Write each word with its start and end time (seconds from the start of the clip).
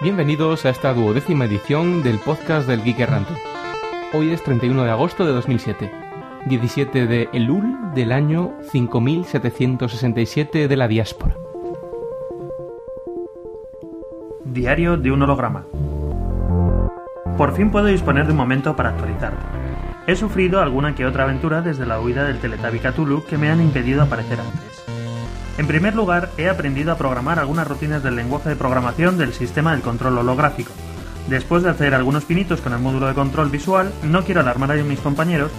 Bienvenidos 0.00 0.64
a 0.64 0.70
esta 0.70 0.94
duodécima 0.94 1.46
edición 1.46 2.02
del 2.04 2.18
podcast 2.20 2.68
del 2.68 2.84
Geek 2.84 3.00
Errante. 3.00 3.34
Hoy 4.14 4.30
es 4.30 4.42
31 4.44 4.84
de 4.84 4.90
agosto 4.90 5.26
de 5.26 5.32
2007, 5.32 5.90
17 6.46 7.06
de 7.06 7.28
Elul 7.32 7.92
del 7.94 8.12
año 8.12 8.54
5767 8.70 10.68
de 10.68 10.76
la 10.76 10.86
diáspora. 10.86 11.36
Diario 14.44 14.96
de 14.96 15.10
un 15.10 15.22
holograma. 15.22 15.66
Por 17.36 17.52
fin 17.54 17.70
puedo 17.70 17.86
disponer 17.86 18.26
de 18.26 18.32
un 18.32 18.38
momento 18.38 18.76
para 18.76 18.90
actualizarte. 18.90 19.57
He 20.08 20.16
sufrido 20.16 20.62
alguna 20.62 20.94
que 20.94 21.04
otra 21.04 21.24
aventura 21.24 21.60
desde 21.60 21.84
la 21.84 22.00
huida 22.00 22.24
del 22.24 22.38
Teletubby 22.38 22.78
Cthulhu 22.78 23.26
que 23.26 23.36
me 23.36 23.50
han 23.50 23.60
impedido 23.60 24.00
aparecer 24.00 24.40
antes. 24.40 24.82
En 25.58 25.66
primer 25.66 25.94
lugar, 25.94 26.30
he 26.38 26.48
aprendido 26.48 26.92
a 26.92 26.96
programar 26.96 27.38
algunas 27.38 27.68
rutinas 27.68 28.02
del 28.02 28.16
lenguaje 28.16 28.48
de 28.48 28.56
programación 28.56 29.18
del 29.18 29.34
sistema 29.34 29.72
del 29.72 29.82
control 29.82 30.16
holográfico. 30.16 30.72
Después 31.28 31.62
de 31.62 31.68
hacer 31.68 31.94
algunos 31.94 32.24
pinitos 32.24 32.62
con 32.62 32.72
el 32.72 32.78
módulo 32.78 33.06
de 33.06 33.12
control 33.12 33.50
visual, 33.50 33.92
no 34.02 34.24
quiero 34.24 34.40
alarmar 34.40 34.72
a 34.72 34.76
mis 34.76 35.00
compañeros, 35.00 35.52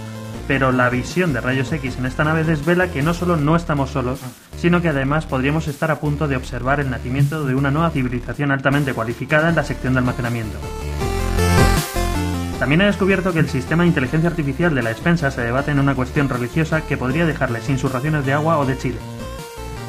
pero 0.48 0.72
la 0.72 0.90
visión 0.90 1.32
de 1.32 1.40
rayos 1.40 1.70
X 1.70 1.98
en 1.98 2.06
esta 2.06 2.24
nave 2.24 2.42
desvela 2.42 2.90
que 2.90 3.02
no 3.02 3.14
solo 3.14 3.36
no 3.36 3.54
estamos 3.54 3.90
solos, 3.90 4.18
sino 4.56 4.82
que 4.82 4.88
además 4.88 5.26
podríamos 5.26 5.68
estar 5.68 5.92
a 5.92 6.00
punto 6.00 6.26
de 6.26 6.34
observar 6.34 6.80
el 6.80 6.90
nacimiento 6.90 7.44
de 7.44 7.54
una 7.54 7.70
nueva 7.70 7.90
civilización 7.90 8.50
altamente 8.50 8.94
cualificada 8.94 9.48
en 9.48 9.54
la 9.54 9.62
sección 9.62 9.92
de 9.92 10.00
almacenamiento. 10.00 10.58
También 12.60 12.82
he 12.82 12.84
descubierto 12.84 13.32
que 13.32 13.38
el 13.38 13.48
sistema 13.48 13.84
de 13.84 13.88
inteligencia 13.88 14.28
artificial 14.28 14.74
de 14.74 14.82
la 14.82 14.90
despensa 14.90 15.30
se 15.30 15.40
debate 15.40 15.70
en 15.70 15.78
una 15.78 15.94
cuestión 15.94 16.28
religiosa 16.28 16.82
que 16.82 16.98
podría 16.98 17.24
dejarle 17.24 17.62
sin 17.62 17.78
sus 17.78 17.90
raciones 17.90 18.26
de 18.26 18.34
agua 18.34 18.58
o 18.58 18.66
de 18.66 18.76
chile. 18.76 18.98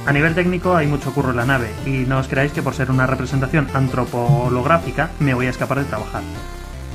A 0.05 0.13
nivel 0.13 0.33
técnico 0.33 0.78
hay 0.78 0.88
mucho 0.88 1.13
curro 1.13 1.31
en 1.31 1.36
la 1.36 1.45
nave 1.45 1.69
y 1.86 2.05
no 2.08 2.17
os 2.17 2.30
creáis 2.30 2.53
que 2.53 2.61
por 2.63 2.73
ser 2.73 2.89
una 2.89 3.05
representación 3.05 3.67
antropolográfica 3.73 5.11
me 5.19 5.33
voy 5.33 5.47
a 5.47 5.50
escapar 5.50 5.80
de 5.80 5.83
trabajar. 5.83 6.23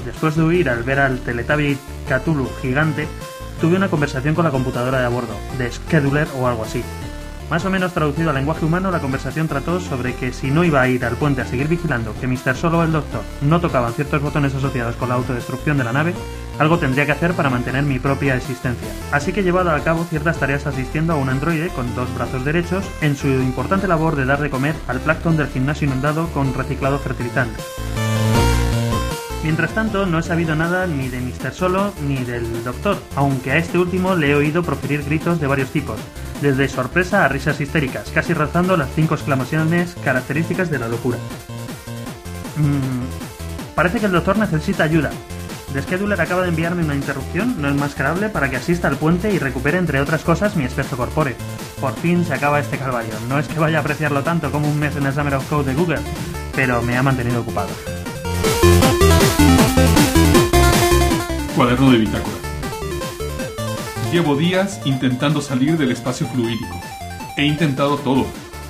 Después 0.06 0.34
de 0.34 0.44
huir 0.44 0.70
al 0.70 0.83
ver 0.83 0.98
al 0.98 1.18
Teletubby 1.18 1.77
Cthulhu 2.08 2.48
gigante, 2.62 3.06
tuve 3.61 3.77
una 3.77 3.88
conversación 3.88 4.34
con 4.34 4.46
la 4.46 4.50
computadora 4.50 5.00
de 5.00 5.05
a 5.05 5.11
bordo, 5.11 5.36
de 5.58 5.70
Scheduler 5.70 6.27
o 6.40 6.46
algo 6.46 6.64
así. 6.64 6.83
Más 7.50 7.64
o 7.64 7.70
menos 7.70 7.92
traducido 7.92 8.30
al 8.30 8.36
lenguaje 8.36 8.64
humano, 8.64 8.91
la 8.91 8.98
conversación 8.98 9.47
trató 9.47 9.78
sobre 9.78 10.14
que 10.14 10.33
si 10.33 10.50
no 10.50 10.64
iba 10.64 10.83
a 10.83 10.89
ir 10.89 11.05
al 11.05 11.14
puente 11.14 11.42
a 11.42 11.47
seguir 11.47 11.69
vigilando 11.69 12.12
que 12.20 12.27
Mr. 12.27 12.56
Solo 12.56 12.80
o 12.80 12.83
el 12.83 12.91
Doctor 12.91 13.22
no 13.41 13.61
tocaban 13.61 13.92
ciertos 13.92 14.20
botones 14.20 14.52
asociados 14.55 14.97
con 14.97 15.11
la 15.11 15.14
autodestrucción 15.14 15.78
de 15.78 15.84
la 15.84 15.92
nave, 15.92 16.12
algo 16.58 16.78
tendría 16.78 17.06
que 17.06 17.12
hacer 17.12 17.34
para 17.34 17.48
mantener 17.48 17.84
mi 17.84 18.00
propia 18.00 18.34
existencia. 18.34 18.89
Así 19.12 19.33
que 19.33 19.41
he 19.41 19.44
llevado 19.44 19.70
a 19.70 19.80
cabo 19.80 20.05
ciertas 20.11 20.39
tareas 20.39 20.67
asistiendo 20.67 21.12
a 21.12 21.17
un 21.17 21.28
androide 21.28 21.69
con 21.69 21.94
dos 21.94 22.12
brazos 22.17 22.44
derechos 22.44 22.84
en 23.00 23.17
su 23.17 23.28
importante 23.28 23.86
labor 23.86 24.17
de 24.17 24.24
dar 24.24 24.41
de 24.41 24.50
comer 24.50 24.74
al 24.89 24.98
plancton 25.00 25.36
del 25.36 25.47
gimnasio 25.47 25.86
inundado 25.86 26.27
con 26.33 26.52
reciclado 26.52 26.98
fertilizante. 26.98 27.62
Mientras 29.47 29.75
tanto, 29.75 30.06
no 30.06 30.19
he 30.19 30.25
sabido 30.25 30.56
nada 30.56 30.89
ni 30.89 31.08
de 31.08 31.20
Mr. 31.20 31.52
Solo 31.52 31.94
ni 32.05 32.16
del 32.25 32.64
Doctor, 32.64 32.98
aunque 33.14 33.52
a 33.52 33.58
este 33.58 33.78
último 33.78 34.16
le 34.16 34.33
he 34.33 34.34
oído 34.34 34.64
proferir 34.64 35.05
gritos 35.05 35.41
de 35.41 35.47
varios 35.47 35.70
tipos, 35.70 36.00
desde 36.42 36.66
sorpresa 36.69 37.25
a 37.25 37.28
risas 37.28 37.61
histéricas, 37.61 38.11
casi 38.11 38.34
rozando 38.34 38.77
las 38.77 38.91
cinco 38.92 39.14
exclamaciones 39.14 39.94
características 40.02 40.69
de 40.69 40.80
la 40.80 40.89
locura. 40.89 41.19
Mm, 42.56 43.74
parece 43.77 44.00
que 44.00 44.06
el 44.06 44.12
Doctor 44.12 44.36
necesita 44.36 44.83
ayuda. 44.83 45.12
The 45.72 45.80
Scheduler 45.80 46.20
acaba 46.20 46.42
de 46.42 46.48
enviarme 46.48 46.83
una 46.83 46.97
interrupción 46.97 47.62
no 47.62 47.69
enmascarable 47.69 48.30
para 48.30 48.50
que 48.50 48.56
asista 48.56 48.89
al 48.89 48.97
puente 48.97 49.33
y 49.33 49.39
recupere, 49.39 49.78
entre 49.78 50.00
otras 50.00 50.22
cosas, 50.22 50.56
mi 50.56 50.64
aspecto 50.64 50.97
corpóreo. 50.97 51.36
Por 51.80 51.94
fin 51.94 52.24
se 52.24 52.34
acaba 52.34 52.58
este 52.58 52.78
calvario. 52.78 53.14
No 53.28 53.39
es 53.39 53.47
que 53.47 53.61
vaya 53.61 53.78
a 53.78 53.83
apreciarlo 53.83 54.24
tanto 54.24 54.50
como 54.50 54.69
un 54.69 54.80
mes 54.80 54.97
en 54.97 55.06
el 55.06 55.14
Summer 55.14 55.36
of 55.36 55.48
Code 55.48 55.70
de 55.70 55.78
Google, 55.78 56.01
pero 56.57 56.83
me 56.83 56.96
ha 56.96 57.02
mantenido 57.05 57.42
ocupado. 57.42 57.70
Cuaderno 61.56 61.90
de 61.90 61.96
bitácora. 61.96 62.36
Llevo 64.12 64.36
días 64.36 64.78
intentando 64.84 65.40
salir 65.40 65.78
del 65.78 65.90
espacio 65.90 66.27
fluídico. 66.27 66.78
He 67.39 67.46
intentado 67.46 67.96
todo. 67.96 68.27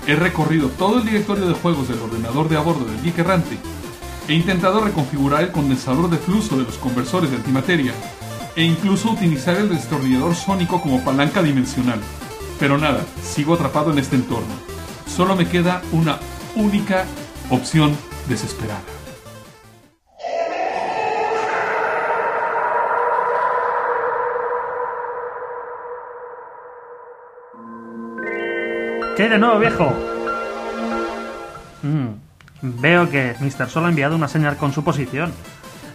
He 0.06 0.14
recorrido 0.14 0.69
todo 0.69 0.98
el 0.98 1.04
directorio 1.04 1.48
de 1.48 1.54
juegos 1.54 1.88
del 1.88 1.98
ordenador 1.98 2.48
de 2.48 2.56
a 2.56 2.60
bordo 2.60 2.84
del 2.84 3.02
Geek 3.02 3.19
Errante. 3.19 3.58
He 4.28 4.34
intentado 4.34 4.84
reconfigurar 4.84 5.42
el 5.42 5.50
condensador 5.50 6.08
de 6.08 6.19
flujo 6.19 6.56
de 6.56 6.62
los 6.62 6.78
conversores 6.78 7.32
de 7.32 7.38
antimateria. 7.38 7.92
E 8.54 8.62
incluso 8.62 9.10
utilizar 9.10 9.56
el 9.56 9.69
destornillador 9.69 10.36
sónico 10.36 10.80
como 10.80 11.02
palanca 11.02 11.42
dimensional. 11.42 11.98
Pero 12.60 12.78
nada, 12.78 13.04
sigo 13.20 13.54
atrapado 13.54 13.91
en 13.91 13.98
este 13.98 14.14
entorno. 14.14 14.54
Solo 15.08 15.34
me 15.34 15.48
queda 15.48 15.82
una 15.91 16.20
única 16.54 17.04
opción 17.50 17.96
desesperada. 18.28 18.95
¿Qué 29.16 29.22
hay 29.22 29.28
de 29.31 29.38
nuevo, 29.38 29.59
viejo? 29.59 29.94
Mm, 31.82 32.09
veo 32.82 33.09
que 33.09 33.34
Mr. 33.41 33.71
Solo 33.71 33.87
ha 33.87 33.88
enviado 33.88 34.15
una 34.15 34.28
señal 34.28 34.59
con 34.59 34.75
su 34.75 34.84
posición. 34.84 35.32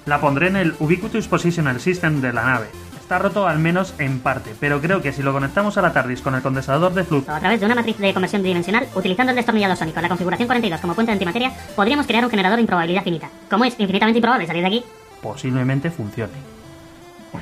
La 0.08 0.20
pondré 0.20 0.48
en 0.48 0.56
el 0.56 0.74
Ubiquitous 0.80 1.28
Positional 1.28 1.80
System 1.80 2.20
de 2.20 2.34
la 2.34 2.44
nave. 2.44 2.70
Está 3.00 3.20
roto 3.20 3.48
al 3.48 3.60
menos 3.60 3.94
en 4.00 4.22
parte, 4.22 4.56
pero 4.60 4.81
creo 4.81 5.04
que 5.04 5.14
si 5.14 5.22
lo 5.22 5.34
conectamos 5.34 5.78
a 5.78 5.84
la 5.84 5.94
TARDIS 5.94 6.22
con 6.22 6.34
el 6.34 6.42
condensador 6.42 6.96
de 6.96 7.04
flujo 7.04 7.30
A 7.30 7.40
través 7.40 7.60
de 7.60 7.68
una 7.68 7.76
matriz 7.76 8.00
de 8.00 8.12
conversión 8.12 8.42
tridimensional, 8.42 8.88
utilizando 8.96 9.30
el 9.30 9.36
destornillador 9.36 9.78
sónico 9.78 10.00
en 10.00 10.04
la 10.04 10.10
configuración 10.10 10.48
42 10.48 10.81
como 10.81 10.96
puente 10.96 11.12
de 11.12 11.14
antimateria, 11.14 11.52
podríamos 11.76 12.08
crear 12.08 12.24
un 12.24 12.31
generador 12.31 12.56
de 12.56 12.62
improbabilidad 12.62 13.04
finita. 13.04 13.30
Como 13.52 13.66
es 13.66 13.76
infinitamente 13.78 14.18
improbable 14.18 14.48
salir 14.48 14.64
de 14.64 14.68
aquí, 14.68 14.84
posiblemente 15.22 15.92
funcione. 15.92 16.34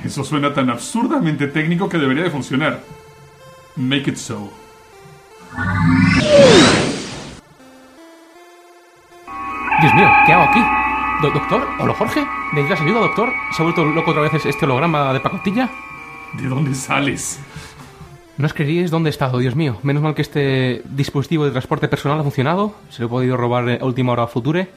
Eso 0.03 0.25
suena 0.25 0.53
tan 0.53 0.69
absurdamente 0.69 1.47
técnico 1.47 1.88
que 1.88 1.97
debería 1.97 2.23
de 2.23 2.31
funcionar. 2.31 2.81
Make 3.78 4.09
it 4.09 4.18
so. 4.18 4.51
Dios 9.81 9.93
mío, 9.93 10.09
¿qué 10.25 10.33
hago 10.33 10.43
aquí? 10.43 10.59
Do- 11.21 11.31
¿Doctor? 11.31 11.67
¿Hola 11.79 11.93
Jorge? 11.93 12.25
¿Necesitas 12.53 12.81
ayuda, 12.81 12.99
doctor? 13.01 13.29
¿Se 13.51 13.61
ha 13.61 13.63
vuelto 13.65 13.85
loco 13.85 14.11
otra 14.11 14.23
vez 14.23 14.33
este 14.45 14.65
holograma 14.65 15.13
de 15.13 15.19
pacotilla? 15.19 15.69
¿De 16.33 16.47
dónde 16.47 16.73
sales? 16.75 17.39
No 18.37 18.45
os 18.45 18.53
creeríais 18.53 18.91
dónde 18.91 19.09
he 19.09 19.11
estado, 19.11 19.37
Dios 19.39 19.55
mío. 19.55 19.77
Menos 19.83 20.01
mal 20.03 20.15
que 20.15 20.21
este 20.21 20.81
dispositivo 20.85 21.45
de 21.45 21.51
transporte 21.51 21.87
personal 21.87 22.19
ha 22.19 22.23
funcionado. 22.23 22.73
Se 22.89 23.01
lo 23.01 23.07
he 23.07 23.09
podido 23.09 23.37
robar 23.37 23.69
a 23.81 23.85
última 23.85 24.13
hora 24.13 24.23
a 24.23 24.27
Future. 24.27 24.69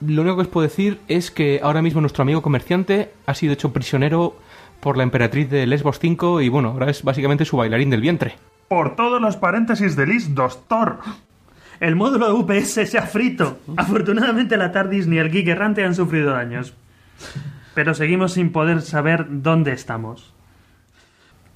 Lo 0.00 0.22
único 0.22 0.36
que 0.36 0.42
os 0.42 0.48
puedo 0.48 0.66
decir 0.66 1.00
es 1.08 1.30
que 1.30 1.60
ahora 1.62 1.82
mismo 1.82 2.00
nuestro 2.00 2.22
amigo 2.22 2.42
comerciante 2.42 3.12
ha 3.26 3.34
sido 3.34 3.52
hecho 3.52 3.72
prisionero 3.72 4.34
por 4.80 4.96
la 4.96 5.02
emperatriz 5.02 5.50
de 5.50 5.66
Lesbos 5.66 5.98
5 5.98 6.40
y 6.40 6.48
bueno, 6.48 6.70
ahora 6.70 6.90
es 6.90 7.02
básicamente 7.02 7.44
su 7.44 7.56
bailarín 7.56 7.90
del 7.90 8.00
vientre. 8.00 8.34
Por 8.70 8.94
todos 8.94 9.20
los 9.20 9.36
paréntesis 9.36 9.96
de 9.96 10.06
Lis, 10.06 10.32
Doctor. 10.32 11.00
El 11.80 11.96
módulo 11.96 12.26
de 12.28 12.34
UPS 12.34 12.88
se 12.88 12.98
ha 12.98 13.02
frito. 13.02 13.58
Afortunadamente 13.76 14.56
la 14.56 14.70
TARDIS 14.70 15.08
ni 15.08 15.18
el 15.18 15.28
Geek 15.28 15.48
Errante 15.48 15.82
han 15.84 15.96
sufrido 15.96 16.30
daños. 16.30 16.72
Pero 17.74 17.94
seguimos 17.94 18.34
sin 18.34 18.52
poder 18.52 18.80
saber 18.82 19.26
dónde 19.28 19.72
estamos. 19.72 20.32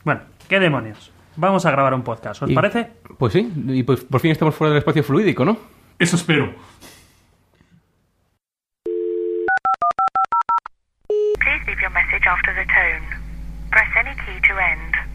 Bueno, 0.03 0.23
¿qué 0.49 0.59
demonios? 0.59 1.13
Vamos 1.37 1.65
a 1.67 1.71
grabar 1.71 1.95
un 1.95 2.03
podcast, 2.03 2.43
¿os 2.43 2.51
Y- 2.51 2.55
parece? 2.57 2.91
Pues 3.17 3.33
sí, 3.33 3.49
y 3.69 3.85
pues 3.85 4.01
por 4.03 4.21
fin 4.21 4.33
estamos 4.33 4.57
fuera 4.57 4.71
del 4.73 4.79
espacio 4.79 5.05
fluídico, 5.05 5.45
¿no? 5.45 5.57
Eso 6.01 6.17
espero. 6.17 6.53
Please 11.39 11.65
leave 11.69 11.81
your 11.81 11.93
message 11.93 12.27
after 12.29 12.53
the 12.57 12.67
tone. 12.67 13.07
Press 13.71 13.89
any 14.05 14.17
key 14.17 14.41
to 14.49 14.59
end. 14.59 15.14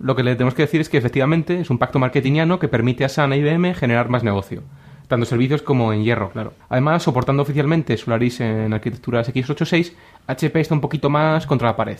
Lo 0.00 0.16
que 0.16 0.24
le 0.24 0.34
tenemos 0.34 0.54
que 0.54 0.62
decir 0.62 0.80
es 0.80 0.88
que 0.88 0.98
efectivamente 0.98 1.60
es 1.60 1.70
un 1.70 1.78
pacto 1.78 2.00
marketingiano 2.00 2.58
que 2.58 2.66
permite 2.66 3.04
a 3.04 3.08
Sun 3.08 3.32
e 3.34 3.38
IBM 3.38 3.74
generar 3.74 4.08
más 4.08 4.24
negocio, 4.24 4.64
tanto 5.06 5.26
servicios 5.26 5.62
como 5.62 5.92
en 5.92 6.02
hierro, 6.02 6.30
claro. 6.30 6.54
Además, 6.68 7.04
soportando 7.04 7.44
oficialmente 7.44 7.96
Solaris 7.96 8.40
en 8.40 8.72
arquitecturas 8.72 9.32
x86, 9.32 9.92
HP 10.26 10.58
está 10.58 10.74
un 10.74 10.80
poquito 10.80 11.08
más 11.08 11.46
contra 11.46 11.68
la 11.68 11.76
pared. 11.76 11.98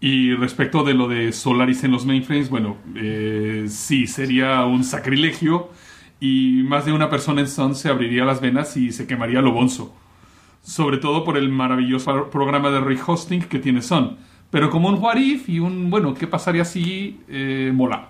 Y 0.00 0.34
respecto 0.34 0.82
de 0.82 0.94
lo 0.94 1.06
de 1.06 1.30
Solaris 1.30 1.84
en 1.84 1.92
los 1.92 2.06
mainframes, 2.06 2.50
bueno, 2.50 2.78
eh, 2.96 3.66
sí, 3.68 4.08
sería 4.08 4.64
un 4.64 4.82
sacrilegio 4.82 5.70
y 6.18 6.64
más 6.64 6.86
de 6.86 6.92
una 6.92 7.08
persona 7.08 7.40
en 7.40 7.46
Sun 7.46 7.76
se 7.76 7.88
abriría 7.88 8.24
las 8.24 8.40
venas 8.40 8.76
y 8.76 8.90
se 8.90 9.06
quemaría 9.06 9.40
lo 9.40 9.52
bonzo 9.52 9.94
Sobre 10.63 10.97
todo 10.97 11.23
por 11.23 11.37
el 11.37 11.49
maravilloso 11.49 12.29
programa 12.29 12.69
de 12.69 12.81
rehosting 12.81 13.43
que 13.43 13.59
tiene 13.59 13.81
Sun. 13.81 14.17
Pero 14.51 14.69
como 14.69 14.89
un 14.89 14.95
what 14.95 15.17
if 15.17 15.47
y 15.47 15.59
un, 15.59 15.89
bueno, 15.89 16.13
¿qué 16.13 16.27
pasaría 16.27 16.65
si 16.65 17.21
eh, 17.27 17.71
mola? 17.73 18.09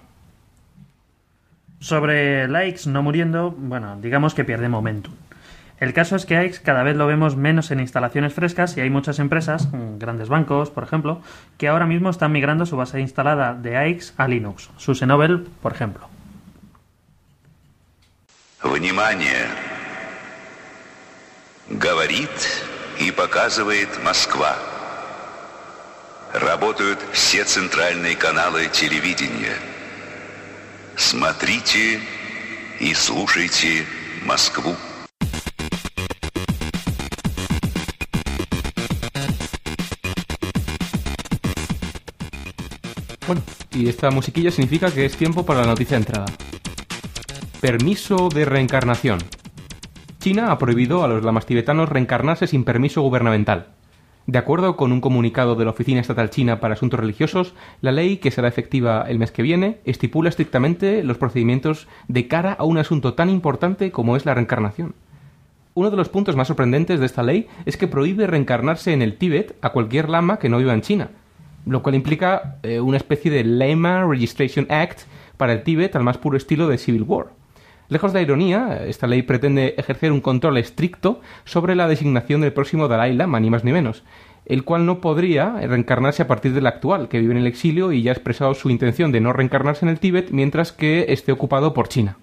Sobre 1.80 2.48
likes 2.48 2.90
no 2.90 3.04
muriendo, 3.04 3.52
bueno, 3.52 3.98
digamos 4.02 4.34
que 4.34 4.44
pierde 4.44 4.68
momentum. 4.68 5.14
El 5.80 5.94
caso 5.94 6.18
es 6.18 6.26
que 6.26 6.36
AIX 6.36 6.60
cada 6.60 6.84
vez 6.84 6.98
lo 6.98 7.08
vemos 7.08 7.38
menos 7.38 7.72
en 7.72 7.80
instalaciones 7.80 8.34
frescas 8.34 8.76
y 8.76 8.82
hay 8.82 8.90
muchas 8.90 9.20
empresas, 9.20 9.72
mm, 9.72 9.98
grandes 9.98 10.28
bancos, 10.28 10.70
por 10.70 10.84
ejemplo, 10.84 11.22
que 11.58 11.70
ahora 11.70 11.86
mismo 11.86 12.10
están 12.10 12.34
migrando 12.34 12.66
su 12.66 12.76
base 12.76 13.00
instalada 13.00 13.54
de 13.54 13.78
AIX 13.78 14.14
a 14.18 14.28
Linux. 14.28 14.70
Su 14.76 14.94
Xenovel, 14.94 15.48
por 15.62 15.72
ejemplo. 15.72 16.10
Внимание! 18.62 19.73
Говорит 21.71 22.29
и 23.01 23.11
показывает 23.11 23.89
Москва. 24.05 24.59
Работают 26.35 26.99
все 27.13 27.45
центральные 27.45 28.17
каналы 28.17 28.69
телевидения. 28.69 29.57
Смотрите 30.95 32.01
и 32.81 32.93
слушайте 32.93 33.87
Москву. 34.27 34.77
Bueno, 43.27 43.43
y 43.73 43.89
esta 43.89 44.11
musiquilla 44.11 44.51
significa 44.51 44.93
que 44.93 45.07
es 45.07 45.17
tiempo 45.17 45.47
para 45.47 45.61
la 45.61 45.69
noticia 45.69 45.97
entrada. 45.97 46.27
Permiso 47.63 48.29
de 48.29 48.45
reencarnación. 48.45 49.19
China 50.25 50.51
ha 50.51 50.57
prohibido 50.57 51.05
a 51.05 51.09
los 51.09 51.23
lamas 51.23 51.45
tibetanos 51.45 51.91
reencarnarse 51.91 52.47
sin 52.47 52.65
permiso 52.65 53.03
gubernamental. 53.03 53.67
De 54.27 54.39
acuerdo 54.39 54.75
con 54.75 54.91
un 54.91 55.03
comunicado 55.03 55.55
de 55.55 55.67
la 55.67 55.73
Oficina 55.73 56.01
Estatal 56.01 56.31
China 56.31 56.61
para 56.61 56.73
Asuntos 56.73 56.99
Religiosos, 56.99 57.53
la 57.83 57.93
ley, 57.93 58.17
que 58.17 58.31
será 58.31 58.49
efectiva 58.49 59.05
el 59.07 59.19
mes 59.19 59.33
que 59.33 59.43
viene, 59.43 59.81
estipula 59.85 60.31
estrictamente 60.31 61.05
los 61.05 61.19
procedimientos 61.19 61.89
de 62.09 62.27
cara 62.27 62.55
a 62.55 62.65
un 62.65 62.79
asunto 62.79 63.13
tan 63.13 63.29
importante 63.29 63.91
como 63.91 64.17
es 64.17 64.25
la 64.25 64.33
reencarnación. 64.33 64.95
Uno 65.75 65.91
de 65.91 65.99
los 65.99 66.09
puntos 66.09 66.37
más 66.37 66.49
sorprendentes 66.49 67.01
de 67.01 67.05
esta 67.05 67.23
ley 67.23 67.47
es 67.67 67.77
que 67.77 67.87
prohíbe 67.87 68.27
reencarnarse 68.27 68.95
en 68.95 69.03
el 69.03 69.19
Tíbet 69.19 69.55
a 69.61 69.73
cualquier 69.73 70.09
lama 70.09 70.39
que 70.39 70.49
no 70.49 70.57
viva 70.57 70.73
en 70.73 70.81
China, 70.81 71.11
lo 71.67 71.83
cual 71.83 71.97
implica 71.97 72.57
eh, 72.63 72.81
una 72.81 72.97
especie 72.97 73.31
de 73.31 73.45
Lama 73.45 74.07
Registration 74.07 74.67
Act 74.71 75.03
para 75.37 75.53
el 75.53 75.65
Tíbet 75.65 75.95
al 75.95 76.03
más 76.03 76.17
puro 76.17 76.39
estilo 76.39 76.67
de 76.67 76.79
Civil 76.79 77.03
War. 77.03 77.44
Lejos 77.89 78.13
de 78.13 78.21
la 78.21 78.23
ironía, 78.23 78.85
esta 78.87 79.07
ley 79.07 79.23
pretende 79.23 79.75
ejercer 79.77 80.11
un 80.11 80.21
control 80.21 80.57
estricto 80.57 81.21
sobre 81.45 81.75
la 81.75 81.87
designación 81.87 82.41
del 82.41 82.53
próximo 82.53 82.89
Dalai 82.89 83.15
Lama, 83.15 83.41
ni 83.41 83.51
más 83.51 83.63
ni 83.63 83.73
menos, 83.73 84.05
el 84.47 84.65
cual 84.65 84.87
no 84.87 85.01
podría 85.01 85.51
reencarnarse 85.61 86.23
a 86.23 86.27
partir 86.27 86.55
del 86.55 86.67
actual, 86.67 87.09
que 87.09 87.21
vive 87.21 87.33
en 87.33 87.39
el 87.39 87.47
exilio 87.47 87.93
y 87.93 88.03
ya 88.03 88.13
ha 88.13 88.15
expresado 88.15 88.55
su 88.55 88.71
intención 88.71 89.13
de 89.13 89.21
no 89.21 89.33
reencarnarse 89.33 89.85
en 89.85 89.91
el 89.91 90.01
Tíbet 90.01 90.31
mientras 90.31 90.73
que 90.73 91.07
esté 91.09 91.33
ocupado 91.33 91.75
por 91.75 91.89
China. 91.89 92.17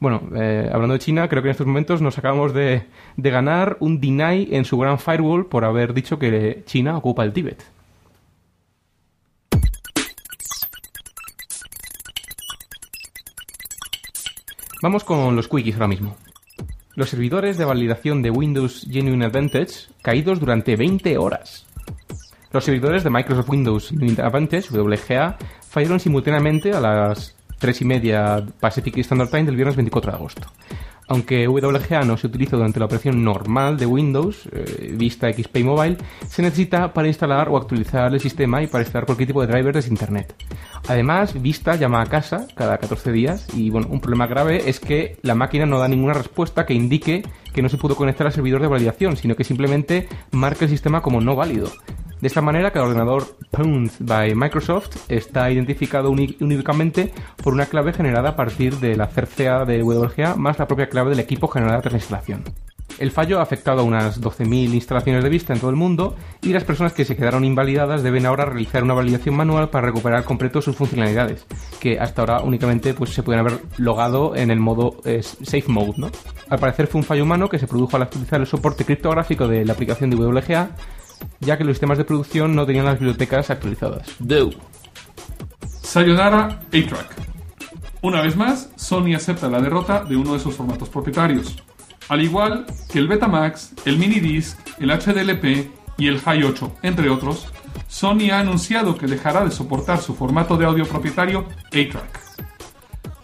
Bueno, 0.00 0.22
eh, 0.34 0.68
hablando 0.72 0.94
de 0.94 1.00
China, 1.00 1.28
creo 1.28 1.42
que 1.42 1.48
en 1.48 1.52
estos 1.52 1.66
momentos 1.66 2.02
nos 2.02 2.18
acabamos 2.18 2.52
de, 2.52 2.84
de 3.16 3.30
ganar 3.30 3.76
un 3.80 4.00
deny 4.00 4.48
en 4.50 4.64
su 4.64 4.78
gran 4.78 4.98
firewall 4.98 5.46
por 5.46 5.64
haber 5.64 5.94
dicho 5.94 6.18
que 6.18 6.62
China 6.66 6.96
ocupa 6.96 7.22
el 7.22 7.32
Tíbet. 7.32 7.73
Vamos 14.84 15.02
con 15.02 15.34
los 15.34 15.48
quickies 15.48 15.76
ahora 15.76 15.88
mismo. 15.88 16.14
Los 16.94 17.08
servidores 17.08 17.56
de 17.56 17.64
validación 17.64 18.20
de 18.20 18.30
Windows 18.30 18.86
Genuine 18.90 19.24
Advantage 19.24 19.88
caídos 20.02 20.40
durante 20.40 20.76
20 20.76 21.16
horas. 21.16 21.64
Los 22.52 22.66
servidores 22.66 23.02
de 23.02 23.08
Microsoft 23.08 23.48
Windows 23.48 23.88
Genuine 23.88 24.20
Advantage, 24.20 24.78
WGA, 24.78 25.38
fallaron 25.66 26.00
simultáneamente 26.00 26.74
a 26.74 26.82
las 26.82 27.34
3 27.60 27.80
y 27.80 27.84
media 27.86 28.44
Pacific 28.60 28.98
Standard 28.98 29.30
Time 29.30 29.44
del 29.44 29.56
viernes 29.56 29.76
24 29.76 30.10
de 30.10 30.16
agosto. 30.18 30.48
Aunque 31.08 31.46
WGA 31.48 32.04
no 32.04 32.16
se 32.16 32.26
utiliza 32.26 32.56
durante 32.56 32.78
la 32.78 32.86
operación 32.86 33.22
normal 33.22 33.76
de 33.76 33.86
Windows, 33.86 34.48
eh, 34.52 34.94
Vista 34.96 35.30
XP 35.30 35.56
y 35.58 35.64
Mobile, 35.64 35.98
se 36.26 36.42
necesita 36.42 36.92
para 36.92 37.08
instalar 37.08 37.48
o 37.48 37.56
actualizar 37.56 38.12
el 38.12 38.20
sistema 38.20 38.62
y 38.62 38.66
para 38.66 38.82
instalar 38.82 39.04
cualquier 39.04 39.26
tipo 39.26 39.40
de 39.40 39.48
driver 39.48 39.74
desde 39.74 39.90
Internet. 39.90 40.34
Además, 40.88 41.40
Vista 41.40 41.76
llama 41.76 42.02
a 42.02 42.06
casa 42.06 42.46
cada 42.54 42.78
14 42.78 43.12
días 43.12 43.46
y 43.54 43.70
bueno, 43.70 43.88
un 43.90 44.00
problema 44.00 44.26
grave 44.26 44.68
es 44.68 44.80
que 44.80 45.18
la 45.22 45.34
máquina 45.34 45.66
no 45.66 45.78
da 45.78 45.88
ninguna 45.88 46.14
respuesta 46.14 46.64
que 46.64 46.74
indique 46.74 47.22
que 47.52 47.62
no 47.62 47.68
se 47.68 47.76
pudo 47.76 47.96
conectar 47.96 48.26
al 48.26 48.32
servidor 48.32 48.62
de 48.62 48.68
validación, 48.68 49.16
sino 49.16 49.36
que 49.36 49.44
simplemente 49.44 50.08
marca 50.32 50.64
el 50.64 50.70
sistema 50.70 51.02
como 51.02 51.20
no 51.20 51.36
válido. 51.36 51.70
De 52.24 52.28
esta 52.28 52.40
manera, 52.40 52.70
cada 52.70 52.86
ordenador 52.86 53.36
Pwned 53.50 53.90
by 54.00 54.34
Microsoft 54.34 54.96
está 55.10 55.50
identificado 55.50 56.10
únicamente 56.10 57.12
por 57.42 57.52
una 57.52 57.66
clave 57.66 57.92
generada 57.92 58.30
a 58.30 58.34
partir 58.34 58.78
de 58.78 58.96
la 58.96 59.08
CERCA 59.08 59.66
de 59.66 59.82
WGA 59.82 60.34
más 60.34 60.58
la 60.58 60.66
propia 60.66 60.88
clave 60.88 61.10
del 61.10 61.20
equipo 61.20 61.48
generada 61.48 61.82
tras 61.82 61.92
la 61.92 61.98
instalación. 61.98 62.44
El 62.98 63.10
fallo 63.10 63.40
ha 63.40 63.42
afectado 63.42 63.80
a 63.80 63.84
unas 63.84 64.22
12.000 64.22 64.72
instalaciones 64.72 65.22
de 65.22 65.28
Vista 65.28 65.52
en 65.52 65.60
todo 65.60 65.68
el 65.68 65.76
mundo 65.76 66.16
y 66.40 66.54
las 66.54 66.64
personas 66.64 66.94
que 66.94 67.04
se 67.04 67.14
quedaron 67.14 67.44
invalidadas 67.44 68.02
deben 68.02 68.24
ahora 68.24 68.46
realizar 68.46 68.82
una 68.82 68.94
validación 68.94 69.36
manual 69.36 69.68
para 69.68 69.88
recuperar 69.88 70.24
completo 70.24 70.62
sus 70.62 70.76
funcionalidades, 70.76 71.44
que 71.78 71.98
hasta 71.98 72.22
ahora 72.22 72.40
únicamente 72.40 72.94
pues, 72.94 73.10
se 73.10 73.22
pueden 73.22 73.40
haber 73.40 73.60
logado 73.76 74.34
en 74.34 74.50
el 74.50 74.60
modo 74.60 74.96
eh, 75.04 75.22
Safe 75.22 75.64
Mode. 75.66 76.10
Al 76.48 76.58
parecer 76.58 76.86
fue 76.86 77.00
un 77.00 77.04
fallo 77.04 77.24
humano 77.24 77.50
que 77.50 77.58
se 77.58 77.66
produjo 77.66 77.96
al 77.96 78.04
actualizar 78.04 78.40
el 78.40 78.46
soporte 78.46 78.86
criptográfico 78.86 79.46
de 79.46 79.66
la 79.66 79.74
aplicación 79.74 80.08
de 80.08 80.16
WGA, 80.16 80.70
ya 81.40 81.56
que 81.56 81.64
los 81.64 81.76
sistemas 81.76 81.98
de 81.98 82.04
producción 82.04 82.54
no 82.54 82.66
tenían 82.66 82.84
las 82.86 82.98
bibliotecas 82.98 83.50
actualizadas. 83.50 84.08
Do. 84.18 84.50
Sayonara 85.82 86.60
A-Track. 86.66 87.14
Una 88.02 88.20
vez 88.20 88.36
más, 88.36 88.70
Sony 88.76 89.14
acepta 89.14 89.48
la 89.48 89.60
derrota 89.60 90.04
de 90.04 90.16
uno 90.16 90.34
de 90.34 90.40
sus 90.40 90.54
formatos 90.54 90.88
propietarios. 90.88 91.56
Al 92.08 92.22
igual 92.22 92.66
que 92.90 92.98
el 92.98 93.08
Betamax, 93.08 93.72
el 93.86 93.98
Minidisc, 93.98 94.58
el 94.78 94.90
HDLP 94.90 95.70
y 95.96 96.08
el 96.08 96.16
Hi 96.16 96.42
8, 96.42 96.76
entre 96.82 97.08
otros, 97.08 97.46
Sony 97.88 98.30
ha 98.32 98.40
anunciado 98.40 98.96
que 98.96 99.06
dejará 99.06 99.44
de 99.44 99.50
soportar 99.50 100.00
su 100.00 100.14
formato 100.14 100.56
de 100.56 100.66
audio 100.66 100.84
propietario 100.84 101.46
A-Track. 101.66 102.20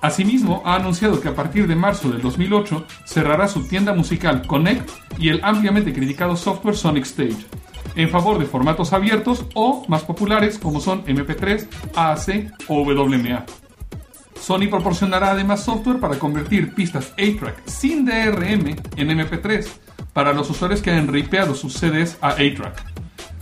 Asimismo, 0.00 0.62
ha 0.64 0.76
anunciado 0.76 1.20
que 1.20 1.28
a 1.28 1.34
partir 1.34 1.66
de 1.66 1.76
marzo 1.76 2.08
del 2.08 2.22
2008 2.22 2.86
cerrará 3.04 3.48
su 3.48 3.66
tienda 3.68 3.92
musical 3.92 4.46
Connect 4.46 4.88
y 5.18 5.28
el 5.28 5.40
ampliamente 5.42 5.92
criticado 5.92 6.36
software 6.36 6.74
Sonic 6.74 7.04
Stage, 7.04 7.46
en 7.94 8.08
favor 8.08 8.38
de 8.38 8.46
formatos 8.46 8.92
abiertos 8.92 9.44
o 9.54 9.84
más 9.88 10.02
populares 10.02 10.58
como 10.58 10.80
son 10.80 11.04
MP3, 11.04 11.66
AAC 11.94 12.52
o 12.68 12.82
WMA. 12.82 13.44
Sony 14.40 14.68
proporcionará 14.70 15.32
además 15.32 15.64
software 15.64 16.00
para 16.00 16.18
convertir 16.18 16.74
pistas 16.74 17.12
A-Track 17.12 17.66
sin 17.66 18.06
DRM 18.06 18.76
en 18.96 19.08
MP3 19.08 19.66
para 20.12 20.32
los 20.32 20.48
usuarios 20.50 20.80
que 20.80 20.90
han 20.90 21.08
ripeado 21.08 21.54
sus 21.54 21.74
CDs 21.74 22.16
a 22.20 22.30
A-Track. 22.30 22.84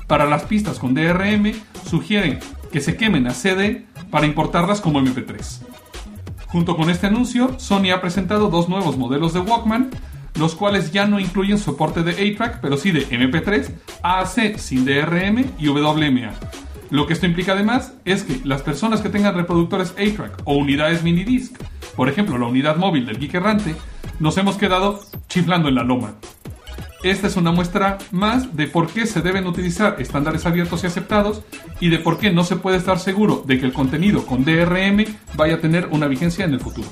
Para 0.07 0.27
las 0.27 0.45
pistas 0.45 0.79
con 0.79 0.95
DRM, 0.95 1.53
sugieren 1.89 2.41
que 2.73 2.81
se 2.81 2.97
quemen 2.97 3.27
a 3.27 3.35
CD 3.35 3.87
para 4.11 4.27
importarlas 4.27 4.81
como 4.81 5.01
MP3. 5.01 5.61
Junto 6.47 6.77
con 6.77 6.89
este 6.89 7.07
anuncio, 7.07 7.59
Sony 7.59 7.91
ha 7.95 8.01
presentado 8.01 8.49
dos 8.49 8.69
nuevos 8.69 8.97
modelos 8.97 9.35
de 9.35 9.41
Walkman, 9.41 9.91
los 10.39 10.55
cuales 10.55 10.93
ya 10.93 11.07
no 11.07 11.21
incluyen 11.21 11.59
soporte 11.59 12.03
de 12.03 12.13
A-Track, 12.13 12.61
pero 12.61 12.77
sí 12.77 12.93
de 12.93 13.09
MP3, 13.09 13.71
AAC 14.03 14.57
sin 14.57 14.85
DRM 14.85 15.45
y 15.59 15.69
WMA. 15.69 16.33
Lo 16.91 17.07
que 17.07 17.13
esto 17.13 17.27
implica 17.27 17.53
además 17.53 17.93
es 18.05 18.23
que 18.23 18.41
las 18.45 18.63
personas 18.63 19.01
que 19.01 19.11
tengan 19.11 19.35
reproductores 19.35 19.91
A-Track 19.91 20.43
o 20.45 20.57
unidades 20.57 21.03
minidisc, 21.03 21.55
por 21.97 22.09
ejemplo 22.09 22.39
la 22.39 22.47
unidad 22.47 22.77
móvil 22.77 23.05
del 23.05 23.19
Geek 23.19 23.35
Errante, 23.35 23.75
nos 24.21 24.39
hemos 24.39 24.57
quedado 24.57 25.01
chiflando 25.29 25.69
en 25.69 25.75
la 25.75 25.83
loma. 25.83 26.15
Esta 27.03 27.29
es 27.29 27.37
una 27.37 27.53
muestra 27.53 27.99
más 28.11 28.57
de 28.57 28.67
por 28.67 28.89
qué 28.89 29.07
se 29.07 29.23
deben 29.23 29.47
utilizar 29.47 29.97
estándares 30.01 30.47
abiertos 30.47 30.83
y 30.83 30.89
aceptados 30.89 31.43
y 31.79 31.91
de 31.91 31.99
por 31.99 32.19
qué 32.19 32.33
no 32.33 32.43
se 32.43 32.57
puede 32.57 32.77
estar 32.77 32.99
seguro 32.99 33.45
de 33.47 33.59
que 33.59 33.67
el 33.67 33.73
contenido 33.73 34.27
con 34.27 34.45
DRM 34.45 35.05
vaya 35.37 35.57
a 35.57 35.61
tener 35.61 35.89
una 35.93 36.09
vigencia 36.09 36.45
en 36.45 36.55
el 36.55 36.61
futuro. 36.61 36.89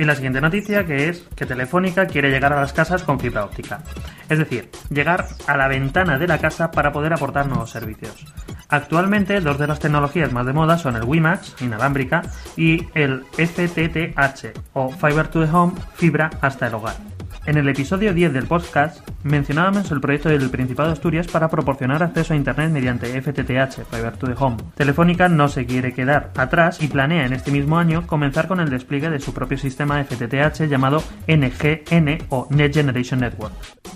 Y 0.00 0.04
la 0.06 0.14
siguiente 0.14 0.40
noticia 0.40 0.86
que 0.86 1.10
es 1.10 1.26
que 1.36 1.44
Telefónica 1.44 2.06
quiere 2.06 2.30
llegar 2.30 2.54
a 2.54 2.60
las 2.62 2.72
casas 2.72 3.02
con 3.02 3.20
fibra 3.20 3.44
óptica. 3.44 3.82
Es 4.30 4.38
decir, 4.38 4.70
llegar 4.88 5.26
a 5.46 5.58
la 5.58 5.68
ventana 5.68 6.16
de 6.16 6.26
la 6.26 6.38
casa 6.38 6.70
para 6.70 6.90
poder 6.90 7.12
aportar 7.12 7.46
nuevos 7.46 7.68
servicios. 7.68 8.24
Actualmente, 8.70 9.42
dos 9.42 9.58
de 9.58 9.66
las 9.66 9.78
tecnologías 9.78 10.32
más 10.32 10.46
de 10.46 10.54
moda 10.54 10.78
son 10.78 10.96
el 10.96 11.04
WiMAX, 11.04 11.60
inalámbrica, 11.60 12.22
y 12.56 12.86
el 12.94 13.24
FTTH, 13.32 14.58
o 14.72 14.90
Fiber 14.90 15.28
to 15.28 15.44
the 15.44 15.52
Home, 15.52 15.74
fibra 15.96 16.30
hasta 16.40 16.68
el 16.68 16.74
hogar. 16.76 16.96
En 17.46 17.56
el 17.56 17.66
episodio 17.68 18.12
10 18.12 18.34
del 18.34 18.46
podcast 18.46 19.00
mencionábamos 19.22 19.90
el 19.90 20.00
proyecto 20.00 20.28
del 20.28 20.50
Principado 20.50 20.90
de 20.90 20.92
Asturias 20.92 21.26
para 21.26 21.48
proporcionar 21.48 22.02
acceso 22.02 22.34
a 22.34 22.36
Internet 22.36 22.70
mediante 22.70 23.20
FTTH, 23.20 23.86
Fiber 23.90 24.12
to 24.18 24.26
the 24.26 24.34
Home. 24.38 24.58
Telefónica 24.74 25.26
no 25.28 25.48
se 25.48 25.64
quiere 25.64 25.94
quedar 25.94 26.32
atrás 26.36 26.82
y 26.82 26.88
planea 26.88 27.24
en 27.24 27.32
este 27.32 27.50
mismo 27.50 27.78
año 27.78 28.06
comenzar 28.06 28.46
con 28.46 28.60
el 28.60 28.68
despliegue 28.68 29.08
de 29.08 29.20
su 29.20 29.32
propio 29.32 29.56
sistema 29.56 30.04
FTTH 30.04 30.68
llamado 30.68 31.02
NGN 31.26 32.26
o 32.28 32.46
Next 32.50 32.74
Generation 32.74 33.20
Network. 33.20 33.54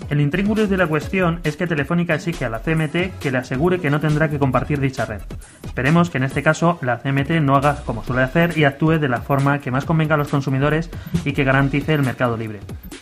El 0.09 0.21
intríngulis 0.21 0.69
de 0.69 0.77
la 0.77 0.87
cuestión 0.87 1.39
es 1.43 1.55
que 1.55 1.67
Telefónica 1.67 2.15
exige 2.15 2.45
a 2.45 2.49
la 2.49 2.59
CMT 2.59 3.19
que 3.19 3.31
le 3.31 3.37
asegure 3.37 3.79
que 3.79 3.91
no 3.91 3.99
tendrá 3.99 4.27
que 4.27 4.39
compartir 4.39 4.79
dicha 4.79 5.05
red. 5.05 5.21
Esperemos 5.63 6.09
que 6.09 6.17
en 6.17 6.23
este 6.23 6.41
caso 6.41 6.79
la 6.81 6.97
CMT 6.97 7.29
no 7.41 7.55
haga 7.55 7.83
como 7.85 8.03
suele 8.03 8.23
hacer 8.23 8.57
y 8.57 8.63
actúe 8.63 8.99
de 8.99 9.07
la 9.07 9.21
forma 9.21 9.59
que 9.59 9.71
más 9.71 9.85
convenga 9.85 10.15
a 10.15 10.17
los 10.17 10.29
consumidores 10.29 10.89
y 11.23 11.33
que 11.33 11.43
garantice 11.43 11.93
el 11.93 12.01
mercado 12.01 12.37
libre. 12.37 12.59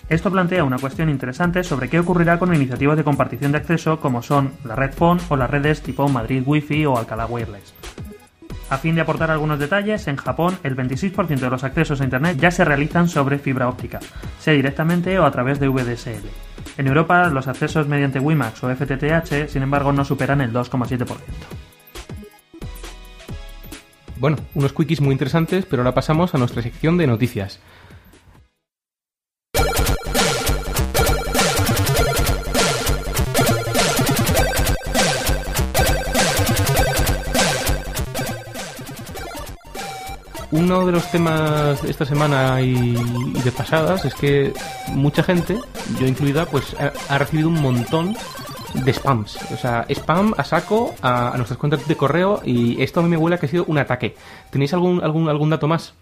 Esto 0.10 0.30
plantea 0.34 0.43
una 0.44 0.78
cuestión 0.78 1.10
interesante 1.10 1.64
sobre 1.64 1.88
qué 1.88 2.00
ocurrirá 2.00 2.38
con 2.38 2.54
iniciativas 2.54 2.98
de 2.98 3.06
compartición 3.06 3.54
de 3.54 3.60
acceso 3.60 4.02
como 4.02 4.22
son 4.22 4.52
la 4.66 4.76
red 4.76 4.92
Phone 4.92 5.22
o 5.30 5.38
las 5.38 5.50
redes 5.50 5.82
tipo 5.82 6.10
Madrid 6.10 6.44
Wi-Fi 6.46 6.86
o 6.86 6.98
Alcalá 6.98 7.26
Wireless. 7.28 7.74
A 8.70 8.78
fin 8.78 8.94
de 8.96 9.02
aportar 9.02 9.32
algunos 9.32 9.58
detalles, 9.58 10.08
en 10.08 10.18
Japón 10.18 10.58
el 10.64 10.76
26% 10.76 11.40
de 11.40 11.50
los 11.50 11.64
accesos 11.64 12.02
a 12.02 12.04
Internet 12.04 12.38
ya 12.38 12.52
se 12.52 12.66
realizan 12.66 13.08
sobre 13.08 13.40
fibra 13.40 13.70
óptica, 13.70 14.00
sea 14.38 14.54
directamente 14.54 15.18
o 15.18 15.26
a 15.26 15.32
través 15.32 15.62
de 15.62 15.70
VDSL. 15.70 16.28
En 16.78 16.88
Europa, 16.88 17.30
los 17.30 17.48
accesos 17.48 17.88
mediante 17.88 18.20
WiMAX 18.20 18.64
o 18.66 18.76
FTTH, 18.76 19.48
sin 19.48 19.64
embargo, 19.64 19.94
no 19.94 20.04
superan 20.04 20.42
el 20.42 20.52
2,7%. 20.52 21.08
Bueno, 24.20 24.38
unos 24.56 24.74
quickies 24.74 25.02
muy 25.02 25.14
interesantes, 25.14 25.66
pero 25.66 25.82
ahora 25.82 25.94
pasamos 25.94 26.36
a 26.36 26.38
nuestra 26.38 26.62
sección 26.62 26.98
de 26.98 27.08
noticias. 27.08 27.60
Uno 40.54 40.86
de 40.86 40.92
los 40.92 41.10
temas 41.10 41.82
de 41.82 41.90
esta 41.90 42.06
semana 42.06 42.62
y, 42.62 42.96
y 42.96 43.42
de 43.42 43.52
pasadas 43.52 44.06
es 44.06 44.14
que 44.14 44.54
mucha 44.94 45.24
gente, 45.24 45.58
yo 46.00 46.06
incluida, 46.06 46.46
pues 46.46 46.76
ha, 47.10 47.18
recibido 47.18 47.50
un 47.50 47.60
montón 47.60 48.16
de 48.76 48.94
spams. 48.94 49.36
O 49.52 49.58
sea, 49.58 49.84
spam 49.90 50.36
a 50.38 50.44
saco 50.44 50.94
a, 51.02 51.34
nuestras 51.38 51.58
cuentas 51.58 51.88
de 51.88 51.96
correo 51.96 52.40
y 52.46 52.80
esto 52.84 53.00
a 53.00 53.04
mí 53.04 53.10
me 53.10 53.18
huele 53.18 53.40
que 53.40 53.48
ha 53.48 53.50
sido 53.50 53.66
un 53.66 53.80
ataque. 53.80 54.16
¿Tenéis 54.52 54.72
algún, 54.76 55.04
algún, 55.04 55.28
algún 55.28 55.50
dato 55.50 55.68
más? 55.68 55.96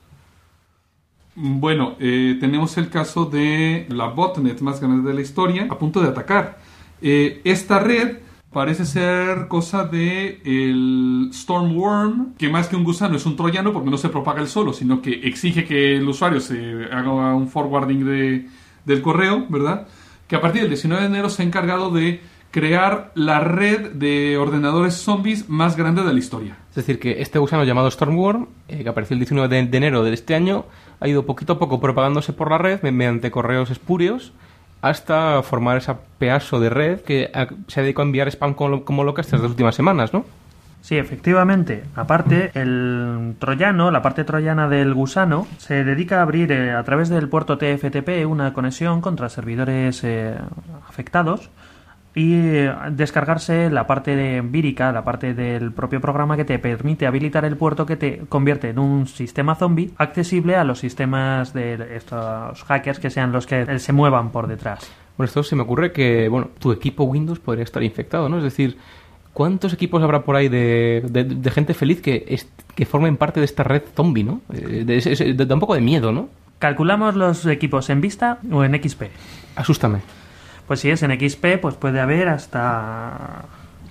Bueno, 1.34 1.96
eh, 2.02 2.36
tenemos 2.38 2.78
el 2.78 2.90
caso 2.90 3.24
de 3.24 3.86
la 3.88 4.08
botnet 4.08 4.60
más 4.60 4.82
grande 4.82 5.08
de 5.08 5.16
la 5.16 5.22
historia 5.22 5.68
a 5.70 5.80
punto 5.80 6.02
de 6.02 6.10
atacar. 6.10 6.60
Eh, 7.02 7.40
esta 7.46 7.80
red 7.80 8.18
parece 8.52 8.86
ser 8.86 9.48
cosa 9.48 9.86
de 9.86 10.42
el 10.46 11.30
Stormworm, 11.34 12.34
que 12.38 12.50
más 12.50 12.68
que 12.68 12.76
un 12.76 12.84
gusano 12.84 13.16
es 13.16 13.26
un 13.26 13.36
troyano 13.36 13.72
porque 13.74 13.90
no 13.90 13.98
se 13.98 14.10
propaga 14.10 14.42
el 14.42 14.48
solo, 14.48 14.74
sino 14.74 15.02
que 15.02 15.12
exige 15.28 15.66
que 15.66 15.96
el 15.98 16.08
usuario 16.08 16.40
se 16.40 16.86
haga 16.92 17.34
un 17.36 17.48
forwarding 17.48 18.06
de, 18.06 18.48
del 18.86 19.02
correo, 19.02 19.46
¿verdad? 19.50 19.88
Que 20.28 20.36
a 20.36 20.42
partir 20.42 20.62
del 20.62 20.70
19 20.72 21.02
de 21.04 21.08
enero 21.10 21.30
se 21.30 21.44
ha 21.44 21.46
encargado 21.46 21.92
de 21.92 22.22
crear 22.52 23.12
la 23.16 23.40
red 23.40 23.92
de 23.92 24.36
ordenadores 24.38 24.96
zombies 24.96 25.48
más 25.48 25.78
grande 25.78 26.04
de 26.04 26.12
la 26.12 26.20
historia. 26.20 26.58
Es 26.70 26.76
decir, 26.76 27.00
que 27.00 27.22
este 27.22 27.40
gusano 27.40 27.64
llamado 27.64 27.90
Stormworm, 27.90 28.48
eh, 28.68 28.84
que 28.84 28.90
apareció 28.90 29.14
el 29.14 29.20
19 29.22 29.48
de, 29.66 29.78
enero 29.78 30.04
de 30.04 30.14
este 30.14 30.36
año, 30.36 30.66
ha 31.00 31.08
ido 31.08 31.26
poquito 31.26 31.54
a 31.54 31.60
poco 31.60 31.80
propagándose 31.80 32.34
por 32.34 32.50
la 32.52 32.58
red 32.58 32.82
me- 32.82 32.92
mediante 32.92 33.32
correos 33.32 33.72
espurios 33.72 34.34
hasta 34.82 35.42
formar 35.44 35.78
ese 35.78 35.94
pedazo 36.18 36.60
de 36.60 36.70
red 36.70 37.02
que 37.02 37.32
se 37.68 37.80
ha 37.80 37.84
dedicado 37.84 38.04
a 38.04 38.06
enviar 38.08 38.28
spam 38.28 38.54
como, 38.54 38.84
como 38.84 39.04
loca 39.04 39.22
estas 39.22 39.42
dos 39.42 39.52
últimas 39.52 39.76
semanas, 39.76 40.14
¿no? 40.14 40.26
Sí, 40.82 40.98
efectivamente. 40.98 41.84
Aparte, 41.96 42.52
el 42.56 43.36
troyano, 43.38 43.92
la 43.92 44.02
parte 44.02 44.24
troyana 44.24 44.68
del 44.68 44.96
gusano, 44.96 45.48
se 45.60 45.84
dedica 45.84 46.20
a 46.20 46.22
abrir 46.24 46.52
eh, 46.52 46.72
a 46.72 46.84
través 46.84 47.10
del 47.10 47.30
puerto 47.30 47.60
TFTP 47.60 48.26
una 48.28 48.54
conexión 48.54 49.00
contra 49.00 49.30
servidores 49.30 50.04
eh, 50.04 50.36
afectados 50.90 51.52
y 52.14 52.34
eh, 52.34 52.74
descargarse 52.92 53.70
la 53.70 53.88
parte 53.88 54.16
de 54.16 54.42
vírica, 54.42 54.92
la 54.92 55.04
parte 55.04 55.34
del 55.34 55.72
propio 55.72 56.02
programa 56.02 56.36
que 56.36 56.44
te 56.46 56.60
permite 56.60 57.08
habilitar 57.08 57.46
el 57.46 57.56
puerto 57.56 57.86
que 57.86 57.96
te 57.96 58.24
convierte 58.28 58.70
en 58.70 58.80
un 58.80 59.08
sistema 59.08 59.56
zombie 59.56 59.92
accesible 59.98 60.56
a 60.58 60.64
los 60.66 60.80
sistemas 60.80 61.54
de 61.54 61.96
estos 61.96 62.64
hackers 62.64 63.00
que 63.00 63.10
sean 63.10 63.32
los 63.32 63.48
que 63.48 63.80
se 63.80 63.94
muevan 63.94 64.32
por 64.32 64.48
detrás. 64.48 64.92
Bueno, 65.18 65.28
esto 65.28 65.44
se 65.44 65.56
me 65.56 65.62
ocurre 65.64 65.92
que, 65.94 66.28
bueno, 66.28 66.50
tu 66.60 66.72
equipo 66.72 67.04
Windows 67.06 67.40
podría 67.40 67.64
estar 67.64 67.82
infectado, 67.84 68.28
¿no? 68.28 68.38
Es 68.40 68.44
decir, 68.44 68.78
¿cuántos 69.34 69.72
equipos 69.72 70.04
habrá 70.04 70.24
por 70.24 70.36
ahí 70.36 70.50
de, 70.50 71.06
de- 71.10 71.24
de 71.24 71.52
gente 71.52 71.74
feliz 71.74 72.02
que, 72.02 72.26
es- 72.28 72.50
que 72.76 72.86
formen 72.86 73.16
parte 73.18 73.40
de 73.40 73.46
esta 73.46 73.64
red 73.64 73.84
zombie, 73.96 74.24
¿no? 74.26 74.42
Eh, 74.54 74.84
da 75.38 75.54
un 75.54 75.60
poco 75.62 75.76
de 75.76 75.82
miedo, 75.82 76.12
¿no? 76.12 76.28
¿Calculamos 76.60 77.16
los 77.16 77.46
equipos 77.46 77.90
en 77.90 78.02
Vista 78.02 78.38
o 78.52 78.64
en 78.64 78.74
XP? 78.82 79.04
Asústame. 79.56 80.00
Pues 80.72 80.80
si 80.80 80.90
es 80.90 81.04
en 81.04 81.12
XP, 81.12 81.60
pues 81.62 81.76
puede 81.76 82.00
haber 82.00 82.30
hasta 82.30 83.44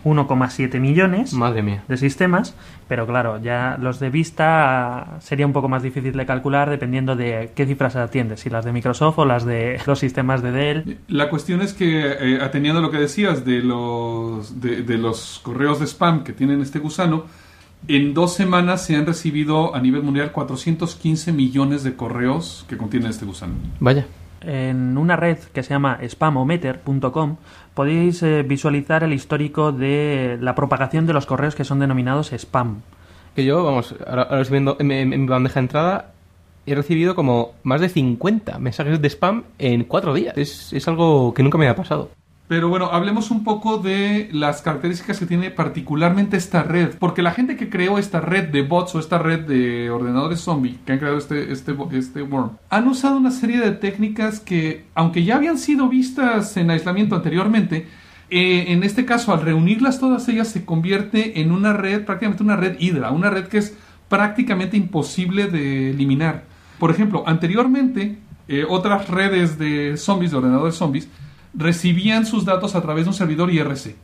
1,7 0.02 0.80
millones 0.80 1.34
Madre 1.34 1.62
mía. 1.62 1.84
de 1.88 1.98
sistemas, 1.98 2.54
pero 2.88 3.06
claro, 3.06 3.38
ya 3.38 3.76
los 3.78 4.00
de 4.00 4.08
Vista 4.08 5.18
sería 5.20 5.44
un 5.44 5.52
poco 5.52 5.68
más 5.68 5.82
difícil 5.82 6.14
de 6.14 6.24
calcular 6.24 6.70
dependiendo 6.70 7.16
de 7.16 7.52
qué 7.54 7.66
cifras 7.66 7.96
atiendes, 7.96 8.40
si 8.40 8.48
las 8.48 8.64
de 8.64 8.72
Microsoft 8.72 9.18
o 9.18 9.26
las 9.26 9.44
de 9.44 9.78
los 9.86 9.98
sistemas 9.98 10.40
de 10.42 10.52
Dell. 10.52 10.98
La 11.08 11.28
cuestión 11.28 11.60
es 11.60 11.74
que, 11.74 12.12
eh, 12.18 12.38
atendiendo 12.40 12.78
a 12.78 12.82
lo 12.82 12.90
que 12.90 12.96
decías 12.96 13.44
de 13.44 13.58
los, 13.58 14.62
de, 14.62 14.80
de 14.80 14.96
los 14.96 15.38
correos 15.42 15.80
de 15.80 15.86
spam 15.86 16.24
que 16.24 16.32
tienen 16.32 16.62
este 16.62 16.78
gusano, 16.78 17.26
en 17.88 18.14
dos 18.14 18.32
semanas 18.32 18.86
se 18.86 18.96
han 18.96 19.04
recibido 19.04 19.74
a 19.74 19.82
nivel 19.82 20.02
mundial 20.02 20.32
415 20.32 21.30
millones 21.34 21.82
de 21.82 21.94
correos 21.94 22.64
que 22.70 22.78
contienen 22.78 23.10
este 23.10 23.26
gusano. 23.26 23.52
Vaya. 23.80 24.06
En 24.42 24.96
una 24.96 25.16
red 25.16 25.38
que 25.52 25.62
se 25.62 25.70
llama 25.70 25.98
spamometer.com 26.06 27.36
podéis 27.74 28.22
eh, 28.22 28.42
visualizar 28.42 29.04
el 29.04 29.12
histórico 29.12 29.72
de 29.72 30.38
la 30.40 30.54
propagación 30.54 31.06
de 31.06 31.12
los 31.12 31.26
correos 31.26 31.54
que 31.54 31.64
son 31.64 31.78
denominados 31.78 32.32
spam. 32.32 32.80
Que 33.34 33.44
yo, 33.44 33.62
vamos, 33.64 33.94
ahora, 34.06 34.22
ahora 34.22 34.42
estoy 34.42 34.54
viendo 34.60 34.76
en, 34.80 35.08
mi 35.08 35.26
bandeja 35.26 35.60
de 35.60 35.64
entrada, 35.64 36.12
he 36.66 36.74
recibido 36.74 37.14
como 37.14 37.52
más 37.62 37.80
de 37.80 37.88
50 37.88 38.58
mensajes 38.58 39.00
de 39.00 39.08
spam 39.10 39.44
en 39.58 39.84
cuatro 39.84 40.14
días. 40.14 40.36
Es, 40.36 40.72
es 40.72 40.88
algo 40.88 41.34
que 41.34 41.42
nunca 41.42 41.58
me 41.58 41.66
había 41.66 41.76
pasado. 41.76 42.10
Pero 42.50 42.68
bueno, 42.68 42.86
hablemos 42.86 43.30
un 43.30 43.44
poco 43.44 43.78
de 43.78 44.28
las 44.32 44.60
características 44.60 45.20
que 45.20 45.26
tiene 45.26 45.52
particularmente 45.52 46.36
esta 46.36 46.64
red. 46.64 46.96
Porque 46.98 47.22
la 47.22 47.30
gente 47.30 47.56
que 47.56 47.70
creó 47.70 47.96
esta 47.96 48.20
red 48.20 48.48
de 48.48 48.62
bots 48.62 48.92
o 48.96 48.98
esta 48.98 49.18
red 49.18 49.46
de 49.46 49.88
ordenadores 49.88 50.40
zombie 50.40 50.76
que 50.84 50.90
han 50.90 50.98
creado 50.98 51.16
este, 51.16 51.52
este, 51.52 51.76
este 51.92 52.22
worm, 52.22 52.56
han 52.68 52.88
usado 52.88 53.18
una 53.18 53.30
serie 53.30 53.60
de 53.60 53.70
técnicas 53.70 54.40
que, 54.40 54.84
aunque 54.96 55.22
ya 55.22 55.36
habían 55.36 55.58
sido 55.58 55.88
vistas 55.88 56.56
en 56.56 56.72
aislamiento 56.72 57.14
anteriormente, 57.14 57.86
eh, 58.30 58.64
en 58.72 58.82
este 58.82 59.04
caso, 59.04 59.32
al 59.32 59.42
reunirlas 59.42 60.00
todas 60.00 60.28
ellas, 60.28 60.48
se 60.48 60.64
convierte 60.64 61.40
en 61.42 61.52
una 61.52 61.72
red, 61.72 62.04
prácticamente 62.04 62.42
una 62.42 62.56
red 62.56 62.80
hidra, 62.80 63.12
una 63.12 63.30
red 63.30 63.46
que 63.46 63.58
es 63.58 63.76
prácticamente 64.08 64.76
imposible 64.76 65.46
de 65.46 65.90
eliminar. 65.90 66.46
Por 66.80 66.90
ejemplo, 66.90 67.22
anteriormente, 67.28 68.18
eh, 68.48 68.64
otras 68.68 69.08
redes 69.08 69.56
de 69.56 69.96
zombies, 69.96 70.32
de 70.32 70.38
ordenadores 70.38 70.74
zombies, 70.74 71.08
recibían 71.54 72.26
sus 72.26 72.44
datos 72.44 72.74
a 72.74 72.82
través 72.82 73.04
de 73.04 73.10
un 73.10 73.14
servidor 73.14 73.52
IRC. 73.52 73.96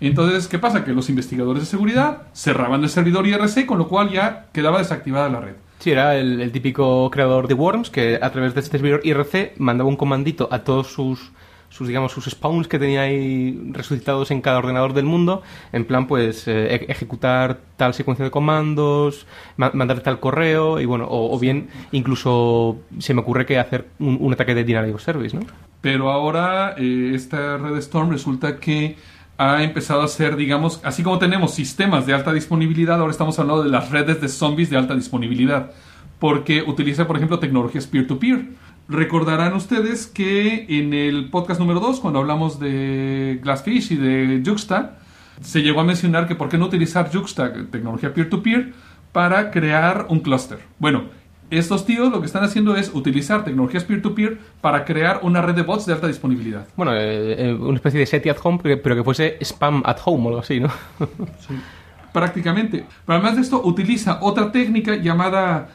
Entonces, 0.00 0.46
¿qué 0.46 0.58
pasa? 0.58 0.84
Que 0.84 0.92
los 0.92 1.08
investigadores 1.08 1.62
de 1.62 1.68
seguridad 1.68 2.24
cerraban 2.34 2.82
el 2.82 2.90
servidor 2.90 3.26
IRC, 3.26 3.66
con 3.66 3.78
lo 3.78 3.88
cual 3.88 4.10
ya 4.10 4.46
quedaba 4.52 4.78
desactivada 4.78 5.28
la 5.28 5.40
red. 5.40 5.54
Sí, 5.78 5.90
era 5.90 6.16
el, 6.16 6.40
el 6.40 6.52
típico 6.52 7.10
creador 7.10 7.48
de 7.48 7.54
Worms 7.54 7.88
que 7.88 8.18
a 8.20 8.30
través 8.30 8.54
de 8.54 8.60
este 8.60 8.76
servidor 8.76 9.00
IRC 9.04 9.54
mandaba 9.58 9.88
un 9.88 9.96
comandito 9.96 10.48
a 10.50 10.60
todos 10.60 10.88
sus, 10.88 11.30
sus 11.68 11.86
digamos 11.88 12.12
sus 12.12 12.24
spawns 12.24 12.66
que 12.68 12.78
tenía 12.78 13.02
ahí 13.02 13.70
resucitados 13.72 14.30
en 14.30 14.40
cada 14.40 14.58
ordenador 14.58 14.94
del 14.94 15.04
mundo 15.04 15.42
en 15.72 15.84
plan 15.84 16.06
pues 16.06 16.48
eh, 16.48 16.74
e- 16.74 16.92
ejecutar 16.92 17.58
tal 17.76 17.94
secuencia 17.94 18.24
de 18.24 18.30
comandos 18.30 19.26
ma- 19.56 19.70
mandar 19.74 20.00
tal 20.00 20.18
correo 20.20 20.80
y 20.80 20.86
bueno 20.86 21.06
o, 21.08 21.38
bien 21.38 21.68
incluso 21.92 22.78
se 22.98 23.14
me 23.14 23.20
ocurre 23.20 23.46
que 23.46 23.58
hacer 23.58 23.88
un, 23.98 24.32
ataque 24.32 24.54
de 24.54 24.92
of 24.92 25.02
service 25.02 25.36
no 25.36 25.42
Pero 25.80 26.10
ahora 26.10 26.74
eh, 26.78 27.12
esta 27.14 27.56
red 27.58 27.76
Storm 27.76 28.10
resulta 28.10 28.58
que 28.58 28.96
ha 29.38 29.62
empezado 29.62 30.02
a 30.02 30.08
ser, 30.08 30.34
digamos, 30.34 30.80
así 30.84 31.04
como 31.04 31.18
tenemos 31.18 31.54
sistemas 31.54 32.06
de 32.06 32.12
alta 32.12 32.32
disponibilidad, 32.32 32.98
ahora 32.98 33.12
estamos 33.12 33.38
hablando 33.38 33.62
de 33.62 33.70
las 33.70 33.90
redes 33.90 34.20
de 34.20 34.28
zombies 34.28 34.68
de 34.68 34.76
alta 34.76 34.96
disponibilidad, 34.96 35.70
porque 36.18 36.62
utiliza, 36.62 37.06
por 37.06 37.16
ejemplo, 37.16 37.38
tecnologías 37.38 37.86
peer-to-peer. 37.86 38.46
Recordarán 38.88 39.52
ustedes 39.52 40.06
que 40.06 40.64
en 40.68 40.94
el 40.94 41.28
podcast 41.28 41.60
número 41.60 41.78
2, 41.78 42.00
cuando 42.00 42.20
hablamos 42.20 42.58
de 42.58 43.38
Glassfish 43.42 43.92
y 43.92 43.96
de 43.96 44.42
Juxta, 44.44 44.98
se 45.42 45.60
llegó 45.60 45.80
a 45.80 45.84
mencionar 45.84 46.26
que 46.26 46.34
por 46.34 46.48
qué 46.48 46.56
no 46.56 46.64
utilizar 46.64 47.10
Juxta, 47.12 47.52
tecnología 47.70 48.14
peer-to-peer, 48.14 48.72
para 49.12 49.50
crear 49.50 50.06
un 50.08 50.20
clúster. 50.20 50.60
Bueno, 50.78 51.04
estos 51.50 51.84
tíos 51.84 52.10
lo 52.10 52.20
que 52.20 52.26
están 52.26 52.44
haciendo 52.44 52.76
es 52.76 52.90
utilizar 52.94 53.44
tecnologías 53.44 53.84
peer-to-peer 53.84 54.38
para 54.62 54.86
crear 54.86 55.20
una 55.22 55.42
red 55.42 55.54
de 55.54 55.62
bots 55.62 55.84
de 55.84 55.92
alta 55.92 56.06
disponibilidad. 56.06 56.66
bueno 56.76 56.94
eh, 56.94 57.50
eh, 57.50 57.54
una 57.54 57.76
especie 57.76 58.00
de 58.00 58.06
SETI 58.06 58.30
at 58.30 58.36
home 58.42 58.58
pero, 58.62 58.96
que 58.96 59.04
fuese 59.04 59.36
spam 59.42 59.82
at 59.84 59.98
home 60.04 60.24
o 60.24 60.28
algo 60.28 60.40
así 60.40 60.60
no 60.60 60.70
Prácticamente. 62.12 62.86
Pero 63.04 63.18
además 63.18 63.36
de 63.36 63.42
esto, 63.42 63.62
utiliza 63.62 64.18
otra 64.22 64.50
técnica 64.50 64.96
llamada 64.96 65.68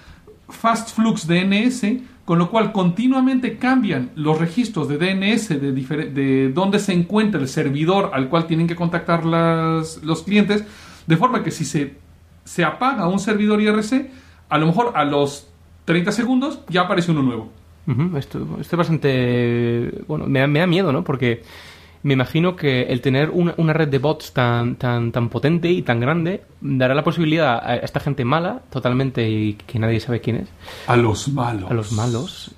Fast 0.49 0.95
Flux 0.95 1.27
DNS, 1.27 1.83
con 2.25 2.39
lo 2.39 2.49
cual 2.49 2.71
continuamente 2.71 3.57
cambian 3.57 4.11
los 4.15 4.39
registros 4.39 4.87
de 4.87 4.97
DNS 4.97 5.49
de, 5.49 5.71
de 5.73 6.49
dónde 6.53 6.79
se 6.79 6.93
encuentra 6.93 7.41
el 7.41 7.47
servidor 7.49 8.11
al 8.13 8.29
cual 8.29 8.47
tienen 8.47 8.67
que 8.67 8.75
contactar 8.75 9.25
las- 9.25 10.01
los 10.03 10.23
clientes, 10.23 10.63
de 11.05 11.17
forma 11.17 11.43
que 11.43 11.51
si 11.51 11.65
se, 11.65 11.95
se 12.45 12.63
apaga 12.63 13.07
un 13.09 13.19
servidor 13.19 13.61
IRC, 13.61 14.09
a 14.49 14.57
lo 14.57 14.67
mejor 14.67 14.93
a 14.95 15.03
los 15.03 15.49
30 15.85 16.11
segundos 16.13 16.59
ya 16.69 16.81
aparece 16.81 17.11
uno 17.11 17.23
nuevo. 17.23 17.51
Esto, 18.17 18.39
esto 18.61 18.75
es 18.75 18.77
bastante. 18.77 19.91
Bueno, 20.07 20.25
me 20.27 20.47
me 20.47 20.59
da 20.59 20.67
miedo, 20.67 20.93
¿no? 20.93 21.03
Porque 21.03 21.43
me 22.03 22.13
imagino 22.13 22.55
que 22.55 22.83
el 22.83 23.01
tener 23.01 23.29
una, 23.29 23.53
una 23.57 23.73
red 23.73 23.87
de 23.87 23.97
bots 23.97 24.33
tan, 24.33 24.75
tan, 24.75 25.11
tan 25.11 25.29
potente 25.29 25.69
y 25.69 25.81
tan 25.81 25.99
grande 25.99 26.43
dará 26.61 26.93
la 26.93 27.03
posibilidad 27.03 27.59
a 27.63 27.77
esta 27.77 27.99
gente 27.99 28.25
mala, 28.25 28.61
totalmente, 28.69 29.27
y 29.29 29.53
que 29.53 29.79
nadie 29.79 29.99
sabe 29.99 30.19
quién 30.21 30.35
es, 30.37 30.49
A 30.87 30.95
los 30.97 31.29
malos. 31.29 31.71
a 31.71 31.73
los 31.73 31.91
malos, 31.93 32.51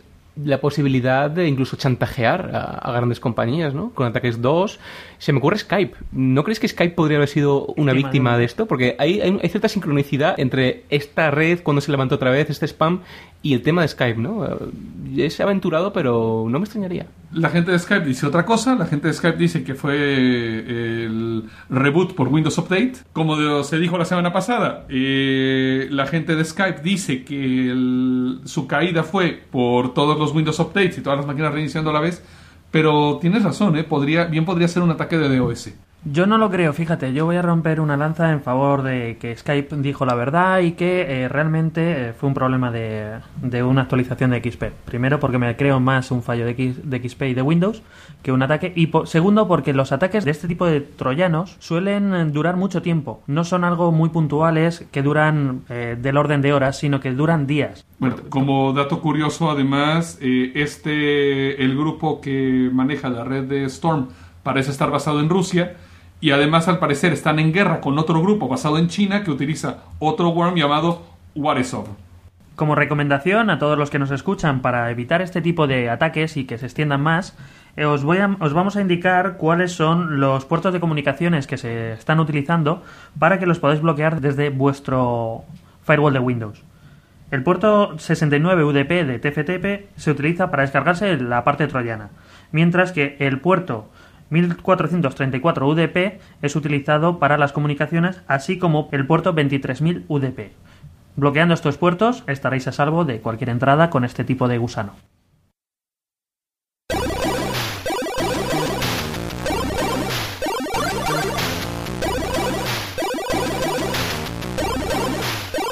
la 0.44 0.60
posibilidad 0.60 1.30
de 1.32 1.48
incluso 1.48 1.78
chantajear 1.78 2.52
a, 2.54 2.60
a 2.78 2.92
grandes 2.92 3.20
compañías, 3.20 3.74
¿no? 3.74 3.92
Con 3.92 4.06
ataques 4.08 4.42
2. 4.42 4.80
Se 5.18 5.32
me 5.32 5.40
ocurre 5.40 5.58
Skype. 5.58 5.96
¿No 6.12 6.44
crees 6.44 6.60
que 6.60 6.68
Skype 6.68 6.94
podría 6.94 7.18
haber 7.18 7.30
sido 7.30 7.68
una 7.78 7.94
Víctima 7.94 8.10
víctima 8.12 8.32
de- 8.34 8.40
de 8.40 8.46
esto? 8.46 8.66
Porque 8.66 8.96
hay, 9.00 9.22
hay, 9.22 9.40
hay 9.42 9.50
cierta 9.50 9.70
sincronicidad 9.70 10.38
entre 10.40 10.84
esta 10.90 11.32
red, 11.32 11.60
cuando 11.64 11.80
se 11.82 11.90
levantó 11.92 12.16
otra 12.16 12.32
vez, 12.32 12.50
este 12.50 12.66
spam, 12.68 13.00
y 13.42 13.54
el 13.54 13.62
tema 13.62 13.82
de 13.84 13.88
Skype, 13.88 14.20
¿no? 14.20 14.46
Eh, 14.46 15.26
Es 15.26 15.40
aventurado, 15.40 15.94
pero 15.94 16.46
no 16.50 16.60
me 16.60 16.66
extrañaría. 16.66 17.06
La 17.32 17.50
gente 17.50 17.72
de 17.72 17.80
Skype 17.80 18.06
dice 18.06 18.26
otra 18.28 18.46
cosa. 18.46 18.76
La 18.76 18.86
gente 18.86 19.08
de 19.08 19.14
Skype 19.14 19.38
dice 19.38 19.64
que 19.64 19.76
fue 19.76 19.96
el 21.06 21.44
reboot 21.70 22.14
por 22.16 22.28
Windows 22.28 22.58
Update. 22.58 22.94
Como 23.14 23.64
se 23.64 23.80
dijo 23.80 23.98
la 23.98 24.06
semana 24.06 24.32
pasada, 24.34 24.86
eh, 24.90 25.88
la 25.92 26.08
gente 26.08 26.36
de 26.36 26.44
Skype 26.46 26.82
dice 26.82 27.24
que 27.24 27.70
el- 27.72 28.40
su 28.46 28.68
caída 28.68 29.04
fue 29.04 29.42
por 29.52 29.94
todos 29.94 30.18
los 30.18 30.25
Windows 30.34 30.60
Updates 30.60 30.98
y 30.98 31.02
todas 31.02 31.18
las 31.18 31.28
máquinas 31.28 31.54
reiniciando 31.54 31.90
a 31.90 31.94
la 31.94 32.00
vez. 32.00 32.24
Pero 32.72 33.20
tienes 33.20 33.44
razón, 33.44 33.78
¿eh? 33.78 33.84
Podría, 33.84 34.26
bien 34.26 34.46
podría 34.46 34.68
ser 34.68 34.84
un 34.84 34.92
ataque 34.92 35.18
de 35.18 35.38
DOS. 35.38 35.70
Yo 36.08 36.28
no 36.28 36.38
lo 36.38 36.52
creo, 36.52 36.72
fíjate, 36.72 37.14
yo 37.14 37.26
voy 37.26 37.36
a 37.38 37.42
romper 37.42 37.80
una 37.82 37.98
lanza 37.98 38.32
en 38.32 38.40
favor 38.42 38.84
de 38.84 39.18
que 39.20 39.36
Skype 39.36 39.76
dijo 39.78 40.06
la 40.06 40.14
verdad 40.14 40.60
y 40.60 40.74
que 40.74 41.02
eh, 41.24 41.28
realmente 41.28 42.10
eh, 42.10 42.14
fue 42.14 42.28
un 42.30 42.36
problema 42.36 42.70
de, 42.70 43.14
de 43.42 43.64
una 43.64 43.82
actualización 43.82 44.30
de 44.30 44.40
XP. 44.40 44.66
Primero 44.86 45.20
porque 45.20 45.40
me 45.40 45.56
creo 45.56 45.80
más 45.80 46.12
un 46.12 46.22
fallo 46.22 46.46
de, 46.46 46.52
X- 46.52 46.88
de 46.88 47.10
XP 47.10 47.24
y 47.24 47.34
de 47.34 47.42
Windows 47.42 47.82
que 48.22 48.32
un 48.32 48.44
ataque. 48.44 48.72
Y 48.76 48.88
po- 48.88 49.08
segundo 49.08 49.48
porque 49.48 49.74
los 49.74 49.92
ataques 49.92 50.26
de 50.26 50.30
este 50.32 50.48
tipo 50.48 50.68
de 50.68 50.80
troyanos 50.82 51.56
suelen 51.58 52.14
eh, 52.14 52.26
durar 52.26 52.56
mucho 52.56 52.84
tiempo. 52.84 53.24
No 53.26 53.44
son 53.44 53.64
algo 53.64 53.92
muy 53.92 54.10
puntuales 54.10 54.86
que 54.92 55.02
duran 55.02 55.62
eh, 55.70 55.98
del 56.00 56.18
orden 56.18 56.44
de 56.44 56.54
horas, 56.54 56.78
sino 56.78 57.00
que 57.00 57.14
duran 57.14 57.48
días. 57.48 57.84
Bueno, 57.98 58.18
como 58.30 58.74
dato 58.74 59.02
curioso, 59.02 59.50
además, 59.50 60.20
este, 60.22 61.64
el 61.64 61.76
grupo 61.76 62.22
que 62.22 62.70
maneja 62.72 63.10
la 63.10 63.24
red 63.24 63.46
de 63.46 63.64
Storm 63.66 64.10
parece 64.44 64.70
estar 64.70 64.92
basado 64.92 65.20
en 65.20 65.30
Rusia 65.30 65.78
y 66.22 66.32
además 66.32 66.68
al 66.68 66.80
parecer 66.80 67.14
están 67.14 67.40
en 67.40 67.54
guerra 67.54 67.82
con 67.82 67.98
otro 68.00 68.22
grupo 68.22 68.48
basado 68.48 68.78
en 68.78 68.88
China 68.88 69.24
que 69.24 69.32
utiliza 69.32 69.80
otro 70.00 70.30
worm 70.30 70.56
llamado 70.56 71.04
Waresov. 71.36 71.86
Como 72.56 72.74
recomendación 72.76 73.50
a 73.50 73.60
todos 73.60 73.78
los 73.78 73.90
que 73.90 74.00
nos 74.00 74.12
escuchan 74.12 74.62
para 74.62 74.90
evitar 74.90 75.22
este 75.22 75.42
tipo 75.42 75.68
de 75.68 75.90
ataques 75.90 76.38
y 76.38 76.46
que 76.46 76.58
se 76.58 76.66
extiendan 76.68 77.02
más, 77.02 77.38
eh, 77.76 77.84
os, 77.86 78.04
voy 78.06 78.20
a- 78.20 78.38
os 78.40 78.54
vamos 78.54 78.78
a 78.78 78.82
indicar 78.82 79.36
cuáles 79.36 79.74
son 79.74 80.22
los 80.22 80.46
puertos 80.46 80.72
de 80.72 80.80
comunicaciones 80.80 81.48
que 81.48 81.58
se 81.58 81.92
están 81.92 82.22
utilizando 82.22 82.82
para 83.20 83.38
que 83.40 83.46
los 83.46 83.60
podáis 83.60 83.82
bloquear 83.82 84.22
desde 84.22 84.50
vuestro 84.50 85.44
firewall 85.84 86.14
de 86.14 86.20
Windows. 86.20 86.64
El 87.32 87.44
puerto 87.44 88.00
69 88.00 88.64
UDP 88.64 89.04
de 89.04 89.20
TFTP 89.20 89.90
se 90.00 90.12
utiliza 90.12 90.50
para 90.50 90.62
descargarse 90.64 91.18
la 91.18 91.44
parte 91.44 91.68
troyana, 91.68 92.10
mientras 92.54 92.94
que 92.94 93.18
el 93.20 93.42
puerto 93.42 93.90
1434 94.30 95.68
UDP 95.68 96.20
es 96.42 96.56
utilizado 96.56 97.20
para 97.20 97.38
las 97.38 97.52
comunicaciones, 97.54 98.22
así 98.28 98.58
como 98.58 98.90
el 98.92 99.06
puerto 99.06 99.34
23000 99.34 100.06
UDP. 100.08 100.52
Bloqueando 101.16 101.54
estos 101.54 101.78
puertos 101.78 102.24
estaréis 102.28 102.68
a 102.68 102.72
salvo 102.72 103.06
de 103.06 103.22
cualquier 103.22 103.50
entrada 103.50 103.90
con 103.90 104.04
este 104.04 104.24
tipo 104.24 104.48
de 104.48 104.58
gusano. 104.58 104.94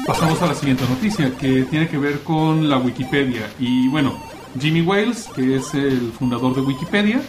Pasamos 0.05 0.41
a 0.41 0.47
la 0.47 0.53
siguiente 0.53 0.83
noticia 0.87 1.31
que 1.37 1.63
tiene 1.63 1.87
que 1.87 1.97
ver 1.97 2.19
con 2.19 2.69
la 2.69 2.77
Wikipedia. 2.77 3.49
Y 3.57 3.87
bueno, 3.87 4.13
Jimmy 4.59 4.81
Wales, 4.81 5.29
que 5.33 5.55
es 5.55 5.73
el 5.73 6.11
fundador 6.11 6.55
de 6.55 6.61
Wikipedia, 6.61 7.21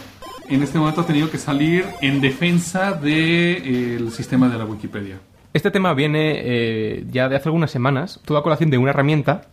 en 0.49 0.63
este 0.63 0.77
momento 0.77 1.01
ha 1.01 1.05
tenido 1.05 1.29
que 1.29 1.37
salir 1.37 1.85
en 2.01 2.21
defensa 2.21 2.93
del 2.93 4.11
sistema 4.11 4.49
de 4.49 4.57
la 4.57 4.65
Wikipedia. 4.65 5.19
Este 5.53 5.71
tema 5.71 5.93
viene 5.93 6.33
eh, 6.35 7.05
ya 7.09 7.29
de 7.29 7.35
hace 7.35 7.49
algunas 7.49 7.71
semanas, 7.71 8.19
toda 8.25 8.43
colación 8.43 8.69
de 8.69 8.77
una 8.77 8.89
herramienta 8.89 9.43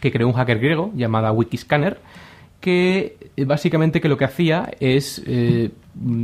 que 0.00 0.12
creó 0.12 0.28
un 0.28 0.34
hacker 0.34 0.58
griego 0.58 0.92
llamada 0.94 1.32
Wikiscanner, 1.32 1.98
que 2.60 3.16
eh, 3.36 3.44
básicamente 3.44 4.00
que 4.00 4.08
lo 4.08 4.16
que 4.16 4.24
hacía 4.24 4.70
es 4.80 5.22
eh, 5.26 5.70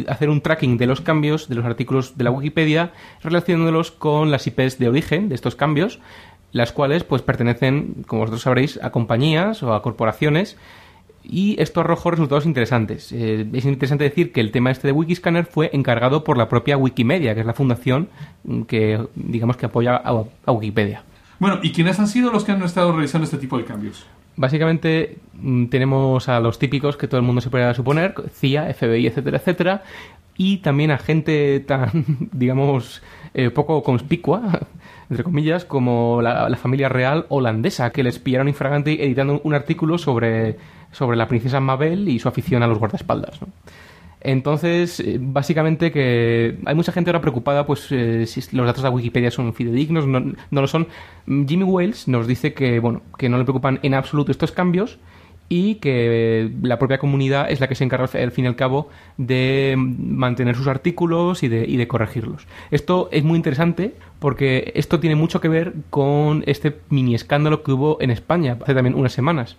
hacer 0.09 0.31
un 0.31 0.41
tracking 0.41 0.79
de 0.79 0.87
los 0.87 1.01
cambios 1.01 1.49
de 1.49 1.57
los 1.57 1.65
artículos 1.65 2.17
de 2.17 2.25
la 2.25 2.31
Wikipedia 2.31 2.93
relacionándolos 3.23 3.91
con 3.91 4.31
las 4.31 4.47
IPs 4.47 4.79
de 4.79 4.89
origen 4.89 5.29
de 5.29 5.35
estos 5.35 5.57
cambios, 5.57 6.01
las 6.53 6.73
cuales 6.73 7.03
pues 7.03 7.23
pertenecen, 7.23 8.05
como 8.07 8.21
vosotros 8.21 8.43
sabréis, 8.43 8.79
a 8.83 8.91
compañías 8.91 9.63
o 9.63 9.75
a 9.75 9.83
corporaciones 9.83 10.57
y 11.25 11.61
esto 11.61 11.81
arrojó 11.81 12.11
resultados 12.11 12.47
interesantes. 12.47 13.11
Eh, 13.13 13.47
es 13.53 13.65
interesante 13.65 14.05
decir 14.05 14.33
que 14.33 14.41
el 14.41 14.51
tema 14.51 14.71
este 14.71 14.89
de 14.89 14.93
Wikiscanner 14.93 15.47
fue 15.47 15.71
encargado 15.73 16.23
por 16.23 16.37
la 16.37 16.49
propia 16.49 16.77
Wikimedia, 16.77 17.35
que 17.35 17.41
es 17.41 17.47
la 17.47 17.55
fundación 17.55 18.09
mm, 18.45 18.63
que, 18.63 19.01
digamos, 19.15 19.57
que 19.57 19.67
apoya 19.67 19.97
a, 19.97 20.25
a 20.45 20.53
Wikipedia. 20.53 21.03
Bueno, 21.39 21.59
¿y 21.63 21.73
quiénes 21.73 21.99
han 21.99 22.09
sido 22.09 22.31
los 22.31 22.45
que 22.45 22.53
han 22.53 22.63
estado 22.63 22.93
realizando 22.93 23.25
este 23.25 23.39
tipo 23.39 23.59
de 23.59 23.65
cambios? 23.65 24.07
Básicamente 24.37 25.19
mm, 25.35 25.67
tenemos 25.67 26.29
a 26.29 26.41
los 26.41 26.59
típicos 26.59 26.97
que 26.97 27.09
todo 27.09 27.19
el 27.19 27.27
mundo 27.27 27.41
se 27.41 27.51
puede 27.51 27.73
suponer, 27.75 28.15
CIA, 28.33 28.73
FBI, 28.75 29.07
etcétera, 29.07 29.39
etcétera, 29.39 29.83
y 30.37 30.59
también 30.59 30.91
a 30.91 30.99
gente 30.99 31.61
tan, 31.61 31.91
digamos, 32.33 33.03
eh, 33.33 33.51
poco 33.51 33.83
conspicua, 33.83 34.67
entre 35.11 35.25
comillas, 35.25 35.65
como 35.65 36.21
la, 36.21 36.49
la 36.49 36.57
familia 36.57 36.89
real 36.89 37.27
holandesa, 37.29 37.91
que 37.91 38.03
les 38.03 38.19
pillaron 38.19 38.49
infragante 38.49 39.05
editando 39.05 39.41
un 39.43 39.55
artículo 39.55 39.99
sobre, 39.99 40.57
sobre 40.95 41.17
la 41.17 41.29
princesa 41.29 41.61
Mabel 41.61 42.09
y 42.09 42.19
su 42.19 42.29
afición 42.29 42.63
a 42.63 42.67
los 42.67 42.79
guardaespaldas. 42.79 43.41
Entonces, 44.21 45.01
eh, 45.01 45.19
básicamente 45.21 45.93
que 45.93 46.59
hay 46.65 46.75
mucha 46.75 46.93
gente 46.93 47.11
ahora 47.11 47.21
preocupada, 47.21 47.67
pues 47.67 47.89
eh, 47.91 48.25
si 48.27 48.57
los 48.57 48.65
datos 48.65 48.83
de 48.83 48.89
Wikipedia 48.89 49.31
son 49.31 49.53
fidedignos, 49.53 50.07
no, 50.07 50.21
no 50.51 50.61
lo 50.61 50.67
son. 50.67 50.89
Mm, 51.27 51.45
Jimmy 51.47 51.65
Wales 51.65 52.09
nos 52.09 52.27
dice 52.27 52.55
que, 52.55 52.81
bueno, 52.81 53.03
que 53.19 53.29
no 53.29 53.37
le 53.37 53.45
preocupan 53.45 53.81
en 53.83 53.93
absoluto 53.93 54.33
estos 54.33 54.51
cambios 54.51 54.99
y 55.51 55.75
que 55.75 56.51
la 56.63 56.79
propia 56.79 56.97
comunidad 56.97 57.51
es 57.51 57.61
la 57.61 57.69
que 57.69 57.75
se 57.75 57.85
encarga 57.85 58.09
al 58.15 58.31
fin 58.31 58.47
y 58.47 58.49
al 58.49 58.57
cabo 58.57 58.89
de 59.19 59.75
mantener 59.77 60.57
sus 60.57 60.69
artículos 60.69 61.43
y 61.43 61.49
de, 61.49 61.67
y 61.67 61.77
de 61.77 61.87
corregirlos. 61.87 62.47
Esto 62.71 63.11
es 63.13 63.25
muy 63.25 63.37
interesante 63.37 63.95
porque 64.21 64.73
esto 64.75 65.01
tiene 65.01 65.17
mucho 65.17 65.43
que 65.43 65.49
ver 65.49 65.75
con 65.91 66.45
este 66.47 66.79
mini 66.89 67.15
escándalo 67.15 67.63
que 67.63 67.73
hubo 67.73 67.99
en 68.01 68.11
España 68.11 68.57
hace 68.63 68.75
también 68.75 68.95
unas 68.95 69.13
semanas. 69.13 69.59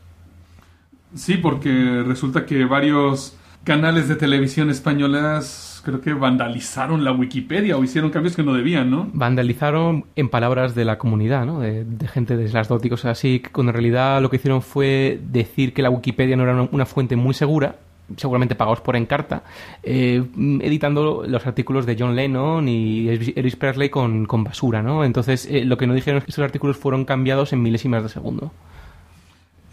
Sí, 1.16 1.38
porque 1.38 2.04
resulta 2.06 2.46
que 2.46 2.66
varios 2.66 3.38
canales 3.64 4.08
de 4.08 4.16
televisión 4.16 4.70
españolas 4.70 5.82
creo 5.84 6.02
que 6.02 6.14
vandalizaron 6.14 7.04
la 7.04 7.12
Wikipedia 7.12 7.78
o 7.78 7.84
hicieron 7.84 8.10
cambios 8.10 8.36
que 8.36 8.44
no 8.44 8.54
debían, 8.54 8.90
¿no? 8.90 9.10
Vandalizaron 9.14 10.06
en 10.16 10.30
palabras 10.30 10.76
de 10.76 10.84
la 10.84 10.98
comunidad, 10.98 11.46
¿no? 11.46 11.60
De, 11.60 11.86
gente 12.08 12.38
de 12.38 12.52
las 12.52 12.68
dóticos 12.68 13.06
así, 13.06 13.42
cuando 13.52 13.72
en 13.72 13.76
realidad 13.76 14.22
lo 14.22 14.30
que 14.30 14.38
hicieron 14.38 14.62
fue 14.62 15.20
decir 15.32 15.74
que 15.74 15.82
la 15.82 15.90
Wikipedia 15.90 16.36
no 16.36 16.44
era 16.44 16.54
una, 16.54 16.70
una 16.72 16.86
fuente 16.86 17.16
muy 17.16 17.34
segura, 17.34 17.78
seguramente 18.18 18.56
pagados 18.56 18.82
por 18.82 18.96
Encarta, 18.96 19.44
eh, 19.84 20.24
editando 20.62 21.24
los 21.28 21.46
artículos 21.48 21.86
de 21.86 21.96
John 21.98 22.16
Lennon 22.16 22.68
y 22.68 23.10
Elvis 23.10 23.56
Presley 23.56 23.90
con, 23.90 24.26
con 24.26 24.44
basura, 24.44 24.82
¿no? 24.82 25.04
Entonces, 25.04 25.48
eh, 25.50 25.66
lo 25.66 25.78
que 25.78 25.88
no 25.88 25.94
dijeron 25.94 26.20
es 26.20 26.26
que 26.26 26.32
esos 26.32 26.44
artículos 26.44 26.78
fueron 26.78 27.06
cambiados 27.06 27.54
en 27.54 27.62
milésimas 27.62 28.04
de 28.04 28.10
segundo. 28.10 28.52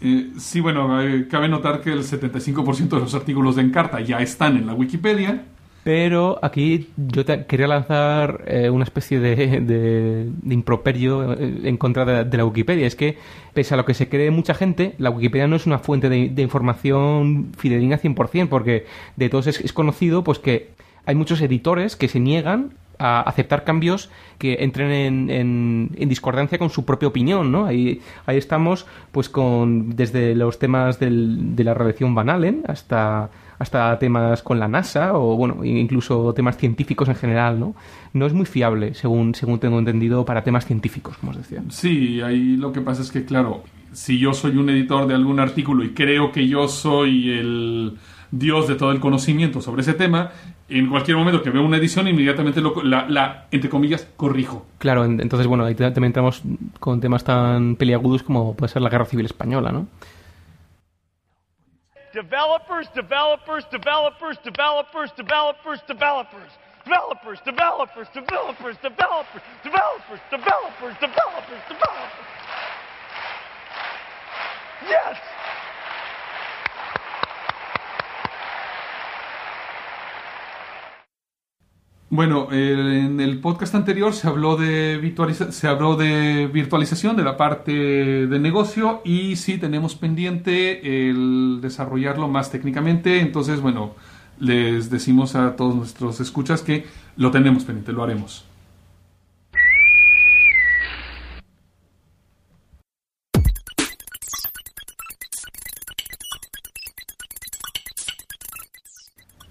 Eh, 0.05 0.31
sí, 0.37 0.59
bueno, 0.59 1.01
eh, 1.01 1.27
cabe 1.29 1.47
notar 1.47 1.79
que 1.81 1.91
el 1.93 2.03
75% 2.03 2.89
de 2.97 2.99
los 2.99 3.15
artículos 3.15 3.55
de 3.55 3.61
Encarta 3.61 4.01
ya 4.01 4.19
están 4.19 4.57
en 4.57 4.67
la 4.67 4.73
Wikipedia. 4.73 5.43
Pero 5.85 6.39
aquí 6.41 6.89
yo 6.95 7.25
te- 7.25 7.45
quería 7.45 7.67
lanzar 7.67 8.43
eh, 8.47 8.69
una 8.69 8.83
especie 8.85 9.19
de, 9.19 9.35
de- 9.61 10.29
de 10.41 10.53
improperio 10.53 11.33
eh, 11.33 11.61
en 11.63 11.75
contra 11.77 12.05
de, 12.05 12.23
de 12.23 12.37
la 12.37 12.45
Wikipedia. 12.45 12.87
Es 12.87 12.95
que, 12.95 13.17
pese 13.53 13.73
a 13.73 13.77
lo 13.77 13.85
que 13.85 13.93
se 13.93 14.07
cree 14.07 14.31
mucha 14.31 14.53
gente, 14.53 14.95
la 14.97 15.09
Wikipedia 15.09 15.47
no 15.47 15.55
es 15.57 15.65
una 15.65 15.79
fuente 15.79 16.07
de, 16.09 16.41
información 16.41 17.47
fidedigna 17.57 17.97
100%, 17.99 18.47
porque 18.49 18.85
de 19.17 19.29
todos 19.29 19.47
es, 19.47 19.59
es 19.61 19.73
conocido 19.73 20.23
pues 20.23 20.39
que 20.39 20.69
hay 21.05 21.15
muchos 21.15 21.41
editores 21.41 21.95
que 21.97 22.07
se 22.07 22.19
niegan 22.21 22.73
a 22.99 23.21
aceptar 23.21 23.63
cambios 23.63 24.09
que 24.37 24.57
entren 24.61 24.91
en, 24.91 25.29
en- 25.29 25.89
en 25.95 26.09
discordancia 26.09 26.57
con 26.57 26.69
su 26.69 26.85
propia 26.85 27.07
opinión, 27.07 27.51
¿no? 27.51 27.65
Ahí, 27.65 28.01
ahí 28.25 28.37
estamos, 28.37 28.85
pues, 29.11 29.29
con 29.29 29.95
desde 29.95 30.35
los 30.35 30.59
temas 30.59 30.99
del- 30.99 31.55
de 31.55 31.63
la 31.63 31.73
radiación 31.73 32.13
Van 32.15 32.29
Allen 32.29 32.63
hasta, 32.67 33.29
hasta 33.59 33.97
temas 33.99 34.41
con 34.43 34.59
la 34.59 34.67
NASA 34.67 35.13
o, 35.17 35.35
bueno, 35.37 35.63
incluso 35.63 36.33
temas 36.33 36.57
científicos 36.57 37.07
en 37.09 37.15
general, 37.15 37.59
¿no? 37.59 37.75
No 38.13 38.25
es 38.25 38.33
muy 38.33 38.45
fiable, 38.45 38.93
según, 38.93 39.33
según 39.35 39.59
tengo 39.59 39.79
entendido, 39.79 40.23
para 40.25 40.43
temas 40.43 40.65
científicos, 40.65 41.17
como 41.17 41.31
os 41.31 41.37
decía. 41.37 41.63
Sí, 41.69 42.21
ahí 42.21 42.57
lo 42.57 42.71
que 42.73 42.81
pasa 42.81 43.01
es 43.01 43.11
que, 43.11 43.25
claro, 43.25 43.63
si 43.91 44.19
yo 44.19 44.33
soy 44.33 44.57
un 44.57 44.69
editor 44.69 45.07
de 45.07 45.13
algún 45.15 45.39
artículo 45.39 45.83
y 45.83 45.93
creo 45.93 46.31
que 46.31 46.47
yo 46.47 46.67
soy 46.67 47.29
el 47.31 47.97
dios 48.31 48.67
de 48.67 48.75
todo 48.75 48.91
el 48.91 48.99
conocimiento 48.99 49.61
sobre 49.61 49.81
ese 49.83 49.93
tema, 49.93 50.31
en 50.79 50.89
cualquier 50.89 51.17
momento 51.17 51.41
que 51.41 51.49
veo 51.49 51.61
una 51.63 51.77
edición, 51.77 52.07
inmediatamente 52.07 52.61
lo, 52.61 52.81
la, 52.83 53.05
la, 53.07 53.47
entre 53.51 53.69
comillas, 53.69 54.07
corrijo. 54.17 54.65
Claro, 54.79 55.05
en- 55.05 55.21
entonces, 55.21 55.47
bueno, 55.47 55.65
ahí 55.65 55.75
también 55.75 56.05
entramos 56.05 56.41
con 56.79 56.99
temas 57.01 57.23
tan 57.23 57.75
peliagudos 57.75 58.23
como 58.23 58.55
puede 58.55 58.71
ser 58.71 58.81
la 58.81 58.89
Guerra 58.89 59.05
Civil 59.05 59.25
Española, 59.25 59.71
¿no? 59.71 59.87
Developers, 62.13 62.93
developers, 62.93 63.67
developers, 63.71 64.39
developers, 64.43 65.15
developers, 65.15 65.81
developers. 65.87 66.59
Developers, 66.85 67.41
developers, 67.45 68.09
developers, 68.13 68.77
developers, 68.81 69.43
developers, 69.63 70.21
developers, 70.31 70.99
developers, 70.99 71.63
developers. 71.69 72.27
Yes! 74.89 75.17
Bueno, 82.15 82.49
en 82.51 83.19
el 83.19 83.39
podcast 83.39 83.73
anterior 83.73 84.13
se 84.13 84.27
habló 84.27 84.55
de 84.55 84.99
virtualiza- 85.01 85.51
se 85.51 85.67
habló 85.67 85.95
de 85.95 86.45
virtualización 86.45 87.15
de 87.17 87.23
la 87.23 87.37
parte 87.37 87.71
de 87.71 88.39
negocio 88.39 89.01
y 89.03 89.35
sí 89.35 89.57
tenemos 89.57 89.95
pendiente 89.95 91.09
el 91.09 91.57
desarrollarlo 91.59 92.27
más 92.27 92.51
técnicamente. 92.51 93.19
Entonces, 93.19 93.61
bueno, 93.61 93.95
les 94.39 94.91
decimos 94.91 95.33
a 95.33 95.55
todos 95.55 95.73
nuestros 95.73 96.19
escuchas 96.19 96.61
que 96.61 96.85
lo 97.17 97.31
tenemos 97.31 97.63
pendiente, 97.63 97.91
lo 97.93 98.03
haremos. 98.03 98.45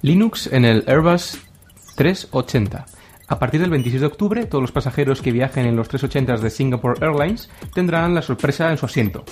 Linux 0.03 0.47
en 0.53 0.65
el 0.65 0.85
Airbus 0.87 1.39
380. 2.03 2.85
A 3.29 3.39
partir 3.39 3.61
del 3.61 3.71
26 3.71 4.01
de 4.01 4.07
octubre, 4.09 4.47
todos 4.47 4.61
los 4.61 4.73
pasajeros 4.73 5.23
que 5.23 5.31
viajen 5.31 5.67
en 5.67 5.77
los 5.77 5.87
380 5.87 6.43
de 6.43 6.51
Singapore 6.51 6.99
Airlines 7.01 7.49
tendrán 7.73 8.13
la 8.13 8.23
sorpresa 8.23 8.73
en 8.73 8.77
su 8.77 8.87
asiento. 8.87 9.25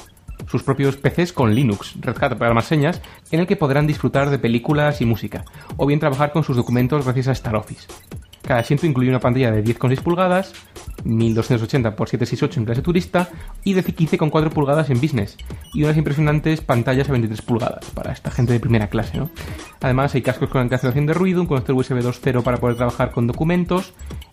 Sus 0.47 0.63
propios 0.63 0.97
PCs 0.97 1.33
con 1.33 1.53
Linux, 1.53 1.97
Red 2.01 2.23
Hat 2.23 2.39
para 2.39 2.55
más 2.55 2.67
señas, 2.67 3.03
en 3.33 3.41
el 3.41 3.49
que 3.49 3.57
podrán 3.57 3.89
disfrutar 3.89 4.31
de 4.31 4.39
películas 4.39 5.01
y 5.01 5.05
música, 5.05 5.45
o 5.77 5.85
bien 5.85 5.99
trabajar 5.99 6.31
con 6.31 6.45
sus 6.45 6.57
documentos 6.57 7.05
gracias 7.05 7.27
a 7.27 7.35
StarOffice. 7.35 7.89
Cada 8.51 8.63
asiento 8.63 8.85
incluye 8.85 9.09
una 9.09 9.21
pantalla 9.21 9.53
de 9.53 9.63
10,6 9.63 10.03
pulgadas, 10.03 10.55
1280 11.05 11.91
x 11.91 11.97
768 11.97 12.59
en 12.59 12.67
clase 12.67 12.83
turista 12.83 13.29
y 13.63 13.75
de 13.75 13.85
15,4 13.85 14.49
pulgadas 14.51 14.91
en 14.91 15.01
business, 15.01 15.37
y 15.73 15.85
unas 15.85 15.97
impresionantes 15.97 16.61
pantallas 16.61 17.09
a 17.09 17.13
23 17.13 17.43
pulgadas 17.43 17.85
para 17.95 18.11
esta 18.11 18.33
gente 18.33 18.53
de 18.53 18.59
primera 18.59 18.89
clase. 18.89 19.19
¿no? 19.19 19.31
Además, 19.81 20.17
hay 20.17 20.23
cascos 20.23 20.49
con 20.49 20.69
cancelación 20.69 21.07
de 21.07 21.15
ruido, 21.15 21.41
un 21.41 21.47
conector 21.47 21.77
USB 21.77 21.99
2.0 21.99 22.43
para 22.43 22.57
poder 22.57 22.77
trabajar 22.77 23.13
con 23.13 23.29
documentos, 23.29 23.93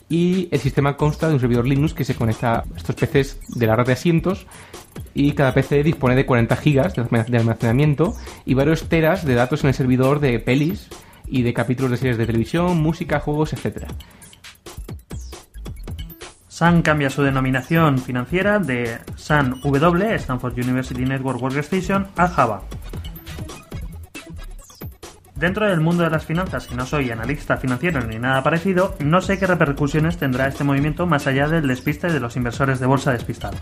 y 0.10 0.48
el 0.50 0.62
sistema 0.62 0.98
consta 0.98 1.28
de 1.28 1.36
un 1.36 1.40
servidor 1.40 1.68
Linux 1.68 1.94
que 1.94 2.04
se 2.04 2.16
conecta 2.16 2.62
a 2.62 2.64
estos 2.76 2.96
PCs 2.96 3.40
de 3.50 3.68
la 3.68 3.76
red 3.76 3.86
de 3.86 3.94
asientos 3.94 4.48
y 5.14 5.34
cada 5.34 5.54
PC 5.54 5.84
dispone 5.84 6.16
de 6.16 6.26
40 6.26 6.56
GB 6.56 7.28
de 7.30 7.38
almacenamiento 7.38 8.16
y 8.46 8.56
varios 8.56 8.90
teras 8.90 9.26
de 9.26 9.36
datos 9.36 9.64
en 9.64 9.68
el 9.68 9.76
servidor 9.76 10.20
de 10.22 10.40
pelis 10.40 10.88
y 11.28 11.44
de 11.44 11.54
capítulos 11.54 11.92
de 11.92 11.98
series 11.98 12.18
de 12.18 12.26
televisión, 12.26 12.82
música, 12.82 13.20
juegos, 13.20 13.54
etc. 13.54 13.86
Sun 16.48 16.82
cambia 16.82 17.10
su 17.10 17.22
denominación 17.22 18.00
financiera 18.00 18.60
de 18.60 18.98
Sun 19.16 19.62
W, 19.62 20.16
Stanford 20.16 20.54
University 20.54 21.06
Network 21.06 21.42
Workstation, 21.42 22.08
a 22.16 22.28
Java. 22.28 22.64
Dentro 25.36 25.68
del 25.68 25.82
mundo 25.82 26.04
de 26.04 26.10
las 26.10 26.26
finanzas, 26.26 26.68
y 26.72 26.76
no 26.76 26.88
soy 26.88 27.12
analista 27.12 27.58
financiero 27.58 28.02
ni 28.02 28.18
nada 28.18 28.42
parecido, 28.42 28.96
no 29.00 29.22
sé 29.22 29.38
qué 29.38 29.46
repercusiones 29.46 30.18
tendrá 30.18 30.48
este 30.48 30.64
movimiento 30.64 31.06
más 31.06 31.28
allá 31.28 31.48
del 31.48 31.68
despiste 31.68 32.12
de 32.12 32.20
los 32.20 32.36
inversores 32.36 32.80
de 32.80 32.88
bolsa 32.88 33.12
despistados. 33.12 33.62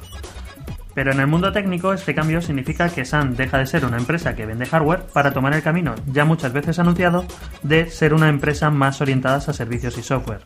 Pero 0.96 1.12
en 1.12 1.20
el 1.20 1.28
mundo 1.28 1.52
técnico 1.52 1.94
este 1.94 2.16
cambio 2.16 2.42
significa 2.42 2.90
que 2.90 3.06
Sun 3.06 3.36
deja 3.36 3.60
de 3.60 3.68
ser 3.68 3.86
una 3.86 3.98
empresa 3.98 4.34
que 4.34 4.46
vende 4.46 4.66
hardware 4.66 5.04
para 5.14 5.34
tomar 5.34 5.54
el 5.54 5.62
camino, 5.62 5.94
ya 6.08 6.26
muchas 6.26 6.54
veces 6.54 6.80
anunciado, 6.80 7.26
de 7.62 7.92
ser 7.92 8.14
una 8.14 8.30
empresa 8.30 8.72
más 8.72 9.02
orientada 9.02 9.36
a 9.36 9.54
servicios 9.54 9.98
y 9.98 10.04
software. 10.04 10.42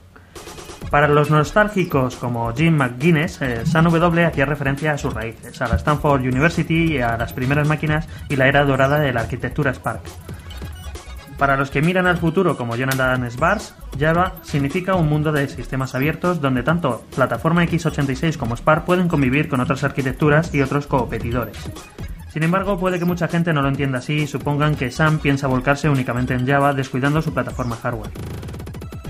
Para 0.90 1.08
los 1.08 1.30
nostálgicos 1.30 2.16
como 2.16 2.52
Jim 2.52 2.76
McGuinness, 2.76 3.44
eh, 3.44 3.64
Sun 3.64 3.84
W 3.84 4.26
hacía 4.26 4.46
referencia 4.46 4.94
a 4.94 4.98
sus 4.98 5.14
raíces, 5.14 5.62
a 5.62 5.68
la 5.68 5.76
Stanford 5.76 6.22
University, 6.22 7.00
a 7.00 7.16
las 7.16 7.32
primeras 7.32 7.68
máquinas 7.68 8.08
y 8.28 8.36
la 8.36 8.48
era 8.48 8.66
dorada 8.66 8.98
de 9.00 9.14
la 9.14 9.22
arquitectura 9.22 9.72
Spark. 9.72 10.02
Para 11.40 11.56
los 11.56 11.72
que 11.72 11.82
miran 11.82 12.06
al 12.06 12.18
futuro 12.18 12.58
como 12.58 12.76
Jonathan 12.76 13.32
Svars, 13.32 13.74
Java 13.98 14.34
significa 14.44 14.96
un 14.96 15.08
mundo 15.08 15.32
de 15.32 15.48
sistemas 15.48 15.96
abiertos 15.96 16.42
donde 16.42 16.64
tanto 16.64 17.06
plataforma 17.16 17.64
x86 17.64 18.36
como 18.36 18.58
Spark 18.58 18.84
pueden 18.84 19.08
convivir 19.08 19.48
con 19.48 19.62
otras 19.62 19.86
arquitecturas 19.86 20.54
y 20.54 20.62
otros 20.62 20.86
competidores. 20.86 21.58
Sin 22.28 22.44
embargo, 22.44 22.78
puede 22.78 23.00
que 23.00 23.06
mucha 23.06 23.30
gente 23.30 23.54
no 23.54 23.62
lo 23.62 23.70
entienda 23.70 24.00
así 24.00 24.16
y 24.16 24.28
supongan 24.28 24.76
que 24.76 24.92
Sam 24.92 25.20
piensa 25.20 25.48
volcarse 25.48 25.90
únicamente 25.90 26.34
en 26.34 26.46
Java 26.46 26.74
descuidando 26.74 27.22
su 27.22 27.34
plataforma 27.34 27.78
hardware. 27.78 28.12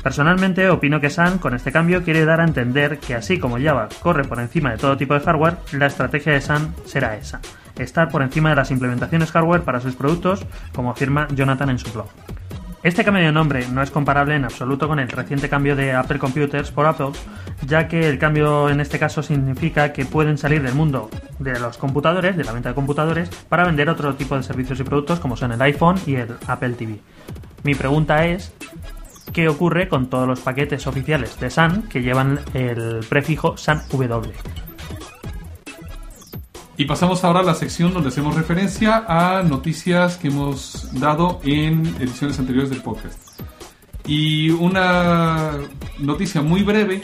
Personalmente 0.04 0.70
opino 0.70 1.02
que 1.02 1.10
Sun 1.10 1.40
con 1.40 1.56
este 1.56 1.72
cambio 1.72 2.04
quiere 2.04 2.26
dar 2.26 2.42
a 2.42 2.46
entender 2.46 3.00
que 3.00 3.16
así 3.16 3.40
como 3.40 3.60
Java 3.60 3.90
corre 4.02 4.24
por 4.24 4.40
encima 4.40 4.70
de 4.72 4.78
todo 4.78 4.96
tipo 4.96 5.16
de 5.16 5.20
hardware, 5.22 5.58
la 5.74 5.88
estrategia 5.88 6.34
de 6.34 6.42
Sun 6.42 6.76
será 6.86 7.18
esa, 7.18 7.42
estar 7.80 8.10
por 8.10 8.22
encima 8.22 8.50
de 8.50 8.56
las 8.56 8.72
implementaciones 8.72 9.32
hardware 9.32 9.64
para 9.64 9.82
sus 9.82 9.96
productos, 9.96 10.46
como 10.74 10.92
afirma 10.92 11.28
Jonathan 11.34 11.70
en 11.70 11.80
su 11.80 11.92
blog. 11.92 12.08
Este 12.82 13.04
cambio 13.04 13.26
de 13.26 13.34
nombre 13.34 13.68
no 13.68 13.82
es 13.82 13.92
comparable 13.92 14.36
en 14.36 14.46
absoluto 14.46 14.88
con 14.88 15.00
el 15.00 15.10
reciente 15.10 15.50
cambio 15.50 15.76
de 15.76 15.92
Apple 15.92 16.18
Computers 16.18 16.72
por 16.72 16.86
Apple, 16.86 17.12
ya 17.66 17.90
que 17.90 18.08
el 18.08 18.18
cambio 18.18 18.70
en 18.70 18.80
este 18.80 18.98
caso 18.98 19.22
significa 19.22 19.92
que 19.92 20.06
pueden 20.06 20.38
salir 20.38 20.64
del 20.64 20.76
mundo 20.76 21.10
de 21.40 21.60
los 21.60 21.78
computadores, 21.78 22.38
de 22.38 22.46
la 22.46 22.54
venta 22.54 22.70
de 22.70 22.76
computadores, 22.76 23.30
para 23.50 23.66
vender 23.66 23.90
otro 23.90 24.16
tipo 24.16 24.38
de 24.38 24.44
servicios 24.44 24.80
y 24.80 24.84
productos 24.84 25.20
como 25.20 25.36
son 25.36 25.52
el 25.52 25.62
iPhone 25.62 26.00
y 26.06 26.16
el 26.16 26.36
Apple 26.48 26.70
TV. 26.72 27.02
Mi 27.64 27.76
pregunta 27.76 28.26
es, 28.26 28.54
¿qué 29.34 29.50
ocurre 29.50 29.90
con 29.90 30.10
todos 30.10 30.26
los 30.26 30.40
paquetes 30.40 30.88
oficiales 30.88 31.38
de 31.38 31.50
Sun 31.50 31.84
que 31.90 32.02
llevan 32.02 32.40
el 32.54 33.06
prefijo 33.10 33.58
Sun 33.58 33.82
W? 33.92 34.34
Y 36.80 36.86
pasamos 36.86 37.26
ahora 37.26 37.42
a 37.42 37.44
la 37.44 37.56
sección 37.56 37.94
donde 37.94 38.08
hacemos 38.08 38.36
referencia 38.36 39.04
a 39.06 39.44
noticias 39.44 40.16
que 40.16 40.30
hemos 40.30 40.88
dado 40.98 41.42
en 41.44 41.86
ediciones 42.00 42.40
anteriores 42.40 42.70
del 42.70 42.82
podcast. 42.82 43.20
Y 44.08 44.50
una 44.52 45.56
noticia 45.98 46.42
muy 46.42 46.64
breve, 46.64 47.02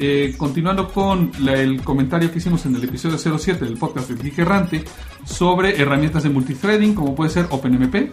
eh, 0.00 0.34
continuando 0.36 0.88
con 0.88 1.30
el 1.46 1.82
comentario 1.82 2.32
que 2.32 2.38
hicimos 2.38 2.66
en 2.66 2.74
el 2.74 2.82
episodio 2.82 3.16
07 3.16 3.64
del 3.64 3.76
podcast 3.76 4.08
del 4.08 4.20
Geek 4.20 4.40
Errante 4.40 4.82
sobre 5.24 5.80
herramientas 5.80 6.24
de 6.24 6.28
multithreading 6.28 6.92
como 6.92 7.14
puede 7.14 7.30
ser 7.30 7.46
OpenMP. 7.48 8.10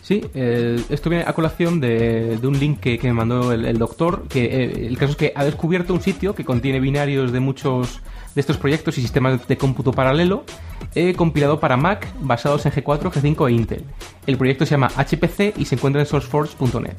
Sí, 0.00 0.24
eh, 0.32 0.82
esto 0.88 1.10
viene 1.10 1.26
a 1.26 1.34
colación 1.34 1.78
de, 1.78 2.38
de 2.38 2.46
un 2.46 2.58
link 2.58 2.80
que, 2.80 2.98
que 2.98 3.08
me 3.08 3.12
mandó 3.12 3.52
el, 3.52 3.66
el 3.66 3.76
doctor, 3.76 4.28
que 4.28 4.44
eh, 4.44 4.86
el 4.86 4.96
caso 4.96 5.12
es 5.12 5.18
que 5.18 5.32
ha 5.36 5.44
descubierto 5.44 5.92
un 5.92 6.00
sitio 6.00 6.34
que 6.34 6.42
contiene 6.42 6.80
binarios 6.80 7.32
de 7.32 7.40
muchos 7.40 8.00
de 8.34 8.40
estos 8.40 8.56
proyectos 8.56 8.98
y 8.98 9.02
sistemas 9.02 9.46
de 9.46 9.56
cómputo 9.56 9.92
paralelo 9.92 10.44
eh, 10.94 11.14
compilado 11.14 11.60
para 11.60 11.76
Mac 11.76 12.06
basados 12.20 12.66
en 12.66 12.72
G4, 12.72 13.10
G5 13.10 13.48
e 13.48 13.52
Intel. 13.52 13.84
El 14.26 14.36
proyecto 14.36 14.64
se 14.64 14.72
llama 14.72 14.88
HPC 14.88 15.54
y 15.56 15.64
se 15.64 15.74
encuentra 15.74 16.00
en 16.00 16.06
sourceforge.net. 16.06 16.96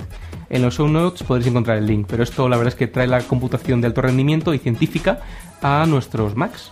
En 0.49 0.61
los 0.61 0.75
show 0.75 0.87
notes 0.87 1.23
podréis 1.23 1.47
encontrar 1.47 1.77
el 1.77 1.87
link, 1.87 2.07
pero 2.09 2.23
esto 2.23 2.47
la 2.49 2.57
verdad 2.57 2.73
es 2.73 2.77
que 2.77 2.87
trae 2.87 3.07
la 3.07 3.21
computación 3.21 3.81
de 3.81 3.87
alto 3.87 4.01
rendimiento 4.01 4.53
y 4.53 4.59
científica 4.59 5.19
a 5.61 5.85
nuestros 5.87 6.35
Macs. 6.35 6.69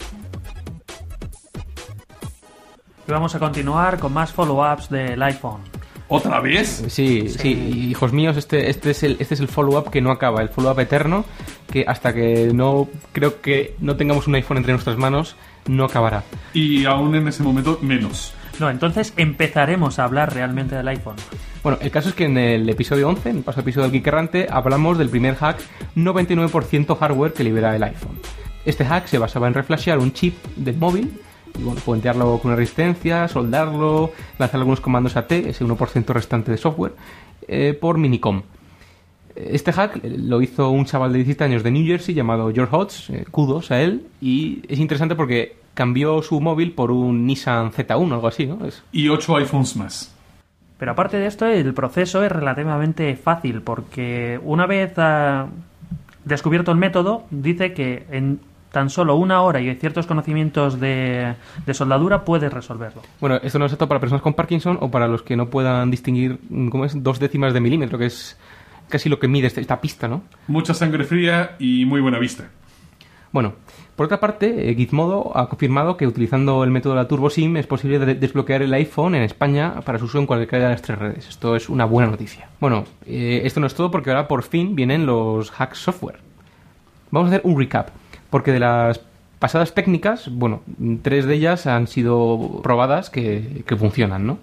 Y 3.07 3.11
vamos 3.11 3.35
a 3.35 3.39
continuar 3.39 3.99
con 3.99 4.13
más 4.13 4.31
follow-ups 4.31 4.89
del 4.89 5.21
iPhone. 5.23 5.61
¿Otra 6.07 6.39
vez? 6.39 6.85
Sí, 6.89 7.27
sí, 7.29 7.49
hijos 7.89 8.13
míos, 8.13 8.37
este, 8.37 8.69
este 8.69 8.91
es 8.91 9.03
el, 9.03 9.17
este 9.19 9.33
es 9.33 9.39
el 9.39 9.47
follow-up 9.47 9.89
que 9.89 10.01
no 10.01 10.11
acaba, 10.11 10.41
el 10.41 10.49
follow-up 10.49 10.79
eterno, 10.79 11.25
que 11.71 11.85
hasta 11.87 12.13
que 12.13 12.51
no 12.53 12.87
creo 13.11 13.41
que 13.41 13.75
no 13.79 13.95
tengamos 13.95 14.27
un 14.27 14.35
iPhone 14.35 14.57
entre 14.57 14.73
nuestras 14.73 14.97
manos, 14.97 15.35
no 15.67 15.85
acabará. 15.85 16.23
Y 16.53 16.85
aún 16.85 17.15
en 17.15 17.27
ese 17.27 17.43
momento 17.43 17.79
menos. 17.81 18.33
No, 18.59 18.69
entonces 18.69 19.13
empezaremos 19.17 19.97
a 19.97 20.03
hablar 20.03 20.33
realmente 20.33 20.75
del 20.75 20.87
iPhone. 20.87 21.15
Bueno, 21.63 21.79
el 21.81 21.91
caso 21.91 22.09
es 22.09 22.15
que 22.15 22.25
en 22.25 22.37
el 22.37 22.69
episodio 22.69 23.09
11, 23.09 23.29
en 23.29 23.37
el 23.37 23.43
pasado 23.43 23.61
episodio 23.61 23.83
del 23.83 23.93
Geek 23.93 24.07
Errante, 24.07 24.47
hablamos 24.49 24.97
del 24.97 25.09
primer 25.09 25.35
hack 25.35 25.59
99% 25.95 26.97
hardware 26.97 27.33
que 27.33 27.43
libera 27.43 27.75
el 27.75 27.83
iPhone. 27.83 28.19
Este 28.65 28.85
hack 28.85 29.07
se 29.07 29.17
basaba 29.17 29.47
en 29.47 29.53
reflashear 29.53 29.97
un 29.97 30.13
chip 30.13 30.35
del 30.55 30.77
móvil 30.77 31.19
y 31.57 31.63
bueno, 31.63 31.81
puentearlo 31.83 32.37
con 32.39 32.51
una 32.51 32.55
resistencia, 32.55 33.27
soldarlo, 33.27 34.11
lanzar 34.37 34.59
algunos 34.59 34.81
comandos 34.81 35.15
AT, 35.15 35.31
ese 35.31 35.65
1% 35.65 36.05
restante 36.07 36.51
de 36.51 36.57
software, 36.57 36.93
eh, 37.47 37.77
por 37.79 37.97
Minicom. 37.97 38.41
Este 39.35 39.71
hack 39.73 39.99
lo 40.03 40.41
hizo 40.41 40.69
un 40.69 40.85
chaval 40.85 41.11
de 41.11 41.19
17 41.19 41.43
años 41.43 41.63
de 41.63 41.71
New 41.71 41.85
Jersey 41.85 42.13
llamado 42.13 42.51
George 42.53 42.75
Hodge, 42.75 43.09
eh, 43.09 43.25
kudos 43.31 43.71
a 43.71 43.81
él, 43.81 44.05
y 44.21 44.61
es 44.67 44.79
interesante 44.79 45.15
porque 45.15 45.55
cambió 45.73 46.21
su 46.21 46.39
móvil 46.39 46.71
por 46.73 46.91
un 46.91 47.25
Nissan 47.25 47.71
Z1 47.71 48.11
o 48.11 48.13
algo 48.15 48.27
así, 48.27 48.45
¿no? 48.45 48.63
Es- 48.65 48.83
Y 48.91 49.09
ocho 49.09 49.35
iPhones 49.37 49.75
más. 49.75 50.15
Pero 50.77 50.91
aparte 50.91 51.17
de 51.17 51.27
esto, 51.27 51.45
el 51.47 51.73
proceso 51.73 52.23
es 52.23 52.31
relativamente 52.31 53.15
fácil 53.15 53.61
porque 53.61 54.39
una 54.43 54.65
vez 54.67 54.93
ah, 54.97 55.47
descubierto 56.25 56.71
el 56.71 56.77
método, 56.77 57.23
dice 57.31 57.73
que 57.73 58.05
en 58.11 58.39
tan 58.71 58.89
solo 58.89 59.15
una 59.15 59.41
hora 59.41 59.61
y 59.61 59.73
ciertos 59.75 60.07
conocimientos 60.07 60.79
de, 60.79 61.35
de 61.65 61.73
soldadura 61.75 62.25
puedes 62.25 62.51
resolverlo. 62.51 63.01
Bueno, 63.21 63.35
esto 63.43 63.59
no 63.59 63.65
es 63.67 63.73
apto 63.73 63.87
para 63.87 63.99
personas 63.99 64.23
con 64.23 64.33
Parkinson 64.33 64.77
o 64.81 64.89
para 64.89 65.07
los 65.07 65.21
que 65.21 65.35
no 65.35 65.47
puedan 65.47 65.91
distinguir, 65.91 66.39
mm, 66.49 66.69
¿cómo 66.69 66.85
es? 66.85 67.01
Dos 67.03 67.19
décimas 67.19 67.53
de 67.53 67.59
milímetro, 67.61 67.99
que 67.99 68.07
es 68.07 68.35
casi 68.93 69.09
lo 69.09 69.19
que 69.19 69.27
mide 69.27 69.47
este- 69.47 69.59
esta 69.61 69.81
pista, 69.81 70.07
¿no? 70.07 70.21
Mucha 70.47 70.73
sangre 70.73 71.03
fría 71.03 71.55
y 71.59 71.83
muy 71.85 71.99
buena 71.99 72.19
vista. 72.19 72.43
Bueno, 73.31 73.53
por 73.95 74.05
otra 74.05 74.19
parte, 74.19 74.69
eh, 74.69 74.75
Gizmodo 74.75 75.35
ha 75.35 75.49
confirmado 75.49 75.97
que 75.97 76.05
utilizando 76.05 76.63
el 76.63 76.69
método 76.69 76.93
de 76.93 76.99
la 77.01 77.07
Turbo 77.07 77.31
SIM 77.31 77.57
es 77.57 77.65
posible 77.65 77.97
de- 77.97 78.13
desbloquear 78.13 78.61
el 78.61 78.73
iPhone 78.75 79.15
en 79.15 79.23
España 79.23 79.81
para 79.83 79.97
su 79.97 80.05
uso 80.05 80.19
en 80.19 80.27
cualquiera 80.27 80.65
de 80.65 80.71
las 80.73 80.83
tres 80.83 80.99
redes. 80.99 81.27
Esto 81.27 81.55
es 81.55 81.67
una 81.67 81.85
buena 81.85 82.11
noticia. 82.11 82.47
Bueno, 82.59 82.85
eh, 83.07 83.41
esto 83.43 83.59
no 83.59 83.65
es 83.65 83.73
todo 83.73 83.89
porque 83.89 84.11
ahora 84.11 84.27
por 84.27 84.43
fin 84.43 84.75
vienen 84.75 85.07
los 85.07 85.51
hacks 85.59 85.79
software. 85.79 86.19
Vamos 87.09 87.27
a 87.31 87.35
hacer 87.35 87.41
un 87.49 87.57
recap, 87.57 87.89
porque 88.29 88.51
de 88.51 88.59
las 88.59 88.99
pasadas 89.39 89.73
técnicas, 89.73 90.29
bueno, 90.31 90.61
tres 91.01 91.25
de 91.25 91.33
ellas 91.33 91.65
han 91.67 91.87
sido 91.87 92.61
probadas 92.63 93.09
que, 93.09 93.63
que 93.65 93.75
funcionan, 93.75 94.25
¿no? 94.27 94.37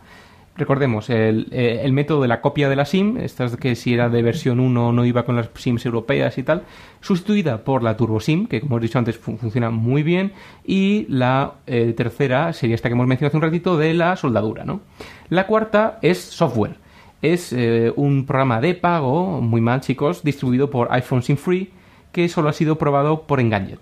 Recordemos, 0.60 1.08
el, 1.08 1.48
eh, 1.52 1.80
el 1.82 1.92
método 1.94 2.20
de 2.20 2.28
la 2.28 2.42
copia 2.42 2.68
de 2.68 2.76
la 2.76 2.84
SIM, 2.84 3.16
esta 3.16 3.46
es 3.46 3.56
que 3.56 3.74
si 3.74 3.94
era 3.94 4.10
de 4.10 4.20
versión 4.22 4.60
1 4.60 4.92
no 4.92 5.04
iba 5.06 5.24
con 5.24 5.34
las 5.34 5.48
SIMs 5.54 5.86
europeas 5.86 6.36
y 6.36 6.42
tal, 6.42 6.64
sustituida 7.00 7.64
por 7.64 7.82
la 7.82 7.96
Turbo 7.96 8.20
SIM, 8.20 8.46
que 8.46 8.60
como 8.60 8.76
he 8.76 8.80
dicho 8.80 8.98
antes 8.98 9.16
fun- 9.18 9.38
funciona 9.38 9.70
muy 9.70 10.02
bien, 10.02 10.32
y 10.64 11.06
la 11.08 11.54
eh, 11.66 11.94
tercera 11.96 12.52
sería 12.52 12.74
esta 12.74 12.90
que 12.90 12.92
hemos 12.92 13.06
mencionado 13.06 13.28
hace 13.30 13.36
un 13.38 13.42
ratito 13.42 13.78
de 13.78 13.94
la 13.94 14.14
soldadura, 14.16 14.64
¿no? 14.66 14.82
La 15.30 15.46
cuarta 15.46 15.98
es 16.02 16.18
software. 16.18 16.76
Es 17.22 17.52
eh, 17.54 17.92
un 17.96 18.26
programa 18.26 18.60
de 18.60 18.74
pago, 18.74 19.40
muy 19.40 19.62
mal 19.62 19.80
chicos, 19.80 20.22
distribuido 20.22 20.68
por 20.70 20.88
iPhone 20.92 21.22
SIM 21.22 21.38
Free, 21.38 21.70
que 22.12 22.28
solo 22.28 22.50
ha 22.50 22.52
sido 22.52 22.76
probado 22.76 23.22
por 23.22 23.40
Engadget. 23.40 23.80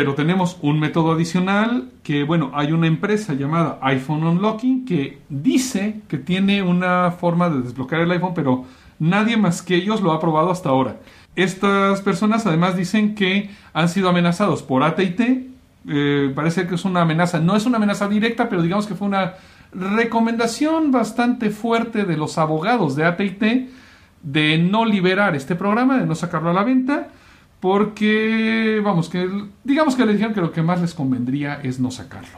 Pero 0.00 0.14
tenemos 0.14 0.56
un 0.62 0.80
método 0.80 1.12
adicional 1.12 1.90
que, 2.02 2.24
bueno, 2.24 2.52
hay 2.54 2.72
una 2.72 2.86
empresa 2.86 3.34
llamada 3.34 3.78
iPhone 3.82 4.24
Unlocking 4.24 4.86
que 4.86 5.18
dice 5.28 6.00
que 6.08 6.16
tiene 6.16 6.62
una 6.62 7.10
forma 7.10 7.50
de 7.50 7.60
desbloquear 7.60 8.00
el 8.00 8.10
iPhone, 8.12 8.32
pero 8.34 8.64
nadie 8.98 9.36
más 9.36 9.60
que 9.60 9.74
ellos 9.74 10.00
lo 10.00 10.12
ha 10.12 10.18
probado 10.18 10.50
hasta 10.50 10.70
ahora. 10.70 10.96
Estas 11.36 12.00
personas 12.00 12.46
además 12.46 12.78
dicen 12.78 13.14
que 13.14 13.50
han 13.74 13.90
sido 13.90 14.08
amenazados 14.08 14.62
por 14.62 14.84
AT&T. 14.84 15.50
Eh, 15.86 16.32
parece 16.34 16.66
que 16.66 16.76
es 16.76 16.86
una 16.86 17.02
amenaza, 17.02 17.38
no 17.38 17.54
es 17.54 17.66
una 17.66 17.76
amenaza 17.76 18.08
directa, 18.08 18.48
pero 18.48 18.62
digamos 18.62 18.86
que 18.86 18.94
fue 18.94 19.06
una 19.06 19.34
recomendación 19.74 20.92
bastante 20.92 21.50
fuerte 21.50 22.06
de 22.06 22.16
los 22.16 22.38
abogados 22.38 22.96
de 22.96 23.04
AT&T 23.04 23.68
de 24.22 24.56
no 24.56 24.86
liberar 24.86 25.36
este 25.36 25.56
programa, 25.56 25.98
de 25.98 26.06
no 26.06 26.14
sacarlo 26.14 26.48
a 26.48 26.54
la 26.54 26.64
venta, 26.64 27.08
porque, 27.60 28.80
vamos, 28.82 29.08
que 29.08 29.28
digamos 29.64 29.94
que 29.96 30.06
le 30.06 30.12
dijeron 30.12 30.34
que 30.34 30.40
lo 30.40 30.52
que 30.52 30.62
más 30.62 30.80
les 30.80 30.94
convendría 30.94 31.60
es 31.62 31.78
no 31.80 31.90
sacarlo. 31.90 32.28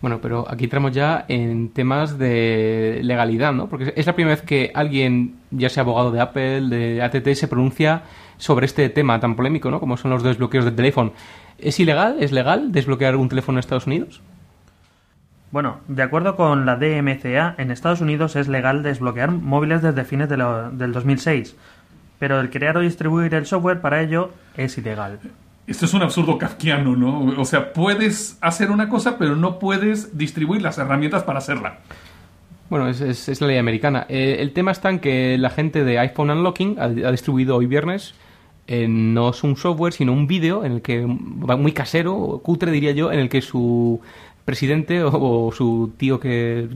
Bueno, 0.00 0.18
pero 0.22 0.46
aquí 0.48 0.64
entramos 0.64 0.92
ya 0.92 1.26
en 1.28 1.68
temas 1.68 2.18
de 2.18 3.00
legalidad, 3.02 3.52
¿no? 3.52 3.68
Porque 3.68 3.92
es 3.94 4.06
la 4.06 4.14
primera 4.14 4.34
vez 4.34 4.42
que 4.44 4.70
alguien, 4.74 5.34
ya 5.50 5.68
sea 5.68 5.82
abogado 5.82 6.10
de 6.10 6.20
Apple, 6.20 6.62
de 6.68 7.02
ATT, 7.02 7.34
se 7.34 7.48
pronuncia 7.48 8.02
sobre 8.38 8.64
este 8.64 8.88
tema 8.88 9.20
tan 9.20 9.36
polémico, 9.36 9.70
¿no? 9.70 9.78
Como 9.78 9.98
son 9.98 10.10
los 10.10 10.22
desbloqueos 10.22 10.64
del 10.64 10.74
teléfono. 10.74 11.12
¿Es 11.58 11.78
ilegal? 11.78 12.16
¿Es 12.20 12.32
legal 12.32 12.72
desbloquear 12.72 13.16
un 13.16 13.28
teléfono 13.28 13.58
en 13.58 13.60
Estados 13.60 13.86
Unidos? 13.86 14.22
Bueno, 15.52 15.80
de 15.88 16.02
acuerdo 16.02 16.36
con 16.36 16.64
la 16.64 16.76
DMCA, 16.76 17.56
en 17.58 17.70
Estados 17.70 18.00
Unidos 18.00 18.36
es 18.36 18.48
legal 18.48 18.82
desbloquear 18.82 19.32
móviles 19.32 19.82
desde 19.82 20.04
fines 20.04 20.28
de 20.30 20.38
lo- 20.38 20.70
del 20.70 20.92
2006, 20.92 21.56
pero 22.20 22.40
el 22.40 22.50
crear 22.50 22.76
o 22.76 22.80
distribuir 22.80 23.34
el 23.34 23.46
software 23.46 23.80
para 23.80 24.00
ello 24.00 24.30
es 24.56 24.78
ilegal. 24.78 25.18
Esto 25.66 25.86
es 25.86 25.94
un 25.94 26.02
absurdo 26.02 26.38
kafkiano, 26.38 26.94
¿no? 26.94 27.40
O 27.40 27.44
sea, 27.44 27.72
puedes 27.72 28.38
hacer 28.40 28.70
una 28.70 28.88
cosa, 28.88 29.18
pero 29.18 29.34
no 29.34 29.58
puedes 29.58 30.16
distribuir 30.16 30.62
las 30.62 30.78
herramientas 30.78 31.24
para 31.24 31.38
hacerla. 31.38 31.78
Bueno, 32.68 32.88
es, 32.88 33.00
es- 33.00 33.28
es 33.28 33.40
la 33.40 33.48
ley 33.48 33.56
americana. 33.58 34.06
Eh, 34.08 34.36
el 34.40 34.52
tema 34.52 34.70
está 34.70 34.90
en 34.90 35.00
que 35.00 35.36
la 35.38 35.50
gente 35.50 35.82
de 35.82 35.98
iPhone 35.98 36.30
Unlocking 36.30 36.76
ha, 36.78 36.84
ha 36.84 37.10
distribuido 37.10 37.56
hoy 37.56 37.66
viernes 37.66 38.14
eh, 38.68 38.86
no 38.88 39.30
es 39.30 39.42
un 39.42 39.56
software, 39.56 39.92
sino 39.92 40.12
un 40.12 40.28
vídeo 40.28 40.64
en 40.64 40.72
el 40.72 40.82
que 40.82 41.04
va 41.04 41.56
muy 41.56 41.72
casero, 41.72 42.40
cutre 42.44 42.70
diría 42.70 42.92
yo, 42.92 43.10
en 43.10 43.18
el 43.18 43.28
que 43.28 43.40
su 43.42 44.00
presidente 44.44 45.02
o, 45.02 45.10
o 45.48 45.52
su 45.52 45.92
tío 45.96 46.20
que, 46.20 46.68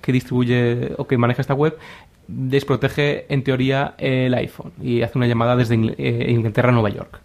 que 0.00 0.12
distribuye 0.12 0.92
o 0.96 1.06
que 1.06 1.18
maneja 1.18 1.40
esta 1.42 1.54
web 1.54 1.76
desprotege 2.28 3.32
en 3.32 3.42
teoría 3.42 3.94
el 3.98 4.34
iPhone 4.34 4.72
y 4.80 5.02
hace 5.02 5.18
una 5.18 5.26
llamada 5.26 5.56
desde 5.56 5.74
eh, 5.74 6.30
Inglaterra 6.30 6.68
a 6.68 6.72
Nueva 6.72 6.90
York. 6.90 7.20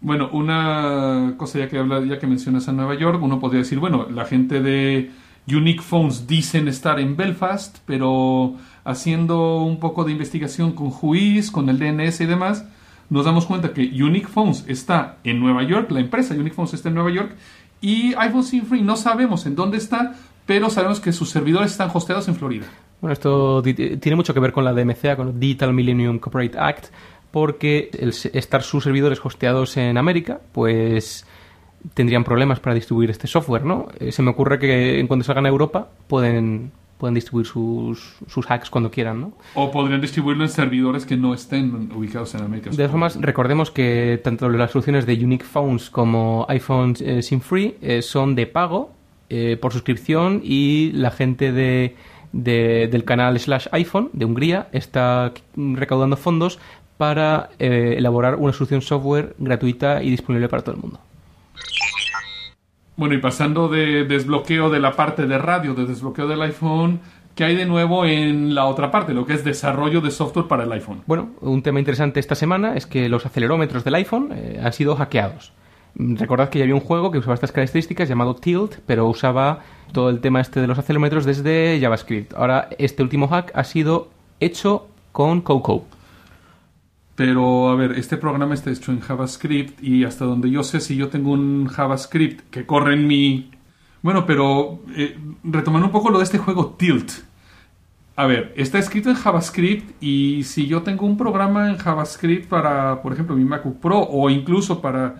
Bueno, 0.00 0.30
una 0.32 1.34
cosa 1.36 1.58
ya 1.58 1.68
que 1.68 1.78
habla, 1.78 2.00
ya 2.04 2.18
que 2.18 2.26
mencionas 2.26 2.68
a 2.68 2.72
Nueva 2.72 2.94
York, 2.94 3.20
uno 3.22 3.40
podría 3.40 3.60
decir, 3.60 3.78
bueno, 3.78 4.06
la 4.10 4.24
gente 4.24 4.60
de 4.60 5.10
Unique 5.48 5.82
Phones 5.82 6.26
dicen 6.26 6.68
estar 6.68 7.00
en 7.00 7.16
Belfast, 7.16 7.78
pero 7.86 8.54
haciendo 8.84 9.62
un 9.62 9.80
poco 9.80 10.04
de 10.04 10.12
investigación 10.12 10.72
con 10.72 10.90
Juiz, 10.90 11.50
con 11.50 11.68
el 11.68 11.78
DNS 11.78 12.20
y 12.20 12.26
demás, 12.26 12.66
nos 13.10 13.24
damos 13.24 13.46
cuenta 13.46 13.72
que 13.72 13.82
Unique 13.82 14.28
Phones 14.28 14.64
está 14.68 15.18
en 15.24 15.40
Nueva 15.40 15.62
York, 15.62 15.90
la 15.90 16.00
empresa 16.00 16.34
Unique 16.34 16.54
Phones 16.54 16.74
está 16.74 16.88
en 16.88 16.94
Nueva 16.94 17.10
York, 17.10 17.34
y 17.80 18.14
iPhone 18.14 18.44
SIM 18.44 18.64
Free 18.64 18.82
no 18.82 18.96
sabemos 18.96 19.44
en 19.46 19.56
dónde 19.56 19.76
está, 19.76 20.14
pero 20.46 20.70
sabemos 20.70 21.00
que 21.00 21.12
sus 21.12 21.30
servidores 21.30 21.72
están 21.72 21.90
hosteados 21.92 22.28
en 22.28 22.36
Florida. 22.36 22.66
Bueno, 23.00 23.12
esto 23.12 23.62
tiene 23.62 24.16
mucho 24.16 24.32
que 24.32 24.40
ver 24.40 24.52
con 24.52 24.64
la 24.64 24.72
DMCA, 24.72 25.16
con 25.16 25.28
el 25.28 25.40
Digital 25.40 25.72
Millennium 25.72 26.18
Copyright 26.18 26.56
Act, 26.56 26.86
porque 27.30 27.90
el 27.98 28.14
estar 28.32 28.62
sus 28.62 28.84
servidores 28.84 29.20
hosteados 29.22 29.76
en 29.76 29.98
América, 29.98 30.40
pues 30.52 31.26
tendrían 31.92 32.24
problemas 32.24 32.60
para 32.60 32.74
distribuir 32.74 33.10
este 33.10 33.26
software, 33.26 33.64
¿no? 33.64 33.88
Eh, 33.98 34.12
se 34.12 34.22
me 34.22 34.30
ocurre 34.30 34.58
que 34.58 34.98
en 34.98 35.06
cuanto 35.06 35.24
salgan 35.24 35.44
a 35.44 35.48
Europa 35.48 35.88
pueden, 36.06 36.72
pueden 36.96 37.14
distribuir 37.14 37.46
sus, 37.46 38.16
sus 38.26 38.50
hacks 38.50 38.70
cuando 38.70 38.90
quieran, 38.90 39.20
¿no? 39.20 39.32
O 39.54 39.70
podrían 39.70 40.00
distribuirlo 40.00 40.44
en 40.44 40.50
servidores 40.50 41.04
que 41.04 41.16
no 41.16 41.34
estén 41.34 41.90
ubicados 41.94 42.34
en 42.34 42.42
América. 42.42 42.70
De 42.70 42.76
todas 42.76 42.90
formas, 42.90 43.20
recordemos 43.20 43.70
que 43.70 44.20
tanto 44.22 44.48
las 44.48 44.70
soluciones 44.70 45.04
de 45.04 45.14
Unique 45.22 45.44
Phones 45.44 45.90
como 45.90 46.46
iPhone 46.48 46.94
eh, 47.00 47.20
SIM 47.20 47.40
Free 47.40 47.76
eh, 47.82 48.00
son 48.00 48.34
de 48.34 48.46
pago 48.46 48.92
eh, 49.30 49.56
por 49.60 49.72
suscripción 49.72 50.40
y 50.44 50.92
la 50.92 51.10
gente 51.10 51.52
de, 51.52 51.96
de- 52.32 52.88
del 52.90 53.04
canal 53.04 53.38
slash 53.38 53.66
iPhone 53.72 54.10
de 54.12 54.24
Hungría 54.24 54.68
está 54.72 55.32
recaudando 55.56 56.16
fondos 56.16 56.58
para 56.96 57.50
eh, 57.58 57.94
elaborar 57.98 58.36
una 58.36 58.52
solución 58.52 58.80
software 58.82 59.34
gratuita 59.38 60.02
y 60.02 60.10
disponible 60.10 60.48
para 60.48 60.62
todo 60.62 60.76
el 60.76 60.80
mundo. 60.80 61.00
Bueno, 62.96 63.14
y 63.14 63.18
pasando 63.18 63.68
de 63.68 64.04
desbloqueo 64.04 64.70
de 64.70 64.78
la 64.78 64.92
parte 64.92 65.26
de 65.26 65.36
radio, 65.38 65.74
de 65.74 65.84
desbloqueo 65.86 66.28
del 66.28 66.40
iPhone, 66.42 67.00
¿qué 67.34 67.42
hay 67.42 67.56
de 67.56 67.66
nuevo 67.66 68.04
en 68.06 68.54
la 68.54 68.66
otra 68.66 68.92
parte, 68.92 69.12
lo 69.12 69.26
que 69.26 69.32
es 69.34 69.42
desarrollo 69.42 70.00
de 70.00 70.12
software 70.12 70.46
para 70.46 70.62
el 70.62 70.70
iPhone? 70.70 71.02
Bueno, 71.06 71.30
un 71.40 71.62
tema 71.62 71.80
interesante 71.80 72.20
esta 72.20 72.36
semana 72.36 72.76
es 72.76 72.86
que 72.86 73.08
los 73.08 73.26
acelerómetros 73.26 73.82
del 73.82 73.96
iPhone 73.96 74.28
eh, 74.32 74.60
han 74.62 74.72
sido 74.72 74.94
hackeados. 74.94 75.52
Recordad 75.96 76.48
que 76.48 76.58
ya 76.58 76.64
había 76.64 76.74
un 76.74 76.80
juego 76.80 77.10
que 77.10 77.18
usaba 77.18 77.34
estas 77.34 77.52
características 77.52 78.08
llamado 78.08 78.34
Tilt, 78.34 78.78
pero 78.86 79.06
usaba 79.06 79.60
todo 79.92 80.10
el 80.10 80.20
tema 80.20 80.40
este 80.40 80.60
de 80.60 80.66
los 80.66 80.78
acelerómetros 80.78 81.24
desde 81.24 81.78
JavaScript. 81.80 82.34
Ahora, 82.34 82.68
este 82.78 83.02
último 83.02 83.28
hack 83.28 83.52
ha 83.54 83.62
sido 83.62 84.10
hecho 84.40 84.88
con 85.12 85.40
Coco. 85.40 85.86
Pero, 87.14 87.68
a 87.68 87.76
ver, 87.76 87.92
este 87.92 88.16
programa 88.16 88.54
está 88.54 88.70
hecho 88.70 88.90
en 88.90 88.98
JavaScript 88.98 89.82
y 89.82 90.04
hasta 90.04 90.24
donde 90.24 90.50
yo 90.50 90.64
sé, 90.64 90.80
si 90.80 90.96
yo 90.96 91.08
tengo 91.08 91.30
un 91.30 91.66
JavaScript 91.68 92.50
que 92.50 92.66
corre 92.66 92.94
en 92.94 93.06
mi... 93.06 93.52
Bueno, 94.02 94.26
pero 94.26 94.80
eh, 94.96 95.16
retomando 95.44 95.86
un 95.86 95.92
poco 95.92 96.10
lo 96.10 96.18
de 96.18 96.24
este 96.24 96.38
juego 96.38 96.74
Tilt. 96.76 97.12
A 98.16 98.26
ver, 98.26 98.52
está 98.56 98.78
escrito 98.78 99.10
en 99.10 99.16
JavaScript 99.16 100.02
y 100.02 100.42
si 100.42 100.66
yo 100.66 100.82
tengo 100.82 101.06
un 101.06 101.16
programa 101.16 101.70
en 101.70 101.76
JavaScript 101.76 102.48
para, 102.48 103.00
por 103.00 103.12
ejemplo, 103.12 103.36
mi 103.36 103.44
MacBook 103.44 103.80
Pro 103.80 104.00
o 104.00 104.28
incluso 104.28 104.80
para 104.80 105.16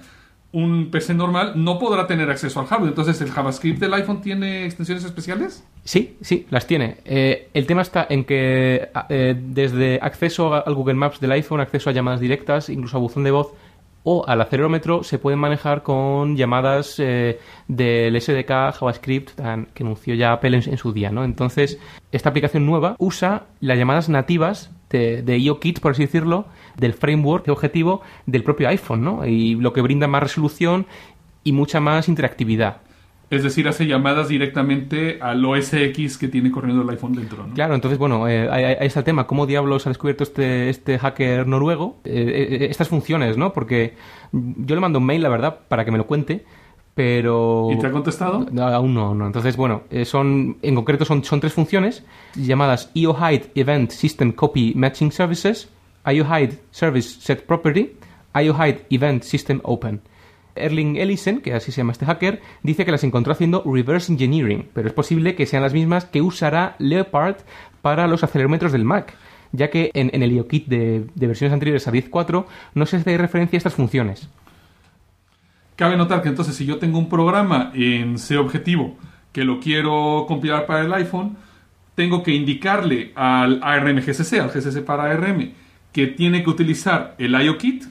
un 0.55 0.89
PC 0.91 1.15
normal, 1.15 1.53
no 1.57 1.81
podrá 1.81 2.07
tener 2.07 2.31
acceso 2.31 2.61
al 2.61 2.67
hardware. 2.67 2.91
Entonces, 2.91 3.21
¿el 3.21 3.31
JavaScript 3.31 3.81
del 3.81 3.93
iPhone 3.93 4.21
tiene 4.21 4.65
extensiones 4.65 5.05
especiales? 5.05 5.65
Sí, 5.83 6.17
sí, 6.21 6.47
las 6.49 6.67
tiene. 6.69 6.99
Eh, 7.05 7.49
el 7.53 7.67
tema 7.67 7.83
está 7.83 8.07
en 8.09 8.25
que 8.25 8.89
eh, 9.09 9.37
desde 9.37 9.99
acceso 10.01 10.55
al 10.55 10.75
Google 10.75 10.95
Maps 10.95 11.19
del 11.19 11.33
iPhone, 11.33 11.61
acceso 11.61 11.91
a 11.91 11.93
llamadas 11.93 12.21
directas, 12.21 12.69
incluso 12.69 12.97
a 12.97 13.01
buzón 13.01 13.25
de 13.25 13.33
voz 13.33 13.53
o 14.05 14.25
al 14.29 14.41
acelerómetro, 14.43 15.03
se 15.03 15.19
pueden 15.19 15.41
manejar 15.41 15.83
con 15.83 16.37
llamadas 16.37 17.01
eh, 17.01 17.41
del 17.67 18.21
SDK 18.21 18.75
JavaScript 18.79 19.31
que 19.75 19.83
anunció 19.83 20.15
ya 20.15 20.35
Apple 20.35 20.57
en, 20.57 20.71
en 20.71 20.79
su 20.79 20.93
día. 20.93 21.11
¿no? 21.11 21.25
Entonces, 21.25 21.81
esta 22.13 22.29
aplicación 22.29 22.65
nueva 22.65 22.95
usa 22.99 23.47
las 23.61 23.77
llamadas 23.77 24.09
nativas 24.09 24.71
de, 24.91 25.23
de 25.23 25.39
IOKit, 25.39 25.81
por 25.81 25.93
así 25.93 26.03
decirlo, 26.03 26.47
del 26.77 26.95
framework 26.95 27.47
de 27.47 27.53
objetivo 27.53 28.03
del 28.27 28.43
propio 28.43 28.69
iPhone, 28.69 29.03
¿no? 29.05 29.27
Y 29.27 29.55
lo 29.55 29.73
que 29.73 29.81
brinda 29.81 30.07
más 30.07 30.23
resolución 30.23 30.87
y 31.43 31.53
mucha 31.53 31.81
más 31.81 32.09
interactividad. 32.09 32.79
Es 33.31 33.43
decir, 33.43 33.67
hace 33.67 33.87
llamadas 33.87 34.29
directamente 34.29 35.19
al 35.21 35.45
OS 35.45 35.73
X 35.73 36.19
que 36.19 36.29
tiene 36.29 36.51
corriendo 36.51 36.83
el 36.83 36.91
iPhone 36.91 37.15
dentro, 37.15 37.47
¿no? 37.47 37.55
Claro, 37.55 37.75
entonces, 37.75 37.99
bueno, 37.99 38.29
eh, 38.29 38.49
ahí, 38.51 38.87
está 38.87 39.01
el 39.01 39.05
tema. 39.05 39.27
¿Cómo 39.27 39.47
diablos 39.47 39.87
ha 39.87 39.91
descubierto 39.91 40.23
este, 40.23 40.69
este 40.69 40.99
hacker 40.99 41.47
noruego 41.47 41.99
eh, 42.05 42.59
eh, 42.61 42.67
estas 42.71 42.89
funciones, 42.89 43.37
no? 43.37 43.53
Porque 43.53 43.95
yo 44.33 44.75
le 44.75 44.81
mando 44.81 44.99
un 44.99 45.07
mail, 45.07 45.23
la 45.23 45.31
verdad, 45.31 45.61
para 45.69 45.85
que 45.85 45.91
me 45.91 45.99
lo 45.99 46.07
cuente, 46.07 46.45
pero... 46.95 47.69
¿Y 47.73 47.79
te 47.79 47.87
ha 47.87 47.91
contestado? 47.91 48.47
No, 48.51 48.63
aún 48.67 48.95
no, 48.95 49.15
no. 49.15 49.27
Entonces, 49.27 49.57
bueno, 49.57 49.83
eh, 49.91 50.05
son, 50.05 50.59
en 50.63 50.75
concreto 50.75 51.05
son, 51.05 51.25
son 51.25 51.41
tres 51.41 51.53
funciones 51.53 52.05
llamadas 52.37 52.91
IOHIDE 52.95 53.51
Event 53.55 53.91
System 53.91 54.33
Copy 54.33 54.75
Matching 54.77 55.11
Services, 55.11 55.69
IOHIDE 56.07 56.61
Service 56.71 57.21
Set 57.21 57.45
Property, 57.47 57.97
IOHIDE 58.35 58.87
Event 58.91 59.23
System 59.25 59.61
Open. 59.65 60.03
Erling 60.57 60.97
Ellison, 60.97 61.41
que 61.41 61.53
así 61.53 61.73
se 61.73 61.79
llama 61.79 61.93
este 61.93 62.07
hacker, 62.07 62.41
dice 62.63 62.85
que 62.85 62.93
las 62.93 63.03
encontró 63.03 63.33
haciendo 63.33 63.65
reverse 63.67 64.13
engineering, 64.13 64.69
pero 64.73 64.87
es 64.87 64.95
posible 64.95 65.35
que 65.35 65.47
sean 65.47 65.63
las 65.63 65.73
mismas 65.73 66.05
que 66.05 66.23
usará 66.23 66.77
Leopard 66.79 67.39
para 67.83 68.07
los 68.07 68.23
acelerómetros 68.23 68.71
del 68.71 68.85
Mac, 68.85 69.15
ya 69.51 69.71
que 69.71 69.91
en, 69.95 70.11
en 70.13 70.23
el 70.23 70.31
IOKit 70.31 70.69
de, 70.69 71.07
de 71.13 71.27
versiones 71.27 71.53
anteriores 71.53 71.89
a 71.89 71.93
10.4 71.93 72.45
no 72.75 72.87
se 72.87 72.99
hace 72.99 73.19
referencia 73.19 73.57
a 73.57 73.59
estas 73.59 73.75
funciones. 73.75 74.29
Cabe 75.77 75.97
notar 75.97 76.23
que 76.23 76.29
entonces 76.29 76.55
si 76.55 76.65
yo 76.67 76.79
tengo 76.79 76.99
un 76.99 77.09
programa 77.09 77.71
en 77.75 78.19
C 78.19 78.37
objetivo 78.37 78.97
que 79.33 79.45
lo 79.45 79.59
quiero 79.59 80.25
compilar 80.29 80.67
para 80.67 80.83
el 80.85 80.93
iPhone, 80.95 81.37
tengo 81.97 82.23
que 82.23 82.33
indicarle 82.33 83.13
al 83.17 83.61
ARM 83.63 83.97
GCC, 84.01 84.35
al 84.41 84.51
GCC 84.51 84.85
para 84.85 85.05
ARM, 85.11 85.51
que 85.93 86.07
tiene 86.09 86.43
que 86.45 86.51
utilizar 86.51 87.15
el 87.19 87.35
IOKit 87.41 87.85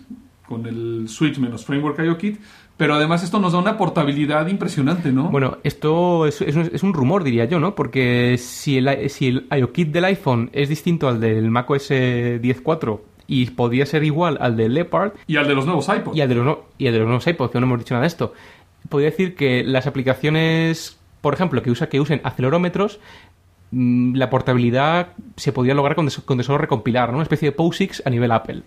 con 0.48 0.66
el 0.66 1.08
switch 1.10 1.38
menos 1.40 1.66
framework 1.66 2.00
IOKit, 2.00 2.40
pero 2.78 2.96
además 2.96 3.24
esto 3.24 3.40
nos 3.40 3.54
da 3.54 3.60
una 3.60 3.78
portabilidad 3.78 4.48
impresionante, 4.48 5.12
¿no? 5.12 5.30
Bueno, 5.30 5.58
esto 5.64 6.26
es, 6.26 6.42
un- 6.84 6.94
rumor, 6.94 7.24
diría 7.24 7.46
yo, 7.46 7.60
¿no? 7.60 7.76
Porque 7.76 8.38
si 8.38 8.78
el, 8.78 9.10
si 9.10 9.28
el 9.28 9.48
IOKit 9.52 9.90
del 9.92 10.06
iPhone 10.06 10.50
es 10.54 10.70
distinto 10.70 11.08
al 11.08 11.20
del 11.20 11.50
macOS 11.52 11.92
10.4 11.92 13.00
y 13.28 13.46
podría 13.52 13.86
ser 13.86 14.04
igual 14.04 14.38
al 14.42 14.58
del 14.58 14.74
Leopard 14.74 15.14
y 15.28 15.38
al 15.38 15.48
de 15.48 15.56
los 15.56 15.66
nuevos 15.66 15.88
iPods. 15.90 16.16
y 16.18 16.22
al 16.22 16.30
de 16.30 16.36
los, 16.36 16.46
no- 16.46 16.60
y 16.78 16.88
al 16.88 16.94
de 16.94 17.00
los 17.00 17.08
nuevos 17.08 17.26
iPods, 17.28 17.52
que 17.52 17.60
no 17.60 17.66
hemos 17.66 17.80
dicho 17.80 17.94
nada 17.94 18.02
de 18.04 18.08
esto, 18.08 18.34
podría 18.90 19.10
decir 19.12 19.36
que 19.36 19.64
las 19.64 19.88
aplicaciones, 19.88 20.98
por 21.22 21.34
ejemplo, 21.34 21.62
que, 21.64 21.72
usa, 21.72 21.88
que 21.90 22.00
usen 22.02 22.20
acelerómetros, 22.24 23.00
mm, 23.72 24.16
la 24.16 24.30
portabilidad 24.30 25.10
se 25.38 25.52
podría 25.54 25.74
lograr 25.74 25.96
con, 25.96 26.06
de, 26.06 26.12
con 26.26 26.38
de 26.38 26.44
solo 26.44 26.58
recompilar, 26.58 27.10
¿no? 27.10 27.16
Una 27.16 27.24
especie 27.24 27.50
de 27.50 27.56
POSIX 27.56 28.04
a 28.06 28.10
nivel 28.10 28.32
Apple. 28.32 28.64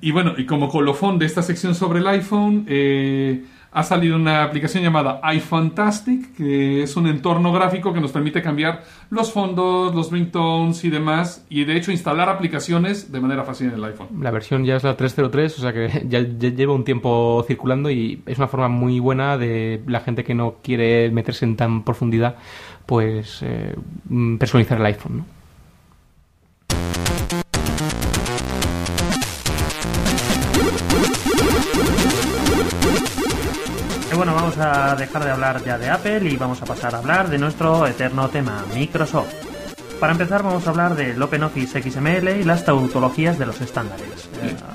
Y 0.00 0.12
bueno, 0.12 0.32
y 0.38 0.46
como 0.46 0.68
colofón 0.70 1.18
de 1.18 1.26
esta 1.26 1.42
sección 1.42 1.74
sobre 1.74 1.98
el 1.98 2.06
iPhone, 2.06 2.64
eh, 2.68 3.44
ha 3.72 3.82
salido 3.82 4.16
una 4.16 4.42
aplicación 4.42 4.82
llamada 4.82 5.20
iFantastic, 5.32 6.34
que 6.34 6.82
es 6.82 6.96
un 6.96 7.06
entorno 7.06 7.52
gráfico 7.52 7.92
que 7.92 8.00
nos 8.00 8.10
permite 8.10 8.42
cambiar 8.42 8.82
los 9.10 9.32
fondos, 9.32 9.94
los 9.94 10.10
ringtones 10.10 10.84
y 10.84 10.90
demás, 10.90 11.44
y 11.48 11.64
de 11.64 11.76
hecho 11.76 11.92
instalar 11.92 12.28
aplicaciones 12.28 13.12
de 13.12 13.20
manera 13.20 13.44
fácil 13.44 13.68
en 13.68 13.74
el 13.74 13.84
iPhone. 13.84 14.08
La 14.20 14.30
versión 14.30 14.64
ya 14.64 14.76
es 14.76 14.82
la 14.82 14.96
303, 14.96 15.58
o 15.58 15.60
sea 15.60 15.72
que 15.72 16.06
ya, 16.08 16.20
lleva 16.20 16.74
un 16.74 16.84
tiempo 16.84 17.44
circulando 17.46 17.90
y 17.90 18.22
es 18.26 18.38
una 18.38 18.48
forma 18.48 18.68
muy 18.68 18.98
buena 18.98 19.38
de 19.38 19.82
la 19.86 20.00
gente 20.00 20.24
que 20.24 20.34
no 20.34 20.56
quiere 20.62 21.10
meterse 21.10 21.44
en 21.44 21.56
tan 21.56 21.84
profundidad, 21.84 22.36
pues 22.86 23.40
eh, 23.42 23.76
mm, 24.08 24.38
personalizar 24.38 24.78
el 24.78 24.86
iPhone, 24.86 25.18
¿no? 25.18 25.39
Bueno, 34.20 34.34
vamos 34.34 34.58
a 34.58 34.94
dejar 34.96 35.24
de 35.24 35.30
hablar 35.30 35.64
ya 35.64 35.78
de 35.78 35.88
Apple 35.88 36.28
y 36.28 36.36
vamos 36.36 36.60
a 36.60 36.66
pasar 36.66 36.94
a 36.94 36.98
hablar 36.98 37.30
de 37.30 37.38
nuestro 37.38 37.86
eterno 37.86 38.28
tema, 38.28 38.66
Microsoft. 38.74 39.32
Para 39.98 40.12
empezar 40.12 40.42
vamos 40.42 40.66
a 40.66 40.70
hablar 40.70 40.94
del 40.94 41.22
OpenOffice 41.22 41.80
XML 41.80 42.28
y 42.38 42.44
las 42.44 42.66
tautologías 42.66 43.38
de 43.38 43.46
los 43.46 43.62
estándares. 43.62 44.28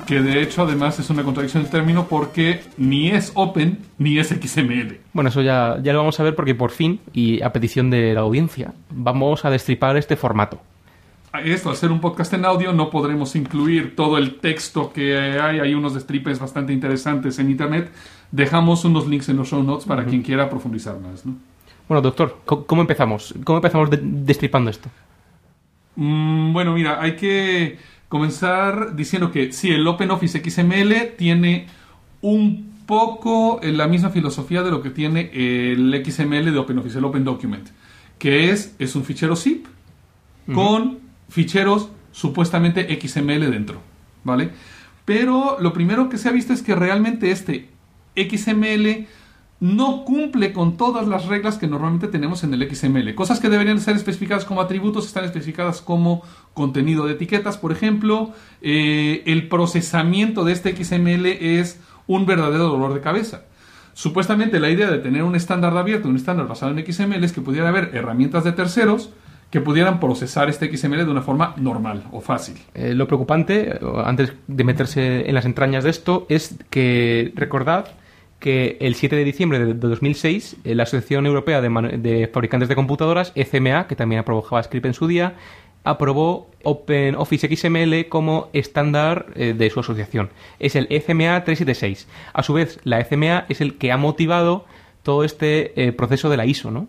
Que 0.08 0.24
de 0.24 0.42
hecho 0.42 0.64
además 0.64 0.98
es 0.98 1.12
una 1.12 1.24
contradicción 1.24 1.62
de 1.62 1.70
término 1.70 2.08
porque 2.08 2.62
ni 2.78 3.12
es 3.12 3.34
Open 3.36 3.78
ni 4.00 4.18
es 4.18 4.30
XML. 4.30 4.98
Bueno, 5.14 5.30
eso 5.30 5.44
ya, 5.44 5.78
ya 5.80 5.94
lo 5.94 6.00
vamos 6.00 6.20
a 6.20 6.24
ver 6.24 6.34
porque 6.34 6.56
por 6.56 6.72
fin, 6.72 7.00
y 7.14 7.44
a 7.44 7.54
petición 7.54 7.92
de 7.92 8.16
la 8.16 8.22
audiencia, 8.22 8.74
vamos 8.90 9.46
a 9.46 9.52
destripar 9.52 9.96
este 9.96 10.16
formato. 10.16 10.60
Esto, 11.44 11.70
al 11.70 11.76
ser 11.76 11.92
un 11.92 12.00
podcast 12.00 12.34
en 12.34 12.46
audio, 12.46 12.72
no 12.72 12.90
podremos 12.90 13.36
incluir 13.36 13.96
todo 13.96 14.18
el 14.18 14.36
texto 14.40 14.92
que 14.94 15.18
hay. 15.18 15.60
Hay 15.60 15.74
unos 15.74 15.94
destripes 15.94 16.40
bastante 16.40 16.72
interesantes 16.72 17.40
en 17.40 17.50
internet. 17.50 17.92
Dejamos 18.36 18.84
unos 18.84 19.08
links 19.08 19.30
en 19.30 19.38
los 19.38 19.48
show 19.50 19.64
notes 19.64 19.86
para 19.86 20.04
quien 20.06 20.22
quiera 20.22 20.50
profundizar 20.50 21.00
más. 21.00 21.26
¿no? 21.26 21.36
Bueno, 21.88 22.02
doctor, 22.02 22.42
¿cómo 22.46 22.82
empezamos? 22.82 23.34
¿Cómo 23.44 23.58
empezamos 23.60 23.90
de- 23.90 24.00
destripando 24.02 24.70
esto? 24.70 24.90
Mm, 25.96 26.52
bueno, 26.52 26.74
mira, 26.74 27.02
hay 27.02 27.16
que 27.16 27.78
comenzar 28.10 28.96
diciendo 28.96 29.32
que 29.32 29.52
sí, 29.54 29.72
el 29.72 29.88
OpenOffice 29.88 30.42
XML 30.44 31.14
tiene 31.18 31.68
un 32.22 32.74
poco 32.86 33.60
eh, 33.62 33.72
la 33.72 33.88
misma 33.88 34.10
filosofía 34.10 34.62
de 34.64 34.72
lo 34.72 34.82
que 34.82 34.90
tiene 34.90 35.30
el 35.34 36.04
XML 36.06 36.52
de 36.52 36.58
OpenOffice, 36.58 36.98
el 36.98 37.06
Open 37.06 37.24
Document, 37.24 37.68
que 38.20 38.52
es, 38.52 38.76
es 38.80 38.96
un 38.96 39.04
fichero 39.06 39.36
zip 39.36 39.66
con 40.54 41.00
ficheros 41.30 41.90
supuestamente 42.12 43.00
XML 43.02 43.50
dentro, 43.50 43.82
¿vale? 44.24 44.52
Pero 45.06 45.58
lo 45.60 45.74
primero 45.74 46.08
que 46.10 46.18
se 46.20 46.30
ha 46.30 46.32
visto 46.32 46.54
es 46.54 46.62
que 46.62 46.76
realmente 46.76 47.32
este 47.32 47.70
XML 48.16 49.08
no 49.60 50.04
cumple 50.04 50.52
con 50.52 50.76
todas 50.76 51.08
las 51.08 51.26
reglas 51.26 51.58
que 51.58 51.68
normalmente 51.68 52.08
tenemos 52.08 52.44
en 52.44 52.54
el 52.54 52.76
XML. 52.76 53.16
Cosas 53.16 53.40
que 53.40 53.50
deberían 53.50 53.80
ser 53.80 53.96
especificadas 53.96 54.46
como 54.46 54.62
atributos 54.62 55.06
están 55.06 55.24
especificadas 55.24 55.82
como 55.82 56.24
contenido 56.54 57.06
de 57.06 57.14
etiquetas, 57.14 57.58
por 57.58 57.72
ejemplo. 57.72 58.32
Eh, 58.62 59.24
el 59.26 59.48
procesamiento 59.48 60.44
de 60.44 60.52
este 60.52 60.76
XML 60.76 61.26
es 61.26 61.80
un 62.08 62.26
verdadero 62.26 62.66
dolor 62.66 62.94
de 62.94 63.02
cabeza. 63.02 63.44
Supuestamente 63.94 64.60
la 64.60 64.70
idea 64.70 64.92
de 64.92 64.98
tener 64.98 65.24
un 65.24 65.36
estándar 65.36 65.76
abierto, 65.78 66.10
un 66.10 66.18
estándar 66.18 66.48
basado 66.48 66.78
en 66.78 66.86
XML, 66.86 67.24
es 67.24 67.32
que 67.32 67.42
pudiera 67.42 67.70
haber 67.70 67.92
herramientas 67.96 68.44
de 68.44 68.52
terceros 68.52 69.12
que 69.50 69.62
pudieran 69.62 70.02
procesar 70.02 70.50
este 70.50 70.76
XML 70.76 71.06
de 71.06 71.12
una 71.12 71.22
forma 71.22 71.54
normal 71.56 72.04
o 72.12 72.20
fácil. 72.20 72.58
Eh, 72.74 72.94
lo 72.94 73.08
preocupante, 73.08 73.70
eh, 73.70 73.80
antes 74.04 74.34
de 74.48 74.64
meterse 74.66 75.30
en 75.30 75.34
las 75.34 75.46
entrañas 75.46 75.86
de 75.86 75.92
esto, 75.92 76.26
es 76.28 76.58
que 76.70 77.32
recordad 77.36 77.86
que 78.46 78.78
el 78.80 78.94
7 78.94 79.16
de 79.16 79.24
diciembre 79.24 79.58
de 79.58 79.74
de 79.74 79.74
2006, 79.74 80.58
eh, 80.64 80.76
la 80.76 80.84
Asociación 80.84 81.26
Europea 81.26 81.62
de, 81.62 82.30
Fabricantes 82.32 82.70
de 82.70 82.76
Computadoras, 82.76 83.32
ECMA, 83.34 83.88
que 83.88 83.96
también 83.96 84.20
aprobó 84.20 84.44
JavaScript 84.44 84.86
en 84.86 84.94
su 84.94 85.08
día, 85.08 85.34
aprobó 85.84 86.52
OpenOffice 86.62 87.56
XML 87.56 88.08
como 88.08 88.50
estándar 88.54 89.26
eh, 89.34 89.56
de 89.58 89.68
su 89.72 89.80
asociación. 89.80 90.30
Es 90.60 90.76
el 90.76 90.86
ECMA 90.92 91.44
376. 91.44 92.08
A 92.34 92.44
su 92.44 92.54
vez, 92.54 92.80
la 92.84 93.00
ECMA 93.00 93.46
es 93.50 93.62
el 93.62 93.80
que 93.80 93.92
ha 93.92 93.98
motivado 93.98 94.66
todo 95.02 95.24
este 95.24 95.84
eh, 95.84 95.92
proceso 95.92 96.30
de 96.30 96.38
la 96.38 96.46
ISO, 96.46 96.70
¿no? 96.70 96.88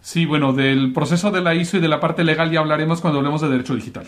Sí, 0.00 0.26
bueno, 0.26 0.54
del 0.54 0.92
proceso 0.92 1.30
de 1.30 1.40
la 1.40 1.54
ISO 1.54 1.76
y 1.76 1.80
de 1.80 1.88
la 1.88 2.00
parte 2.00 2.24
legal 2.24 2.50
ya 2.50 2.58
hablaremos 2.58 3.00
cuando 3.00 3.20
hablemos 3.20 3.42
de 3.42 3.48
derecho 3.48 3.76
digital. 3.76 4.06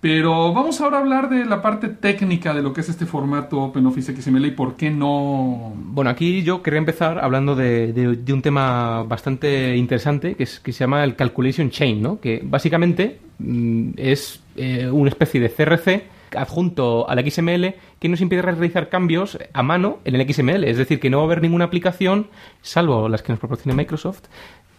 Pero 0.00 0.54
vamos 0.54 0.80
ahora 0.80 0.96
a 0.96 1.00
hablar 1.00 1.28
de 1.28 1.44
la 1.44 1.60
parte 1.60 1.88
técnica 1.88 2.54
de 2.54 2.62
lo 2.62 2.72
que 2.72 2.80
es 2.80 2.88
este 2.88 3.04
formato 3.04 3.60
OpenOffice 3.60 4.16
XML 4.16 4.46
y 4.46 4.50
por 4.52 4.74
qué 4.76 4.90
no... 4.90 5.74
Bueno, 5.76 6.08
aquí 6.10 6.42
yo 6.42 6.62
quería 6.62 6.78
empezar 6.78 7.18
hablando 7.22 7.54
de, 7.54 7.92
de- 7.92 8.16
de 8.16 8.32
un 8.32 8.40
tema 8.40 9.02
bastante 9.02 9.76
interesante 9.76 10.36
que, 10.36 10.44
es, 10.44 10.58
que 10.58 10.72
se 10.72 10.80
llama 10.80 11.04
el 11.04 11.16
Calculation 11.16 11.68
Chain, 11.68 12.00
¿no? 12.00 12.18
Que 12.18 12.40
básicamente 12.42 13.18
mm, 13.40 13.90
es 13.98 14.42
eh, 14.56 14.88
una 14.90 15.10
especie 15.10 15.38
de 15.38 15.50
CRC 15.50 16.04
adjunto 16.34 17.06
al 17.10 17.30
XML 17.30 17.74
que 17.98 18.08
nos 18.08 18.22
impide 18.22 18.40
realizar 18.40 18.88
cambios 18.88 19.36
a 19.52 19.62
mano 19.62 19.98
en 20.06 20.14
el 20.14 20.32
XML. 20.32 20.64
Es 20.64 20.78
decir, 20.78 20.98
que 20.98 21.10
no 21.10 21.18
va 21.18 21.24
a 21.24 21.26
haber 21.26 21.42
ninguna 21.42 21.66
aplicación, 21.66 22.28
salvo 22.62 23.06
las 23.10 23.22
que 23.22 23.32
nos 23.32 23.38
proporcione 23.38 23.76
Microsoft, 23.76 24.22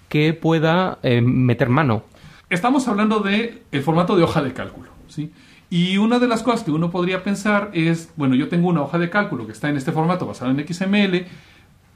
que 0.09 0.33
pueda 0.33 0.97
eh, 1.03 1.21
meter 1.21 1.69
mano. 1.69 2.05
Estamos 2.49 2.87
hablando 2.87 3.19
de 3.19 3.61
el 3.71 3.81
formato 3.83 4.15
de 4.17 4.23
hoja 4.23 4.41
de 4.41 4.51
cálculo, 4.51 4.89
Y 5.69 5.97
una 5.97 6.19
de 6.19 6.27
las 6.27 6.43
cosas 6.43 6.63
que 6.63 6.71
uno 6.71 6.91
podría 6.91 7.23
pensar 7.23 7.71
es, 7.73 8.11
bueno, 8.15 8.35
yo 8.35 8.49
tengo 8.49 8.67
una 8.67 8.81
hoja 8.81 8.99
de 8.99 9.09
cálculo 9.09 9.45
que 9.45 9.53
está 9.53 9.69
en 9.69 9.77
este 9.77 9.91
formato 9.91 10.25
basada 10.25 10.51
en 10.51 10.67
XML, 10.67 11.25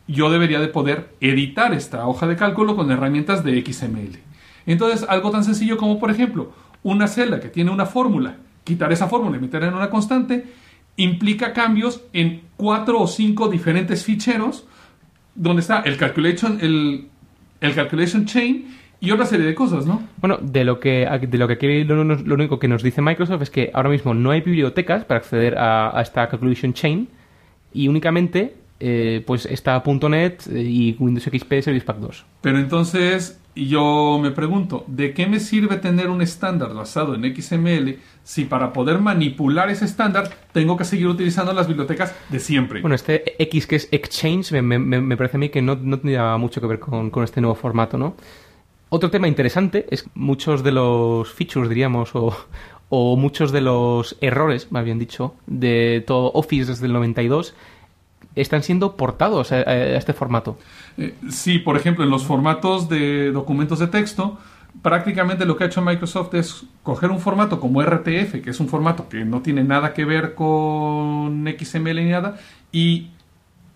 yo 0.07 0.30
debería 0.30 0.59
de 0.59 0.68
poder 0.68 1.16
editar 1.20 1.74
esta 1.74 2.07
hoja 2.07 2.28
de 2.28 2.36
cálculo 2.36 2.76
con 2.76 2.91
herramientas 2.91 3.43
de 3.43 3.63
XML. 3.66 4.20
Entonces, 4.66 5.05
algo 5.09 5.32
tan 5.32 5.43
sencillo 5.43 5.78
como, 5.78 5.99
por 5.99 6.11
ejemplo, 6.11 6.53
una 6.84 7.07
celda 7.07 7.39
que 7.39 7.49
tiene 7.49 7.72
una 7.72 7.86
fórmula, 7.86 8.38
quitar 8.63 8.91
esa 8.93 9.07
fórmula 9.07 9.38
y 9.38 9.41
meterla 9.41 9.68
en 9.68 9.74
una 9.74 9.89
constante, 9.89 10.45
implica 10.97 11.53
cambios 11.53 12.01
en 12.13 12.43
cuatro 12.55 13.01
o 13.01 13.07
cinco 13.07 13.49
diferentes 13.49 14.05
ficheros, 14.05 14.66
donde 15.34 15.61
está 15.61 15.82
el 15.82 15.97
calculation, 15.97 16.59
el 16.61 17.76
calculation 17.76 18.26
chain 18.26 18.84
y 19.00 19.12
otra 19.12 19.26
serie 19.26 19.46
de 19.46 19.56
cosas, 19.56 19.86
¿no? 19.86 20.02
Bueno, 20.22 20.38
de 20.41 20.64
lo 20.64 20.80
que 20.80 21.08
de 21.30 21.38
lo 21.38 21.48
que 21.48 21.54
aquí 21.54 21.84
lo, 21.84 22.04
lo 22.04 22.34
único 22.36 22.60
que 22.60 22.68
nos 22.68 22.82
dice 22.84 23.02
Microsoft 23.02 23.41
es 23.43 23.50
que 23.50 23.72
ahora 23.74 23.89
mismo 23.89 24.14
no 24.14 24.32
hay 24.32 24.41
bibliotecas 24.41 25.06
para 25.06 25.20
acceder 25.20 25.58
a, 25.58 25.98
a 25.98 26.02
esta 26.02 26.28
calculation 26.30 26.74
chain 26.74 27.08
y 27.74 27.88
únicamente 27.88 28.56
eh, 28.80 29.24
pues 29.26 29.46
está 29.46 29.82
.NET 29.86 30.48
y 30.54 30.96
Windows 31.00 31.24
XP 31.26 31.62
Service 31.62 31.86
Pack 31.86 31.98
2. 31.98 32.26
Pero 32.41 32.58
entonces 32.60 33.39
yo 33.56 34.20
me 34.22 34.32
pregunto, 34.32 34.84
¿de 34.88 35.14
qué 35.14 35.28
me 35.28 35.39
sirve 35.39 35.78
tener 35.78 36.10
un 36.10 36.22
estándar 36.22 36.74
basado 36.74 37.16
en 37.16 37.24
XML 37.36 38.00
si 38.24 38.43
para 38.43 38.74
poder 38.74 39.00
manipular 39.00 39.70
ese 39.70 39.86
estándar 39.86 40.30
tengo 40.52 40.76
que 40.76 40.84
seguir 40.84 41.08
utilizando 41.08 41.54
las 41.54 41.68
bibliotecas 41.68 42.14
de 42.30 42.39
siempre? 42.41 42.82
Bueno, 42.82 42.96
este 42.96 43.41
X 43.43 43.66
que 43.66 43.78
es 43.78 43.88
Exchange 43.91 44.52
me, 44.52 44.62
me- 44.62 45.00
me 45.02 45.16
parece 45.16 45.38
a 45.38 45.39
mí 45.39 45.48
que 45.50 45.62
no, 45.62 45.76
no 45.82 45.98
tendría 45.98 46.36
mucho 46.36 46.60
que 46.60 46.68
ver 46.68 46.80
con, 46.80 47.10
con 47.12 47.24
este 47.24 47.39
nuevo 47.39 47.56
formato, 47.56 47.98
¿no? 47.98 48.16
Otro 48.96 49.12
tema 49.12 49.28
interesante 49.28 49.88
es 49.89 50.04
que 50.04 50.10
muchos 50.16 50.64
de 50.64 50.72
los 50.72 51.30
features, 51.30 51.68
diríamos, 51.68 52.16
o, 52.16 52.34
o 52.88 53.18
muchos 53.18 53.52
de 53.52 53.60
los 53.60 54.16
errores, 54.22 54.72
más 54.72 54.86
bien 54.86 55.00
dicho, 55.00 55.36
de 55.48 56.02
todo 56.08 56.32
Office 56.32 56.72
desde 56.72 56.86
el 56.86 56.93
92 56.93 57.54
están 58.36 58.64
siendo 58.64 58.96
portados 58.96 59.52
a, 59.52 59.64
este 59.98 60.14
formato. 60.14 60.58
Eh, 60.98 61.14
sí, 61.30 61.60
por 61.60 61.76
ejemplo, 61.76 62.06
en 62.06 62.10
los 62.10 62.24
formatos 62.24 62.88
de 62.88 63.34
documentos 63.34 63.80
de 63.80 63.88
texto, 63.88 64.38
prácticamente 64.82 65.46
lo 65.46 65.58
que 65.58 65.66
ha 65.66 65.68
hecho 65.68 65.82
Microsoft 65.82 66.34
es 66.36 66.64
coger 66.82 67.12
un 67.12 67.20
formato 67.20 67.60
como 67.60 67.84
RTF, 67.84 68.41
que 68.41 68.52
es 68.52 68.60
un 68.62 68.70
formato 68.70 69.10
que 69.10 69.26
no 69.26 69.41
tiene 69.41 69.66
nada 69.66 69.93
que 69.93 70.06
ver 70.06 70.36
con 70.36 71.46
XML 71.60 71.96
ni 71.96 72.12
nada, 72.12 72.38
y 72.72 73.10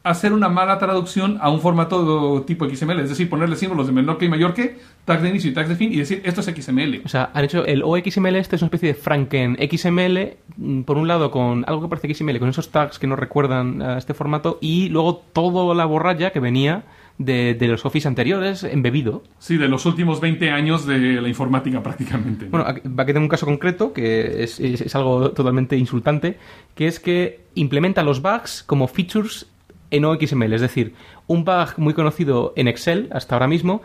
hacer 0.10 0.34
una 0.34 0.50
mala 0.50 0.78
traducción 0.80 1.38
a 1.42 1.50
un 1.50 1.60
formato 1.62 2.44
tipo 2.48 2.68
XML, 2.70 3.00
es 3.02 3.10
decir, 3.10 3.30
ponerle 3.30 3.56
símbolos 3.56 3.88
de 3.88 3.94
menor 3.94 4.18
que 4.18 4.26
y 4.26 4.30
mayor 4.30 4.54
que, 4.54 4.78
tags 5.06 5.22
de 5.22 5.30
inicio 5.30 5.52
y 5.52 5.54
tags 5.54 5.70
de 5.70 5.76
fin, 5.76 5.92
y 5.94 5.98
decir 5.98 6.22
esto 6.26 6.42
es 6.42 6.48
XML. 6.48 7.02
O 7.06 7.10
sea, 7.10 7.30
han 7.34 7.46
hecho 7.46 7.66
el 7.66 7.84
OXML, 7.84 8.36
este 8.36 8.56
es 8.56 8.62
una 8.62 8.68
especie 8.68 8.90
de 8.90 8.96
Franken 8.96 9.58
XML, 9.60 10.38
mm, 10.58 10.82
por 10.82 10.98
un 10.98 11.08
lado 11.08 11.32
con 11.32 11.64
algo 11.68 11.82
que 11.84 11.88
parece 11.90 12.14
XML, 12.14 12.40
con 12.40 12.50
esos 12.50 12.70
tags 12.70 13.00
que 13.00 13.08
nos 13.08 13.20
recuerdan 13.20 13.82
a 13.82 13.98
este 13.98 14.14
formato, 14.14 14.58
y 14.62 14.90
luego 14.90 15.18
toda 15.34 15.74
la 15.76 15.86
borralla 15.86 16.32
que 16.32 16.40
venía 16.40 16.84
de, 17.18 17.54
de 17.54 17.68
los 17.68 17.86
Office 17.86 18.08
anteriores 18.08 18.64
embebido. 18.64 19.24
Sí, 19.40 19.58
de 19.58 19.68
los 19.68 19.86
últimos 19.86 20.22
20 20.22 20.52
años 20.52 20.86
de 20.86 20.98
la 21.22 21.28
informática 21.28 21.84
prácticamente. 21.84 22.46
¿no? 22.46 22.52
Bueno, 22.52 22.66
aquí 22.68 22.82
aquí 22.98 23.08
tengo 23.14 23.26
un 23.26 23.30
caso 23.30 23.46
concreto 23.46 23.92
que 23.92 24.42
es, 24.44 24.60
es- 24.62 24.80
es 24.82 24.96
algo 24.96 25.32
totalmente 25.32 25.76
insultante, 25.76 26.38
que 26.76 26.88
es 26.88 27.00
que 27.02 27.42
implementa 27.56 28.04
los 28.04 28.22
bugs 28.22 28.64
como 28.66 28.88
features 28.88 29.48
en 29.92 30.06
OXML. 30.06 30.54
Es 30.54 30.62
decir, 30.62 30.94
un 31.28 31.44
bug 31.46 31.70
muy 31.78 31.94
conocido 31.94 32.54
en 32.56 32.68
Excel 32.68 33.10
hasta 33.12 33.36
ahora 33.36 33.48
mismo 33.48 33.82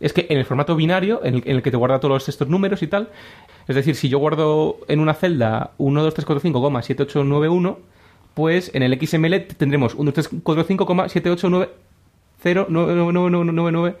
es 0.00 0.12
que 0.12 0.26
en 0.28 0.38
el 0.38 0.44
formato 0.44 0.76
binario, 0.76 1.24
en 1.24 1.36
el, 1.36 1.42
en 1.46 1.56
el 1.56 1.62
que 1.62 1.70
te 1.70 1.76
guarda 1.76 2.00
todos 2.00 2.28
estos 2.28 2.48
números 2.48 2.82
y 2.82 2.86
tal, 2.86 3.08
es 3.66 3.74
decir, 3.76 3.94
si 3.96 4.08
yo 4.08 4.18
guardo 4.18 4.78
en 4.88 5.00
una 5.00 5.14
celda 5.14 5.70
1, 5.78 6.02
2, 6.02 6.14
3, 6.14 6.26
4, 6.26 6.40
5, 6.40 6.82
7, 6.82 7.02
8, 7.02 7.24
9, 7.24 7.48
1, 7.48 7.78
pues 8.34 8.70
en 8.74 8.82
el 8.82 8.98
XML 9.00 9.46
tendremos 9.56 9.94
1, 9.94 10.12
2, 10.12 10.28
3, 10.28 10.40
4, 10.42 10.64
5, 10.64 11.04
7, 11.08 11.30
8, 11.30 11.48
9, 11.50 11.70
0, 12.42 12.66
9, 12.68 12.92
9, 12.94 13.12
9, 13.12 13.30
9, 13.30 13.52
9, 13.52 13.72
9. 13.72 13.96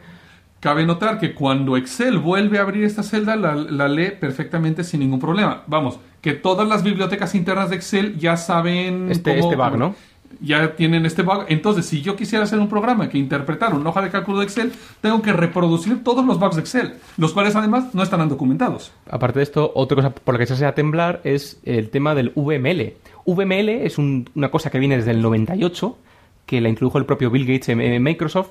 Cabe 0.60 0.84
notar 0.86 1.18
que 1.18 1.34
cuando 1.34 1.76
Excel 1.76 2.18
vuelve 2.18 2.58
a 2.58 2.62
abrir 2.62 2.84
esta 2.84 3.02
celda, 3.02 3.36
la, 3.36 3.54
la 3.54 3.88
lee 3.88 4.12
perfectamente 4.18 4.84
sin 4.84 5.00
ningún 5.00 5.20
problema. 5.20 5.62
Vamos, 5.66 5.98
que 6.20 6.32
todas 6.32 6.66
las 6.68 6.82
bibliotecas 6.82 7.34
internas 7.34 7.70
de 7.70 7.76
Excel 7.76 8.18
ya 8.18 8.36
saben 8.36 9.10
Este- 9.10 9.38
este 9.38 9.56
bug, 9.56 9.76
¿no? 9.76 9.94
Ya 10.40 10.76
tienen 10.76 11.06
este 11.06 11.22
bug. 11.22 11.44
Entonces, 11.48 11.86
si 11.86 12.02
yo 12.02 12.14
quisiera 12.14 12.44
hacer 12.44 12.58
un 12.58 12.68
programa 12.68 13.08
que 13.08 13.16
interpretara 13.18 13.74
una 13.74 13.88
hoja 13.90 14.02
de 14.02 14.10
cálculo 14.10 14.38
de 14.40 14.44
Excel, 14.44 14.72
tengo 15.00 15.22
que 15.22 15.32
reproducir 15.32 16.04
todos 16.04 16.24
los 16.26 16.38
bugs 16.38 16.56
de 16.56 16.60
Excel, 16.62 16.94
los 17.16 17.32
cuales 17.32 17.56
además 17.56 17.94
no 17.94 18.02
estarán 18.02 18.28
documentados. 18.28 18.92
Aparte 19.10 19.38
de 19.38 19.44
esto, 19.44 19.72
otra 19.74 19.96
cosa 19.96 20.10
por 20.10 20.34
la 20.34 20.38
que 20.38 20.46
se 20.46 20.52
hace 20.54 20.66
a 20.66 20.74
temblar 20.74 21.20
es 21.24 21.58
el 21.64 21.88
tema 21.90 22.14
del 22.14 22.32
VML. 22.34 22.94
VML 23.24 23.86
es 23.86 23.98
un- 23.98 24.28
una 24.34 24.50
cosa 24.50 24.70
que 24.70 24.78
viene 24.78 24.96
desde 24.96 25.10
el 25.12 25.22
98, 25.22 25.96
que 26.44 26.60
la 26.60 26.68
introdujo 26.68 26.98
el 26.98 27.06
propio 27.06 27.30
Bill 27.30 27.46
Gates 27.46 27.70
en, 27.70 27.80
en 27.80 28.02
Microsoft, 28.02 28.50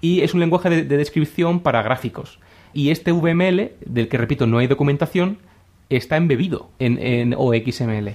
y 0.00 0.20
es 0.20 0.34
un 0.34 0.40
lenguaje 0.40 0.68
de, 0.68 0.82
de 0.84 0.96
descripción 0.98 1.60
para 1.60 1.82
gráficos. 1.82 2.38
Y 2.74 2.90
este 2.90 3.12
VML, 3.12 3.72
del 3.86 4.08
que 4.08 4.18
repito 4.18 4.46
no 4.46 4.58
hay 4.58 4.66
documentación, 4.66 5.38
está 5.88 6.16
embebido 6.16 6.70
en, 6.78 6.98
en 6.98 7.34
OXML. 7.36 8.14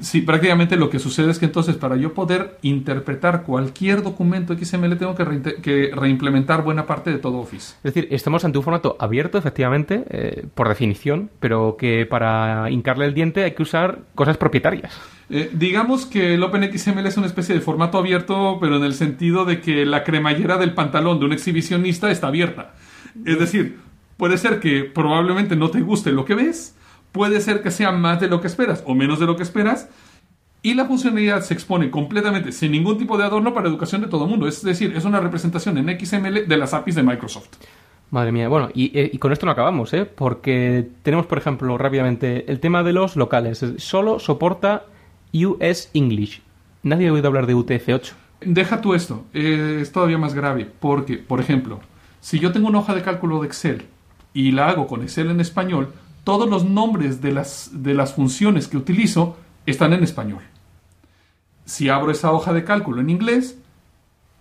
Sí, 0.00 0.20
prácticamente 0.22 0.76
lo 0.76 0.90
que 0.90 0.98
sucede 0.98 1.30
es 1.30 1.38
que 1.38 1.44
entonces 1.46 1.76
para 1.76 1.96
yo 1.96 2.12
poder 2.14 2.58
interpretar 2.62 3.42
cualquier 3.44 4.02
documento 4.02 4.56
XML 4.56 4.96
tengo 4.96 5.14
que, 5.14 5.24
reinte- 5.24 5.56
que 5.60 5.90
reimplementar 5.94 6.62
buena 6.62 6.86
parte 6.86 7.10
de 7.10 7.18
todo 7.18 7.38
Office. 7.38 7.74
Es 7.84 7.94
decir, 7.94 8.08
estamos 8.10 8.44
ante 8.44 8.58
un 8.58 8.64
formato 8.64 8.96
abierto, 8.98 9.38
efectivamente, 9.38 10.04
eh, 10.10 10.46
por 10.54 10.68
definición, 10.68 11.30
pero 11.40 11.76
que 11.78 12.06
para 12.06 12.70
hincarle 12.70 13.06
el 13.06 13.14
diente 13.14 13.44
hay 13.44 13.52
que 13.52 13.62
usar 13.62 14.00
cosas 14.14 14.36
propietarias. 14.36 14.98
Eh, 15.30 15.50
digamos 15.52 16.04
que 16.04 16.34
el 16.34 16.42
OpenXML 16.42 17.06
es 17.06 17.16
una 17.16 17.26
especie 17.26 17.54
de 17.54 17.60
formato 17.60 17.98
abierto, 17.98 18.58
pero 18.60 18.76
en 18.76 18.84
el 18.84 18.94
sentido 18.94 19.44
de 19.44 19.60
que 19.60 19.86
la 19.86 20.04
cremallera 20.04 20.58
del 20.58 20.74
pantalón 20.74 21.18
de 21.20 21.26
un 21.26 21.32
exhibicionista 21.32 22.10
está 22.10 22.26
abierta. 22.28 22.74
Es 23.24 23.38
decir, 23.38 23.78
puede 24.16 24.36
ser 24.38 24.60
que 24.60 24.84
probablemente 24.84 25.56
no 25.56 25.70
te 25.70 25.80
guste 25.80 26.12
lo 26.12 26.24
que 26.24 26.34
ves, 26.34 26.76
puede 27.12 27.40
ser 27.40 27.62
que 27.62 27.70
sea 27.70 27.92
más 27.92 28.20
de 28.20 28.28
lo 28.28 28.40
que 28.40 28.46
esperas 28.46 28.82
o 28.86 28.94
menos 28.94 29.20
de 29.20 29.26
lo 29.26 29.36
que 29.36 29.42
esperas, 29.42 29.88
y 30.62 30.74
la 30.74 30.84
funcionalidad 30.84 31.42
se 31.42 31.54
expone 31.54 31.90
completamente 31.90 32.52
sin 32.52 32.72
ningún 32.72 32.96
tipo 32.96 33.18
de 33.18 33.24
adorno 33.24 33.52
para 33.52 33.68
educación 33.68 34.00
de 34.00 34.06
todo 34.06 34.24
el 34.24 34.30
mundo. 34.30 34.46
Es 34.46 34.62
decir, 34.62 34.94
es 34.96 35.04
una 35.04 35.20
representación 35.20 35.76
en 35.76 35.98
XML 35.98 36.46
de 36.46 36.56
las 36.56 36.72
APIs 36.72 36.94
de 36.94 37.02
Microsoft. 37.02 37.48
Madre 38.10 38.30
mía, 38.30 38.48
bueno, 38.48 38.68
y, 38.74 38.96
eh, 38.96 39.10
y 39.12 39.18
con 39.18 39.32
esto 39.32 39.46
no 39.46 39.52
acabamos, 39.52 39.92
¿eh? 39.94 40.04
Porque 40.04 40.88
tenemos, 41.02 41.26
por 41.26 41.38
ejemplo, 41.38 41.76
rápidamente 41.78 42.50
el 42.50 42.60
tema 42.60 42.82
de 42.82 42.92
los 42.92 43.16
locales. 43.16 43.64
Solo 43.78 44.18
soporta 44.18 44.84
US 45.32 45.90
English. 45.94 46.42
Nadie 46.82 47.08
ha 47.08 47.12
oído 47.12 47.28
hablar 47.28 47.46
de 47.46 47.56
UTF-8. 47.56 48.12
Deja 48.44 48.80
tú 48.80 48.94
esto, 48.94 49.24
eh, 49.32 49.78
es 49.80 49.92
todavía 49.92 50.18
más 50.18 50.34
grave, 50.34 50.68
porque, 50.78 51.16
por 51.16 51.40
ejemplo, 51.40 51.80
si 52.20 52.38
yo 52.38 52.52
tengo 52.52 52.68
una 52.68 52.80
hoja 52.80 52.94
de 52.94 53.02
cálculo 53.02 53.40
de 53.40 53.46
Excel 53.46 53.86
y 54.34 54.52
la 54.52 54.68
hago 54.68 54.86
con 54.86 55.02
Excel 55.02 55.30
en 55.30 55.40
español, 55.40 55.92
todos 56.24 56.48
los 56.48 56.64
nombres 56.64 57.20
de 57.20 57.32
las, 57.32 57.70
de 57.72 57.94
las 57.94 58.14
funciones 58.14 58.68
que 58.68 58.76
utilizo 58.76 59.36
están 59.66 59.92
en 59.92 60.02
español. 60.02 60.42
Si 61.64 61.88
abro 61.88 62.10
esa 62.10 62.32
hoja 62.32 62.52
de 62.52 62.64
cálculo 62.64 63.00
en 63.00 63.10
inglés, 63.10 63.58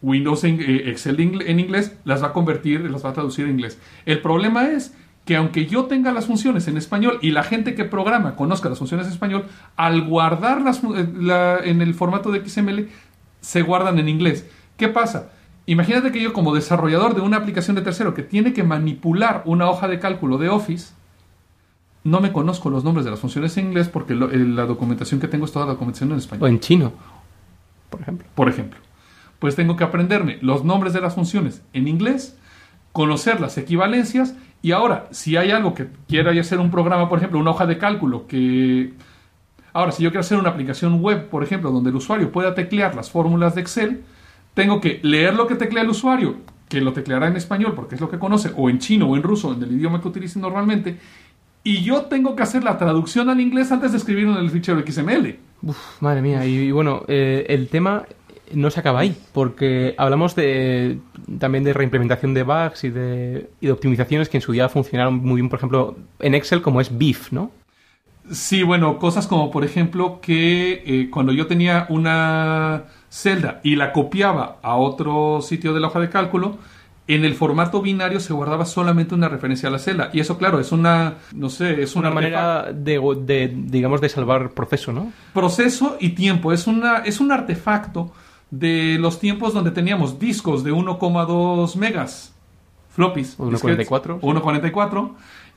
Windows 0.01 0.43
eh, 0.43 0.89
Excel 0.89 1.19
en 1.19 1.59
inglés 1.59 1.95
las 2.03 2.23
va 2.23 2.27
a 2.27 2.33
convertir, 2.33 2.81
las 2.89 3.05
va 3.05 3.09
a 3.09 3.13
traducir 3.13 3.45
en 3.45 3.51
inglés. 3.51 3.79
El 4.05 4.21
problema 4.21 4.69
es 4.69 4.95
que 5.25 5.35
aunque 5.35 5.67
yo 5.67 5.85
tenga 5.85 6.11
las 6.11 6.25
funciones 6.25 6.67
en 6.67 6.77
español 6.77 7.19
y 7.21 7.31
la 7.31 7.43
gente 7.43 7.75
que 7.75 7.85
programa 7.85 8.35
conozca 8.35 8.69
las 8.69 8.79
funciones 8.79 9.05
en 9.05 9.13
español, 9.13 9.45
al 9.75 10.01
guardarlas 10.07 10.81
eh, 10.83 11.59
en 11.65 11.81
el 11.81 11.93
formato 11.93 12.31
de 12.31 12.47
XML, 12.47 12.87
se 13.39 13.61
guardan 13.61 13.99
en 13.99 14.09
inglés. 14.09 14.47
¿Qué 14.77 14.87
pasa? 14.87 15.29
Imagínate 15.67 16.11
que 16.11 16.21
yo 16.21 16.33
como 16.33 16.55
desarrollador 16.55 17.13
de 17.13 17.21
una 17.21 17.37
aplicación 17.37 17.75
de 17.75 17.83
tercero 17.83 18.15
que 18.15 18.23
tiene 18.23 18.53
que 18.53 18.63
manipular 18.63 19.43
una 19.45 19.69
hoja 19.69 19.87
de 19.87 19.99
cálculo 19.99 20.39
de 20.39 20.49
Office, 20.49 20.93
no 22.03 22.19
me 22.19 22.31
conozco 22.31 22.69
los 22.69 22.83
nombres 22.83 23.05
de 23.05 23.11
las 23.11 23.19
funciones 23.19 23.55
en 23.57 23.67
inglés 23.67 23.89
porque 23.89 24.15
lo- 24.15 24.31
eh, 24.31 24.37
la 24.37 24.65
documentación 24.65 25.19
que 25.19 25.27
tengo 25.27 25.45
es 25.45 25.51
toda 25.51 25.65
la 25.65 25.73
documentación 25.73 26.11
en 26.11 26.17
español 26.17 26.43
O 26.43 26.47
en 26.47 26.59
chino, 26.59 26.93
por 27.89 28.01
ejemplo. 28.01 28.27
por 28.35 28.49
ejemplo. 28.49 28.79
Pues 29.39 29.55
tengo 29.55 29.75
que 29.75 29.83
aprenderme 29.83 30.37
los 30.41 30.63
nombres 30.63 30.93
de 30.93 31.01
las 31.01 31.15
funciones 31.15 31.61
en 31.73 31.87
inglés 31.87 32.37
conocer 32.91 33.39
las 33.39 33.57
equivalencias 33.57 34.35
y 34.61 34.71
ahora, 34.73 35.07
si 35.11 35.37
hay 35.37 35.51
algo 35.51 35.73
que 35.73 35.87
quiera 36.07 36.31
hacer 36.39 36.59
un 36.59 36.69
programa, 36.71 37.09
por 37.09 37.17
ejemplo, 37.17 37.39
una 37.39 37.51
hoja 37.51 37.65
de 37.65 37.77
cálculo 37.77 38.27
que... 38.27 38.93
Ahora, 39.73 39.91
si 39.93 40.03
yo 40.03 40.09
quiero 40.09 40.19
hacer 40.19 40.37
una 40.37 40.49
aplicación 40.49 40.99
web, 41.01 41.29
por 41.29 41.43
ejemplo, 41.43 41.71
donde 41.71 41.89
el 41.91 41.95
usuario 41.95 42.31
pueda 42.31 42.53
teclear 42.53 42.93
las 42.93 43.09
fórmulas 43.09 43.55
de 43.55 43.61
Excel, 43.61 44.03
tengo 44.53 44.81
que 44.81 44.99
leer 45.01 45.33
lo 45.33 45.47
que 45.47 45.55
teclea 45.55 45.83
el 45.83 45.89
usuario, 45.89 46.35
que 46.67 46.81
lo 46.81 46.91
tecleará 46.93 47.27
en 47.27 47.37
español 47.37 47.73
porque 47.73 47.95
es 47.95 48.01
lo 48.01 48.09
que 48.09 48.19
conoce, 48.19 48.51
o 48.57 48.69
en 48.69 48.79
chino 48.79 49.07
o 49.09 49.15
en 49.15 49.23
ruso, 49.23 49.53
en 49.53 49.63
el 49.63 49.71
idioma 49.71 50.01
que 50.01 50.09
utilice 50.09 50.39
normalmente, 50.39 50.99
y 51.63 51.83
yo 51.83 52.03
tengo 52.03 52.35
que 52.35 52.43
hacer 52.43 52.63
la 52.63 52.77
traducción 52.77 53.29
al 53.29 53.39
inglés 53.39 53.71
antes 53.71 53.91
de 53.91 53.97
escribirlo 53.97 54.37
en 54.37 54.45
el 54.45 54.49
fichero 54.49 54.83
XML. 54.85 55.37
Uf, 55.63 56.01
madre 56.01 56.21
mía. 56.21 56.45
Y, 56.45 56.55
y 56.55 56.71
bueno, 56.71 57.03
eh, 57.07 57.45
el 57.49 57.67
tema 57.67 58.05
no 58.53 58.69
se 58.69 58.79
acaba 58.79 58.99
ahí, 58.99 59.15
porque 59.33 59.95
hablamos 59.97 60.35
de 60.35 60.99
también 61.39 61.63
de 61.63 61.73
reimplementación 61.73 62.33
de 62.33 62.43
bugs 62.43 62.83
y 62.83 62.89
de, 62.89 63.49
y 63.59 63.67
de 63.67 63.71
optimizaciones 63.71 64.29
que 64.29 64.37
en 64.37 64.41
su 64.41 64.51
día 64.51 64.69
funcionaron 64.69 65.15
muy 65.15 65.35
bien, 65.35 65.49
por 65.49 65.59
ejemplo, 65.59 65.95
en 66.19 66.35
Excel, 66.35 66.61
como 66.61 66.81
es 66.81 66.97
BIF, 66.97 67.31
¿no? 67.31 67.51
Sí, 68.31 68.63
bueno, 68.63 68.99
cosas 68.99 69.27
como 69.27 69.51
por 69.51 69.63
ejemplo 69.63 70.19
que 70.21 70.83
eh, 70.85 71.09
cuando 71.09 71.33
yo 71.33 71.47
tenía 71.47 71.87
una 71.89 72.83
celda 73.09 73.59
y 73.63 73.75
la 73.75 73.91
copiaba 73.91 74.57
a 74.61 74.75
otro 74.75 75.41
sitio 75.41 75.73
de 75.73 75.79
la 75.79 75.87
hoja 75.87 75.99
de 75.99 76.09
cálculo, 76.09 76.57
en 77.13 77.25
el 77.25 77.35
formato 77.35 77.81
binario 77.81 78.19
se 78.19 78.33
guardaba 78.33 78.65
solamente 78.65 79.15
una 79.15 79.27
referencia 79.27 79.69
a 79.69 79.71
la 79.71 79.79
celda. 79.79 80.09
Y 80.13 80.19
eso, 80.19 80.37
claro, 80.37 80.59
es 80.59 80.71
una, 80.71 81.15
no 81.33 81.49
sé, 81.49 81.81
es 81.81 81.95
Una 81.95 82.09
una 82.09 82.15
manera 82.15 82.71
de, 82.73 82.99
de, 83.21 83.53
digamos, 83.55 84.01
de 84.01 84.09
salvar 84.09 84.51
proceso, 84.51 84.91
¿no? 84.91 85.11
proceso 85.33 85.97
y 85.99 86.09
tiempo. 86.09 86.51
Es, 86.53 86.67
una, 86.67 86.99
es 86.99 87.19
un 87.19 87.31
artefacto 87.31 88.11
de 88.51 88.97
los 88.99 89.19
tiempos 89.19 89.53
donde 89.53 89.71
teníamos 89.71 90.19
discos 90.19 90.63
de 90.63 90.73
1,2 90.73 91.75
megas, 91.75 92.33
floppies. 92.89 93.35
O 93.39 93.49
disquetes, 93.49 93.89
1.44, 93.89 94.19
sí. 94.19 94.27
1.44. 94.27 95.11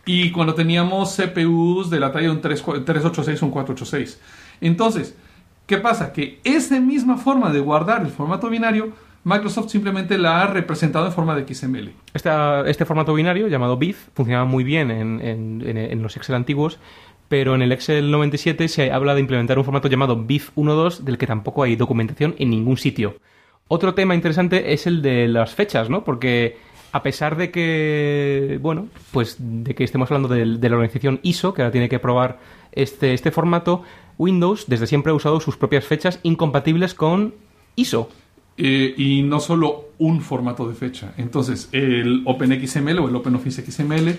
Y 0.07 0.31
cuando 0.33 0.55
teníamos 0.55 1.17
CPUs 1.17 1.91
de 1.91 2.01
la 2.01 2.13
talla 2.13 2.27
de 2.27 2.33
un 2.33 2.41
3 2.41 2.63
386 2.63 3.43
o 3.43 3.47
un 3.47 3.53
486. 3.53 4.21
Entonces, 4.61 5.17
¿qué 5.67 5.79
pasa? 5.79 6.13
Que 6.13 6.41
esa 6.45 6.79
misma 6.81 7.17
forma 7.17 7.51
de 7.51 7.61
guardar 7.61 8.03
el 8.03 8.11
formato 8.11 8.49
binario, 8.49 8.93
Microsoft 9.25 9.71
simplemente 9.71 10.19
la 10.19 10.43
ha 10.43 10.47
representado 10.47 11.07
en 11.07 11.13
forma 11.13 11.35
de 11.35 11.53
XML. 11.53 11.93
Este 12.13 12.85
formato 12.85 13.15
binario, 13.15 13.49
llamado 13.49 13.79
BIF, 13.79 14.09
funcionaba 14.15 14.45
muy 14.45 14.65
bien 14.65 14.91
en, 14.91 16.03
los 16.03 16.17
Excel 16.17 16.37
antiguos, 16.37 16.79
pero 17.29 17.55
en 17.55 17.63
el 17.63 17.73
Excel 17.73 18.11
97 18.11 18.69
se 18.69 18.93
habla 18.93 19.15
de 19.15 19.21
implementar 19.21 19.59
un 19.59 19.65
formato 19.65 19.89
llamado 19.89 20.25
BIF 20.25 20.51
1.2, 20.57 20.99
del 20.99 21.17
que 21.17 21.27
tampoco 21.27 21.63
hay 21.63 21.75
documentación 21.75 22.35
en 22.39 22.51
ningún 22.51 22.77
sitio. 22.77 23.17
Otro 23.67 23.95
tema 23.95 24.15
interesante 24.15 24.75
es 24.75 24.87
el 24.87 25.01
de 25.01 25.27
las 25.27 25.55
fechas, 25.55 25.89
¿no? 25.89 26.05
Porque 26.05 26.59
a 26.93 27.03
pesar 27.03 27.37
de 27.37 27.51
que, 27.51 28.59
bueno, 28.61 28.89
pues 29.11 29.37
de 29.41 29.75
que 29.75 29.85
estemos 29.85 30.11
hablando 30.11 30.29
de, 30.29 30.45
la 30.45 30.77
organización 30.77 31.19
ISO, 31.23 31.55
que 31.55 31.63
ahora 31.63 31.73
tiene 31.73 31.89
que 31.89 31.99
probar 31.99 32.41
este, 32.73 33.15
este 33.15 33.31
formato, 33.31 33.85
Windows 34.19 34.67
desde 34.69 34.87
siempre 34.87 35.13
ha 35.13 35.15
usado 35.15 35.41
sus 35.41 35.57
propias 35.57 35.87
fechas 35.87 36.21
incompatibles 36.23 36.93
con 36.93 37.35
ISO. 37.75 38.11
Eh, 38.57 38.95
y 38.97 39.23
no 39.23 39.41
solo 39.41 39.87
un 39.99 40.21
formato 40.21 40.69
de 40.69 40.75
fecha. 40.75 41.13
Entonces, 41.17 41.69
el 41.73 42.23
OpenXML 42.25 42.99
o 43.01 43.09
el 43.09 43.17
OpenOffice 43.17 43.65
XML 43.69 44.19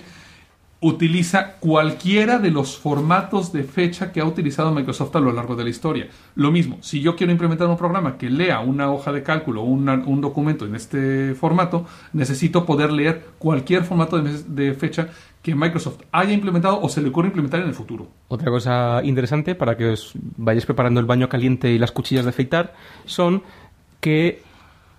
utiliza 0.82 1.54
cualquiera 1.54 2.38
de 2.38 2.52
los 2.52 2.78
formatos 2.78 3.52
de 3.52 3.64
fecha 3.64 4.12
que 4.12 4.20
ha 4.20 4.26
utilizado 4.26 4.72
Microsoft 4.72 5.16
a 5.16 5.20
lo 5.20 5.32
largo 5.32 5.56
de 5.56 5.64
la 5.64 5.70
historia. 5.70 6.08
Lo 6.36 6.52
mismo, 6.52 6.78
si 6.82 7.02
yo 7.02 7.16
quiero 7.16 7.32
implementar 7.32 7.68
un 7.68 7.78
programa 7.78 8.18
que 8.18 8.30
lea 8.30 8.60
una 8.60 8.92
hoja 8.92 9.12
de 9.12 9.24
cálculo 9.24 9.64
o 9.64 9.66
un 9.66 10.22
documento 10.22 10.66
en 10.66 10.76
este 10.76 11.34
formato, 11.34 11.86
necesito 12.14 12.66
poder 12.66 12.92
leer 12.92 13.26
cualquier 13.40 13.84
formato 13.84 14.22
de, 14.22 14.74
fecha 14.74 15.10
que 15.42 15.56
Microsoft 15.56 16.02
haya 16.12 16.34
implementado 16.34 16.82
o 16.82 16.90
se 16.90 17.02
le 17.02 17.10
ocurra 17.10 17.28
implementar 17.28 17.62
en 17.62 17.68
el 17.68 17.74
futuro. 17.74 18.08
Otra 18.28 18.52
cosa 18.52 19.02
interesante 19.04 19.56
para 19.56 19.78
que 19.78 19.92
os 19.92 20.12
vayáis 20.38 20.66
preparando 20.66 21.00
el 21.00 21.06
baño 21.06 21.30
caliente 21.30 21.72
y 21.72 21.78
las 21.78 21.92
cuchillas 21.92 22.26
de 22.26 22.30
afeitar 22.30 22.74
son 23.06 23.44
que 24.06 24.44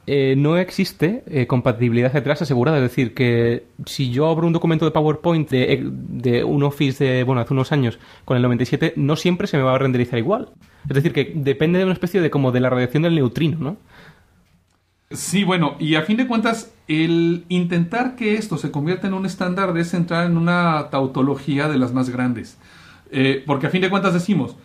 eh, 0.08 0.34
no 0.36 0.56
existe 0.56 1.22
eh, 1.28 1.46
compatibilidad 1.46 2.12
detrás 2.12 2.42
asegurada. 2.42 2.78
Es 2.78 2.82
decir, 2.82 3.14
que 3.14 3.66
si 3.86 4.10
yo 4.10 4.28
abro 4.28 4.48
un 4.48 4.52
documento 4.52 4.84
de 4.84 4.90
PowerPoint 4.90 5.48
de, 5.48 5.88
de 5.92 6.42
un 6.42 6.64
Office 6.64 7.04
de, 7.04 7.22
bueno, 7.22 7.40
hace 7.40 7.52
unos 7.54 7.70
años 7.70 8.00
con 8.24 8.36
el 8.36 8.42
97, 8.42 8.94
no 8.96 9.14
siempre 9.14 9.46
se 9.46 9.58
me 9.58 9.62
va 9.62 9.76
a 9.76 9.78
renderizar 9.78 10.18
igual. 10.18 10.48
Es 10.88 10.96
decir, 10.96 11.12
que 11.12 11.32
depende 11.36 11.78
de 11.78 11.84
una 11.84 11.92
especie 11.92 12.20
de 12.20 12.30
como 12.30 12.50
de 12.50 12.58
la 12.58 12.68
radiación 12.68 13.04
del 13.04 13.14
neutrino, 13.14 13.58
¿no? 13.60 13.76
Sí, 15.12 15.44
bueno, 15.44 15.76
y 15.78 15.94
a 15.94 16.02
fin 16.02 16.16
de 16.16 16.26
cuentas, 16.26 16.74
el 16.88 17.44
intentar 17.48 18.16
que 18.16 18.34
esto 18.34 18.58
se 18.58 18.72
convierta 18.72 19.06
en 19.06 19.14
un 19.14 19.24
estándar 19.24 19.78
es 19.78 19.94
entrar 19.94 20.26
en 20.26 20.36
una 20.36 20.88
tautología 20.90 21.68
de 21.68 21.78
las 21.78 21.92
más 21.92 22.10
grandes. 22.10 22.58
Eh, 23.12 23.44
porque 23.46 23.68
a 23.68 23.70
fin 23.70 23.82
de 23.82 23.90
cuentas 23.90 24.14
decimos, 24.14 24.56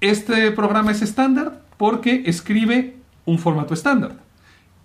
este 0.00 0.52
programa 0.52 0.90
es 0.90 1.02
estándar 1.02 1.60
porque 1.76 2.22
escribe 2.24 2.97
un 3.28 3.38
formato 3.38 3.74
estándar. 3.74 4.12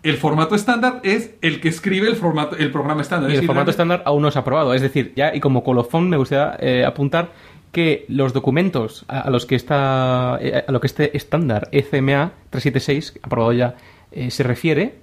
El 0.03 0.17
formato 0.17 0.53
estándar 0.55 0.99
es 1.03 1.31
el 1.41 1.61
que 1.61 1.69
escribe 1.69 2.07
el, 2.09 2.15
formato, 2.17 2.57
el 2.57 2.71
programa 2.71 3.01
estándar. 3.01 3.29
Y 3.31 3.33
Es 3.35 3.39
el 3.39 3.45
formato 3.45 3.71
realmente- 3.71 3.71
estándar 3.71 4.03
aún 4.05 4.21
no 4.21 4.27
ha 4.27 4.37
aprobado. 4.37 4.73
Es 4.73 4.81
decir, 4.81 5.13
ya 5.15 5.33
y 5.33 5.39
como 5.39 5.63
colofón 5.63 6.09
me 6.09 6.17
gustaría 6.17 6.57
eh, 6.59 6.85
apuntar 6.85 7.31
que 7.71 8.05
los 8.09 8.33
documentos 8.33 9.05
a, 9.07 9.21
a 9.21 9.29
los 9.29 9.45
que 9.45 9.55
está 9.55 10.37
eh, 10.41 10.63
a 10.67 10.71
lo 10.71 10.79
que 10.81 10.87
este 10.87 11.15
estándar 11.15 11.69
ECMA 11.71 12.33
376 12.49 13.19
aprobado 13.23 13.53
ya 13.53 13.75
eh, 14.11 14.29
se 14.29 14.43
refiere, 14.43 14.95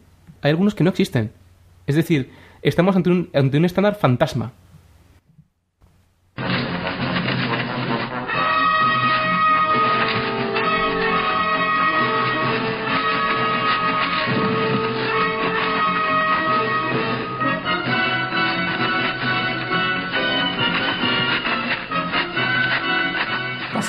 hay 0.43 0.51
algunos 0.51 0.75
que 0.75 0.85
no 0.85 0.91
existen. 0.91 1.33
Es 1.87 1.97
decir, 1.97 2.31
estamos 2.63 2.95
ante 2.95 3.09
un, 3.11 3.31
ante 3.35 3.57
un 3.57 3.65
estándar 3.65 3.95
fantasma. 3.97 4.53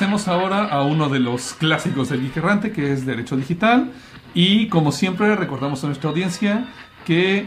Pasemos 0.02 0.28
ahora 0.28 0.66
a 0.66 0.82
uno 0.82 1.10
de 1.10 1.20
los 1.20 1.54
clásicos 1.54 2.10
del 2.10 2.24
Geek 2.24 2.38
Errante, 2.38 2.72
que 2.72 2.92
es 2.92 3.06
Derecho 3.06 3.38
Digital. 3.38 3.92
Y 4.34 4.68
como 4.68 4.92
siempre, 4.92 5.36
recordamos 5.36 5.84
a 5.84 5.86
nuestra 5.86 6.10
audiencia 6.10 6.66
que 7.06 7.46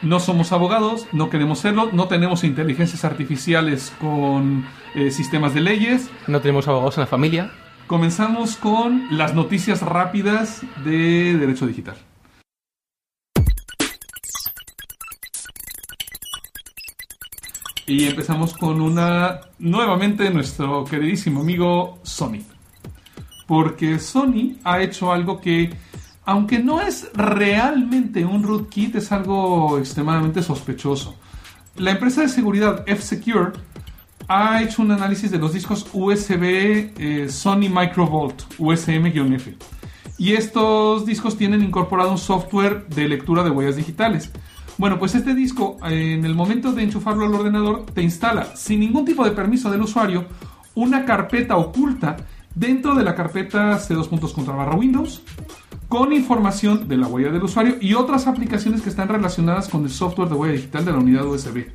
no 0.00 0.20
somos 0.20 0.52
abogados, 0.52 1.08
no 1.10 1.28
queremos 1.28 1.58
serlo, 1.58 1.90
no 1.90 2.06
tenemos 2.06 2.44
inteligencias 2.44 3.04
artificiales 3.04 3.92
con 4.00 4.64
eh, 4.94 5.10
sistemas 5.10 5.54
de 5.54 5.60
leyes. 5.60 6.08
No 6.28 6.40
tenemos 6.40 6.68
abogados 6.68 6.96
en 6.98 7.00
la 7.00 7.08
familia. 7.08 7.50
Comenzamos 7.88 8.54
con 8.54 9.08
las 9.10 9.34
noticias 9.34 9.82
rápidas 9.82 10.62
de 10.84 11.36
Derecho 11.36 11.66
Digital. 11.66 11.96
Y 17.88 18.04
empezamos 18.04 18.52
con 18.52 18.82
una, 18.82 19.40
nuevamente, 19.58 20.28
nuestro 20.28 20.84
queridísimo 20.84 21.40
amigo 21.40 21.98
Sony. 22.02 22.42
Porque 23.46 23.98
Sony 23.98 24.58
ha 24.62 24.82
hecho 24.82 25.10
algo 25.10 25.40
que, 25.40 25.70
aunque 26.26 26.58
no 26.58 26.82
es 26.82 27.08
realmente 27.14 28.26
un 28.26 28.42
rootkit, 28.42 28.96
es 28.96 29.10
algo 29.10 29.78
extremadamente 29.78 30.42
sospechoso. 30.42 31.14
La 31.76 31.92
empresa 31.92 32.20
de 32.20 32.28
seguridad 32.28 32.84
F-Secure 32.86 33.52
ha 34.28 34.62
hecho 34.62 34.82
un 34.82 34.92
análisis 34.92 35.30
de 35.30 35.38
los 35.38 35.54
discos 35.54 35.86
USB 35.90 36.92
eh, 36.98 37.28
Sony 37.30 37.70
Microvolt 37.70 38.42
USM-F. 38.58 39.56
Y 40.18 40.34
estos 40.34 41.06
discos 41.06 41.38
tienen 41.38 41.62
incorporado 41.62 42.10
un 42.10 42.18
software 42.18 42.86
de 42.88 43.08
lectura 43.08 43.42
de 43.42 43.48
huellas 43.48 43.76
digitales. 43.76 44.30
Bueno, 44.78 44.96
pues 45.00 45.16
este 45.16 45.34
disco, 45.34 45.76
eh, 45.84 46.14
en 46.14 46.24
el 46.24 46.36
momento 46.36 46.72
de 46.72 46.84
enchufarlo 46.84 47.26
al 47.26 47.34
ordenador, 47.34 47.86
te 47.86 48.00
instala 48.00 48.54
sin 48.54 48.78
ningún 48.78 49.04
tipo 49.04 49.24
de 49.24 49.32
permiso 49.32 49.70
del 49.70 49.82
usuario 49.82 50.26
una 50.76 51.04
carpeta 51.04 51.56
oculta 51.56 52.16
dentro 52.54 52.94
de 52.94 53.02
la 53.02 53.16
carpeta 53.16 53.76
C2 53.76 54.08
puntos 54.08 54.32
contra 54.32 54.54
barra 54.54 54.76
Windows 54.76 55.22
con 55.88 56.12
información 56.12 56.86
de 56.86 56.96
la 56.96 57.08
huella 57.08 57.30
del 57.30 57.42
usuario 57.42 57.76
y 57.80 57.94
otras 57.94 58.28
aplicaciones 58.28 58.80
que 58.82 58.90
están 58.90 59.08
relacionadas 59.08 59.68
con 59.68 59.82
el 59.82 59.90
software 59.90 60.28
de 60.28 60.36
huella 60.36 60.54
digital 60.54 60.84
de 60.84 60.92
la 60.92 60.98
unidad 60.98 61.26
USB. 61.26 61.66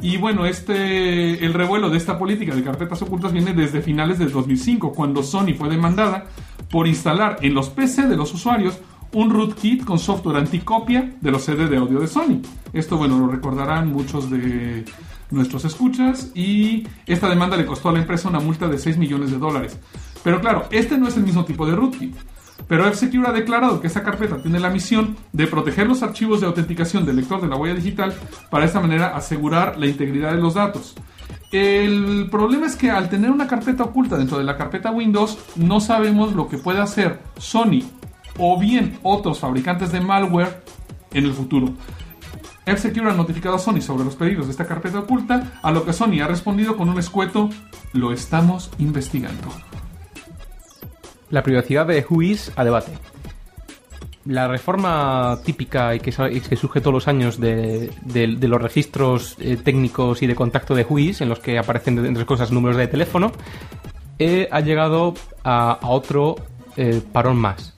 Y 0.00 0.16
bueno, 0.16 0.46
este, 0.46 1.44
el 1.44 1.52
revuelo 1.52 1.90
de 1.90 1.98
esta 1.98 2.18
política 2.18 2.54
de 2.54 2.64
carpetas 2.64 3.02
ocultas 3.02 3.32
viene 3.32 3.52
desde 3.52 3.82
finales 3.82 4.18
del 4.18 4.32
2005, 4.32 4.92
cuando 4.92 5.22
Sony 5.22 5.54
fue 5.56 5.68
demandada 5.68 6.24
por 6.70 6.86
instalar 6.86 7.38
en 7.42 7.52
los 7.52 7.68
PC 7.68 8.08
de 8.08 8.16
los 8.16 8.32
usuarios 8.32 8.78
un 9.14 9.30
rootkit 9.30 9.84
con 9.84 9.98
software 9.98 10.38
anticopia 10.38 11.12
de 11.20 11.30
los 11.30 11.44
CD 11.44 11.68
de 11.68 11.76
audio 11.76 12.00
de 12.00 12.06
Sony. 12.06 12.40
Esto, 12.72 12.96
bueno, 12.96 13.18
lo 13.18 13.28
recordarán 13.28 13.92
muchos 13.92 14.30
de 14.30 14.84
nuestros 15.30 15.64
escuchas 15.64 16.30
y 16.34 16.86
esta 17.06 17.28
demanda 17.28 17.56
le 17.56 17.66
costó 17.66 17.88
a 17.88 17.92
la 17.92 18.00
empresa 18.00 18.28
una 18.28 18.40
multa 18.40 18.68
de 18.68 18.78
6 18.78 18.98
millones 18.98 19.30
de 19.30 19.38
dólares. 19.38 19.78
Pero 20.22 20.40
claro, 20.40 20.66
este 20.70 20.98
no 20.98 21.08
es 21.08 21.16
el 21.16 21.24
mismo 21.24 21.44
tipo 21.44 21.66
de 21.66 21.74
rootkit. 21.74 22.14
Pero 22.68 22.86
F-Secure 22.86 23.28
ha 23.28 23.32
declarado 23.32 23.80
que 23.80 23.88
esta 23.88 24.02
carpeta 24.02 24.40
tiene 24.40 24.60
la 24.60 24.70
misión 24.70 25.16
de 25.32 25.46
proteger 25.46 25.86
los 25.86 26.02
archivos 26.02 26.40
de 26.40 26.46
autenticación 26.46 27.04
del 27.04 27.16
lector 27.16 27.40
de 27.40 27.48
la 27.48 27.56
huella 27.56 27.74
digital 27.74 28.14
para 28.50 28.62
de 28.62 28.68
esta 28.68 28.80
manera 28.80 29.16
asegurar 29.16 29.78
la 29.78 29.86
integridad 29.86 30.32
de 30.32 30.40
los 30.40 30.54
datos. 30.54 30.94
El 31.50 32.28
problema 32.30 32.66
es 32.66 32.76
que 32.76 32.90
al 32.90 33.10
tener 33.10 33.30
una 33.30 33.46
carpeta 33.46 33.84
oculta 33.84 34.16
dentro 34.16 34.38
de 34.38 34.44
la 34.44 34.56
carpeta 34.56 34.90
Windows, 34.90 35.38
no 35.56 35.80
sabemos 35.80 36.32
lo 36.34 36.48
que 36.48 36.56
puede 36.56 36.80
hacer 36.80 37.20
Sony 37.36 37.82
o 38.38 38.58
bien 38.58 38.98
otros 39.02 39.40
fabricantes 39.40 39.92
de 39.92 40.00
malware 40.00 40.62
en 41.12 41.24
el 41.24 41.32
futuro. 41.32 41.72
F-Secure 42.64 43.10
ha 43.10 43.14
notificado 43.14 43.56
a 43.56 43.58
Sony 43.58 43.80
sobre 43.80 44.04
los 44.04 44.14
pedidos 44.14 44.46
de 44.46 44.52
esta 44.52 44.66
carpeta 44.66 45.00
oculta, 45.00 45.58
a 45.62 45.72
lo 45.72 45.84
que 45.84 45.92
Sony 45.92 46.20
ha 46.22 46.28
respondido 46.28 46.76
con 46.76 46.88
un 46.88 46.98
escueto, 46.98 47.50
lo 47.92 48.12
estamos 48.12 48.70
investigando. 48.78 49.48
La 51.30 51.42
privacidad 51.42 51.86
de 51.86 52.06
Whois 52.08 52.52
a 52.54 52.62
debate. 52.62 52.92
La 54.26 54.46
reforma 54.46 55.40
típica 55.44 55.94
y 55.96 55.98
que, 55.98 56.12
surge 56.12 56.80
todos 56.80 56.94
los 56.94 57.08
años 57.08 57.40
de, 57.40 57.90
los 58.40 58.62
registros 58.62 59.34
eh, 59.40 59.56
técnicos 59.56 60.22
y 60.22 60.28
de 60.28 60.36
contacto 60.36 60.76
de 60.76 60.84
Whois, 60.84 61.20
en 61.20 61.28
los 61.28 61.40
que 61.40 61.58
aparecen, 61.58 61.98
entre 61.98 62.10
otras 62.10 62.26
cosas, 62.26 62.52
números 62.52 62.76
de 62.76 62.86
teléfono, 62.86 63.32
eh, 64.20 64.48
ha 64.52 64.60
llegado 64.60 65.14
a, 65.42 65.72
a 65.72 65.88
otro 65.88 66.36
eh, 66.76 67.02
parón 67.12 67.38
más. 67.38 67.74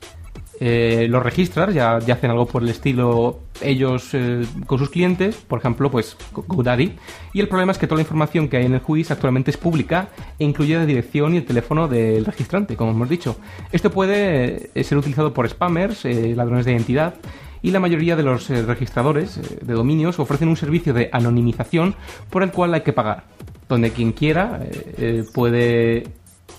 Eh, 0.60 1.08
los 1.10 1.22
registrars 1.22 1.74
ya, 1.74 1.96
hacen 1.96 2.30
algo 2.30 2.46
por 2.46 2.62
el 2.62 2.68
estilo 2.68 3.40
ellos 3.60 4.10
eh, 4.12 4.46
con 4.66 4.78
sus 4.78 4.88
clientes, 4.88 5.34
por 5.36 5.58
ejemplo, 5.58 5.90
pues 5.90 6.16
Go- 6.32 6.44
GoDaddy. 6.46 6.92
Y 7.32 7.40
el 7.40 7.48
problema 7.48 7.72
es 7.72 7.78
que 7.78 7.86
toda 7.88 7.96
la 7.96 8.02
información 8.02 8.48
que 8.48 8.58
hay 8.58 8.66
en 8.66 8.74
el 8.74 8.80
juiz 8.80 9.10
actualmente 9.10 9.50
es 9.50 9.56
pública 9.56 10.08
e 10.38 10.44
incluye 10.44 10.76
la 10.76 10.86
dirección 10.86 11.34
y 11.34 11.38
el 11.38 11.44
teléfono 11.44 11.88
del 11.88 12.24
registrante, 12.24 12.76
como 12.76 12.92
hemos 12.92 13.08
dicho. 13.08 13.36
Esto 13.72 13.90
puede 13.90 14.70
eh, 14.74 14.84
ser 14.84 14.96
utilizado 14.98 15.34
por 15.34 15.48
spammers, 15.48 16.04
ladrones 16.04 16.66
de 16.66 16.72
identidad. 16.72 17.14
Y 17.60 17.70
la 17.70 17.80
mayoría 17.80 18.14
de 18.14 18.22
los 18.22 18.48
registradores 18.50 19.40
de 19.60 19.72
dominios 19.74 20.18
ofrecen 20.18 20.48
un 20.48 20.56
servicio 20.56 20.92
de 20.92 21.08
anonimización 21.10 21.94
por 22.28 22.42
el 22.42 22.50
cual 22.52 22.74
hay 22.74 22.82
que 22.82 22.92
pagar, 22.92 23.24
donde 23.70 23.90
quien 23.90 24.12
quiera 24.12 24.60
puede 25.32 26.04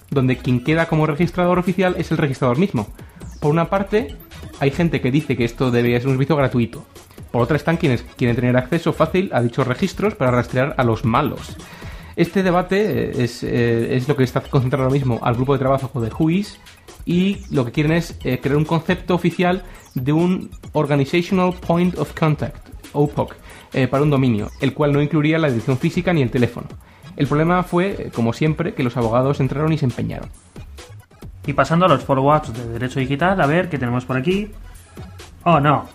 donde 0.09 0.37
quien 0.37 0.63
queda 0.63 0.87
como 0.87 1.05
registrador 1.05 1.59
oficial 1.59 1.95
es 1.99 2.11
el 2.11 2.17
registrador 2.17 2.57
mismo. 2.57 2.87
Por 3.45 3.51
una 3.51 3.69
parte, 3.69 4.15
hay 4.59 4.71
gente 4.71 5.01
que 5.01 5.11
dice 5.11 5.37
que 5.37 5.45
esto 5.45 5.69
debería 5.69 5.99
ser 5.99 6.07
un 6.07 6.15
servicio 6.15 6.35
gratuito. 6.35 6.83
Por 7.29 7.43
otra 7.43 7.57
están 7.57 7.77
quienes 7.77 8.01
quieren 8.01 8.35
tener 8.35 8.57
acceso 8.57 8.91
fácil 8.91 9.29
a 9.33 9.43
dichos 9.43 9.67
registros 9.67 10.15
para 10.15 10.31
rastrear 10.31 10.73
a 10.79 10.83
los 10.83 11.05
malos. 11.05 11.55
Este 12.15 12.41
debate 12.41 13.11
eh, 13.11 13.23
es, 13.23 13.43
eh, 13.43 13.97
es 13.97 14.07
lo 14.07 14.15
que 14.15 14.23
está 14.23 14.41
concentrado 14.41 14.85
ahora 14.85 14.95
mismo 14.95 15.19
al 15.21 15.35
grupo 15.35 15.53
de 15.53 15.59
trabajo 15.59 16.01
de 16.01 16.09
Whois 16.09 16.59
y 17.05 17.37
lo 17.51 17.65
que 17.65 17.71
quieren 17.71 17.91
es 17.91 18.17
eh, 18.23 18.39
crear 18.41 18.57
un 18.57 18.65
concepto 18.65 19.13
oficial 19.13 19.61
de 19.93 20.11
un 20.11 20.49
Organizational 20.71 21.53
Point 21.53 21.99
of 21.99 22.15
Contact, 22.19 22.67
OPOC, 22.93 23.35
para 23.91 24.01
un 24.01 24.09
dominio, 24.09 24.49
el 24.59 24.73
cual 24.73 24.91
no 24.91 25.03
incluiría 25.03 25.37
la 25.37 25.49
dirección 25.49 25.77
física 25.77 26.13
ni 26.13 26.23
el 26.23 26.31
teléfono. 26.31 26.65
El 27.15 27.27
problema 27.27 27.61
fue, 27.61 28.09
como 28.15 28.33
siempre, 28.33 28.73
que 28.73 28.81
los 28.81 28.97
abogados 28.97 29.39
entraron 29.39 29.71
y 29.71 29.77
se 29.77 29.85
empeñaron. 29.85 30.29
Y 31.45 31.53
pasando 31.53 31.85
a 31.85 31.89
los 31.89 32.03
follow-ups 32.03 32.53
de 32.53 32.67
Derecho 32.67 32.99
Digital, 32.99 33.39
a 33.39 33.45
ver 33.45 33.69
qué 33.69 33.77
tenemos 33.77 34.05
por 34.05 34.17
aquí. 34.17 34.49
Oh, 35.43 35.59
no. 35.59 35.85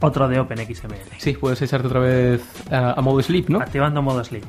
Otro 0.00 0.28
de 0.28 0.38
OpenXML. 0.38 1.16
Sí, 1.18 1.32
puedes 1.34 1.62
echarte 1.62 1.86
otra 1.86 2.00
vez 2.00 2.42
a, 2.70 2.92
a 2.92 3.00
modo 3.00 3.22
sleep, 3.22 3.48
¿no? 3.48 3.60
Activando 3.60 4.02
modo 4.02 4.22
sleep. 4.22 4.44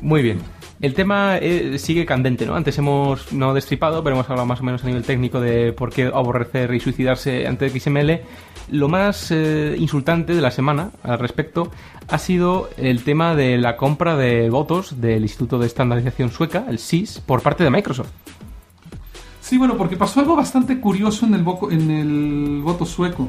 Muy 0.00 0.22
bien. 0.22 0.40
El 0.82 0.94
tema 0.94 1.38
eh, 1.38 1.78
sigue 1.78 2.04
candente, 2.04 2.44
¿no? 2.44 2.56
Antes 2.56 2.76
hemos 2.76 3.32
no 3.32 3.54
destripado, 3.54 4.02
pero 4.02 4.16
hemos 4.16 4.28
hablado 4.28 4.46
más 4.46 4.60
o 4.60 4.64
menos 4.64 4.82
a 4.82 4.88
nivel 4.88 5.04
técnico 5.04 5.40
de 5.40 5.72
por 5.72 5.92
qué 5.92 6.06
aborrecer 6.06 6.74
y 6.74 6.80
suicidarse 6.80 7.46
ante 7.46 7.70
XML. 7.70 8.20
Lo 8.72 8.88
más 8.88 9.30
eh, 9.30 9.76
insultante 9.78 10.34
de 10.34 10.40
la 10.40 10.50
semana 10.50 10.90
al 11.04 11.20
respecto 11.20 11.70
ha 12.08 12.18
sido 12.18 12.68
el 12.78 13.04
tema 13.04 13.36
de 13.36 13.58
la 13.58 13.76
compra 13.76 14.16
de 14.16 14.50
votos 14.50 15.00
del 15.00 15.22
Instituto 15.22 15.58
de 15.60 15.66
Estandarización 15.66 16.32
Sueca, 16.32 16.64
el 16.68 16.80
SIS, 16.80 17.20
por 17.20 17.42
parte 17.42 17.62
de 17.62 17.70
Microsoft. 17.70 18.10
Sí, 19.52 19.58
bueno, 19.58 19.76
porque 19.76 19.98
pasó 19.98 20.20
algo 20.20 20.34
bastante 20.34 20.80
curioso 20.80 21.26
en 21.26 21.34
el, 21.34 21.44
voco- 21.44 21.70
en 21.70 21.90
el 21.90 22.62
voto 22.62 22.86
sueco. 22.86 23.28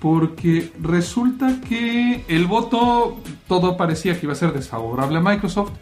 Porque 0.00 0.72
resulta 0.80 1.60
que 1.60 2.24
el 2.26 2.46
voto, 2.46 3.18
todo 3.46 3.76
parecía 3.76 4.18
que 4.18 4.24
iba 4.24 4.32
a 4.32 4.36
ser 4.36 4.54
desfavorable 4.54 5.18
a 5.18 5.20
Microsoft, 5.20 5.72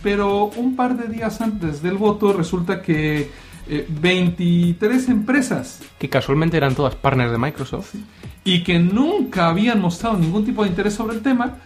pero 0.00 0.44
un 0.56 0.76
par 0.76 0.96
de 0.96 1.12
días 1.12 1.40
antes 1.40 1.82
del 1.82 1.96
voto 1.96 2.32
resulta 2.32 2.82
que 2.82 3.32
eh, 3.68 3.86
23 4.00 5.08
empresas 5.08 5.80
Que 5.98 6.08
casualmente 6.08 6.56
eran 6.56 6.76
todas 6.76 6.94
partners 6.94 7.32
de 7.32 7.38
Microsoft. 7.38 7.96
y 8.44 8.62
que 8.62 8.78
nunca 8.78 9.48
habían 9.48 9.80
mostrado 9.80 10.18
ningún 10.18 10.44
tipo 10.44 10.62
de 10.62 10.68
interés 10.68 10.94
sobre 10.94 11.16
el 11.16 11.22
tema, 11.22 11.56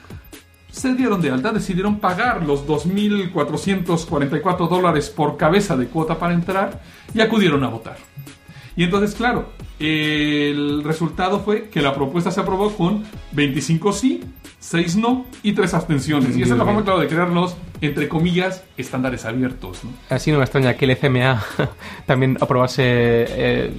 se 0.77 0.95
dieron 0.95 1.23
de 1.23 1.31
alta, 1.31 1.53
decidieron 1.53 2.01
pagar 2.01 2.45
los 2.45 2.67
2.444 2.67 4.69
dólares 4.69 5.09
por 5.11 5.37
cabeza 5.37 5.77
de 5.77 5.87
cuota 5.87 6.19
para 6.19 6.35
entrar 6.35 6.83
y 7.15 7.21
acudieron 7.21 7.63
a 7.65 7.69
votar. 7.69 7.97
Y 8.77 8.85
entonces, 8.85 9.15
claro, 9.15 9.49
el 9.79 10.83
resultado 10.85 11.41
fue 11.41 11.71
que 11.71 11.81
la 11.81 11.95
propuesta 11.95 12.31
se 12.31 12.41
aprobó 12.41 12.71
con 12.77 13.05
25 13.33 13.91
sí, 13.95 14.23
6 14.59 14.97
no 14.97 15.25
y 15.43 15.53
3 15.53 15.73
abstenciones. 15.73 16.37
Y 16.37 16.43
esa 16.43 16.53
es 16.53 16.59
la 16.59 16.67
forma, 16.67 16.85
claro, 16.85 17.01
de 17.01 17.09
crear 17.09 17.31
los, 17.31 17.57
entre 17.81 18.07
comillas, 18.07 18.63
estándares 18.77 19.25
abiertos. 19.25 19.83
¿no? 19.83 19.93
Así 20.11 20.31
no 20.31 20.37
me 20.37 20.45
extraña 20.45 20.75
que 20.75 20.85
el 20.85 20.95
CMA 20.99 21.43
también 22.07 22.37
aprobase 22.39 22.83
eh, 22.85 23.73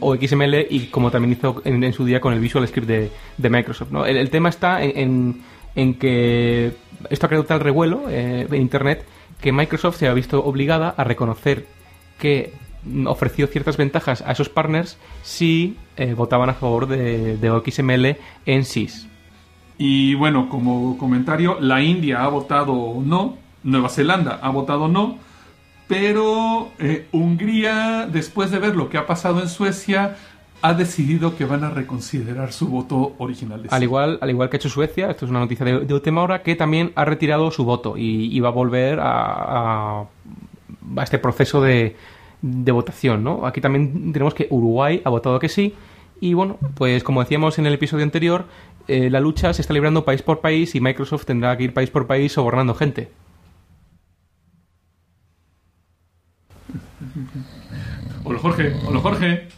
o 0.00 0.16
XML 0.16 0.66
y 0.68 0.88
como 0.90 1.12
también 1.12 1.34
hizo 1.38 1.62
en, 1.64 1.84
en 1.84 1.92
su 1.92 2.04
día 2.04 2.20
con 2.20 2.32
el 2.32 2.40
Visual 2.40 2.66
Script 2.66 2.88
de, 2.88 3.12
de 3.38 3.50
Microsoft. 3.50 3.92
¿no? 3.92 4.04
El, 4.04 4.16
el 4.16 4.30
tema 4.30 4.48
está 4.48 4.82
en, 4.82 4.98
en- 4.98 5.59
en 5.74 5.94
que 5.94 6.72
esto 7.08 7.26
ha 7.26 7.28
creado 7.28 7.46
tal 7.46 7.60
revuelo 7.60 8.04
eh, 8.08 8.46
en 8.50 8.60
Internet 8.60 9.04
que 9.40 9.52
Microsoft 9.52 9.96
se 9.96 10.08
ha 10.08 10.14
visto 10.14 10.44
obligada 10.44 10.94
a 10.96 11.04
reconocer 11.04 11.66
que 12.18 12.52
ofreció 13.06 13.46
ciertas 13.46 13.76
ventajas 13.76 14.22
a 14.26 14.32
esos 14.32 14.48
partners 14.48 14.98
si 15.22 15.76
eh, 15.96 16.14
votaban 16.14 16.50
a 16.50 16.54
favor 16.54 16.86
de, 16.86 17.36
de 17.36 17.70
XML 17.70 18.16
en 18.46 18.64
SIS. 18.64 19.06
Y 19.78 20.14
bueno, 20.14 20.48
como 20.48 20.98
comentario, 20.98 21.58
la 21.60 21.82
India 21.82 22.22
ha 22.22 22.28
votado 22.28 23.00
no, 23.02 23.36
Nueva 23.62 23.88
Zelanda 23.88 24.38
ha 24.42 24.50
votado 24.50 24.88
no, 24.88 25.18
pero 25.88 26.70
eh, 26.78 27.08
Hungría, 27.12 28.06
después 28.10 28.50
de 28.50 28.58
ver 28.58 28.76
lo 28.76 28.88
que 28.88 28.98
ha 28.98 29.06
pasado 29.06 29.40
en 29.40 29.48
Suecia, 29.48 30.16
ha 30.62 30.74
decidido 30.74 31.36
que 31.36 31.44
van 31.44 31.64
a 31.64 31.70
reconsiderar 31.70 32.52
su 32.52 32.68
voto 32.68 33.14
original. 33.18 33.62
de 33.62 33.68
Al 33.70 33.78
sí. 33.78 33.84
igual, 33.84 34.18
al 34.20 34.30
igual 34.30 34.50
que 34.50 34.56
ha 34.56 34.58
hecho 34.58 34.68
Suecia, 34.68 35.10
esto 35.10 35.24
es 35.24 35.30
una 35.30 35.40
noticia 35.40 35.64
de, 35.64 35.80
de 35.80 35.94
última 35.94 36.22
hora, 36.22 36.42
que 36.42 36.54
también 36.56 36.92
ha 36.96 37.04
retirado 37.04 37.50
su 37.50 37.64
voto 37.64 37.96
y, 37.96 38.26
y 38.36 38.40
va 38.40 38.48
a 38.48 38.52
volver 38.52 39.00
a, 39.00 39.10
a- 40.02 40.06
a 40.96 41.02
este 41.02 41.18
proceso 41.18 41.62
de, 41.62 41.96
de 42.42 42.72
votación, 42.72 43.22
¿no? 43.24 43.46
Aquí 43.46 43.60
también 43.60 44.12
tenemos 44.12 44.34
que 44.34 44.46
Uruguay 44.50 45.00
ha 45.04 45.10
votado 45.10 45.38
que 45.38 45.48
sí 45.48 45.74
y 46.20 46.34
bueno, 46.34 46.58
pues 46.74 47.02
como 47.04 47.20
decíamos 47.20 47.58
en 47.58 47.66
el 47.66 47.74
episodio 47.74 48.04
anterior, 48.04 48.44
eh, 48.88 49.08
la 49.10 49.20
lucha 49.20 49.52
se 49.54 49.62
está 49.62 49.72
librando 49.72 50.04
país 50.04 50.20
por 50.22 50.40
país 50.40 50.74
y 50.74 50.80
Microsoft 50.80 51.24
tendrá 51.24 51.56
que 51.56 51.64
ir 51.64 51.72
país 51.74 51.90
por 51.90 52.06
país 52.06 52.32
sobornando 52.32 52.74
gente. 52.74 53.10
Hola 58.24 58.38
Jorge, 58.38 58.74
hola 58.86 59.00
Jorge. 59.00 59.48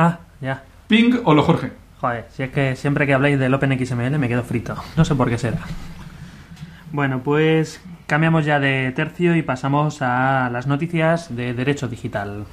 Ah, 0.00 0.20
ya. 0.40 0.62
Ping, 0.86 1.22
hola 1.24 1.42
Jorge. 1.42 1.72
Joder, 2.00 2.26
si 2.30 2.44
es 2.44 2.50
que 2.50 2.76
siempre 2.76 3.04
que 3.04 3.14
habláis 3.14 3.36
del 3.36 3.52
OpenXML 3.52 4.16
me 4.16 4.28
quedo 4.28 4.44
frito. 4.44 4.76
No 4.96 5.04
sé 5.04 5.16
por 5.16 5.28
qué 5.28 5.36
será. 5.36 5.58
Bueno, 6.92 7.20
pues 7.24 7.82
cambiamos 8.06 8.44
ya 8.44 8.60
de 8.60 8.92
tercio 8.92 9.34
y 9.34 9.42
pasamos 9.42 10.00
a 10.00 10.50
las 10.52 10.68
noticias 10.68 11.34
de 11.34 11.52
derecho 11.52 11.88
digital. 11.88 12.44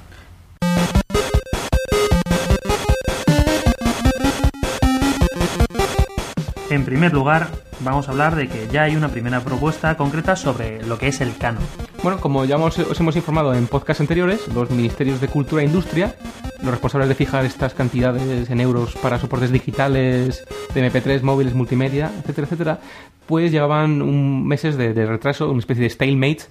En 6.70 6.84
primer 6.84 7.14
lugar, 7.14 7.48
vamos 7.82 8.08
a 8.08 8.12
hablar 8.12 8.36
de 8.36 8.48
que 8.48 8.68
ya 8.72 8.84
hay 8.84 8.96
una 8.96 9.10
primera 9.10 9.42
propuesta 9.42 9.96
concreta 9.98 10.36
sobre 10.36 10.84
lo 10.86 10.98
que 10.98 11.08
es 11.08 11.22
el 11.22 11.38
canon. 11.38 11.62
Bueno, 12.02 12.20
como 12.20 12.44
ya 12.46 12.58
os 12.58 13.00
hemos 13.00 13.16
informado 13.16 13.54
en 13.54 13.68
podcasts 13.68 14.02
anteriores, 14.02 14.48
los 14.54 14.72
ministerios 14.72 15.22
de 15.22 15.28
Cultura 15.28 15.62
e 15.62 15.66
Industria, 15.66 16.16
los 16.62 16.72
responsables 16.72 17.08
de 17.10 17.16
fijar 17.16 17.46
estas 17.46 17.74
cantidades 17.76 18.50
en 18.50 18.60
euros 18.62 18.96
para 18.96 19.20
soportes 19.20 19.52
digitales, 19.52 20.44
de 20.74 20.92
MP3, 20.92 21.22
móviles, 21.22 21.54
multimedia, 21.54 22.12
etcétera, 22.20 22.46
etcétera, 22.46 22.80
pues 23.28 23.52
llevaban 23.52 24.02
un- 24.02 24.48
meses 24.48 24.76
de, 24.76 24.94
retraso, 25.06 25.50
una 25.50 25.60
especie 25.60 25.84
de 25.84 25.90
stalemate, 25.92 26.46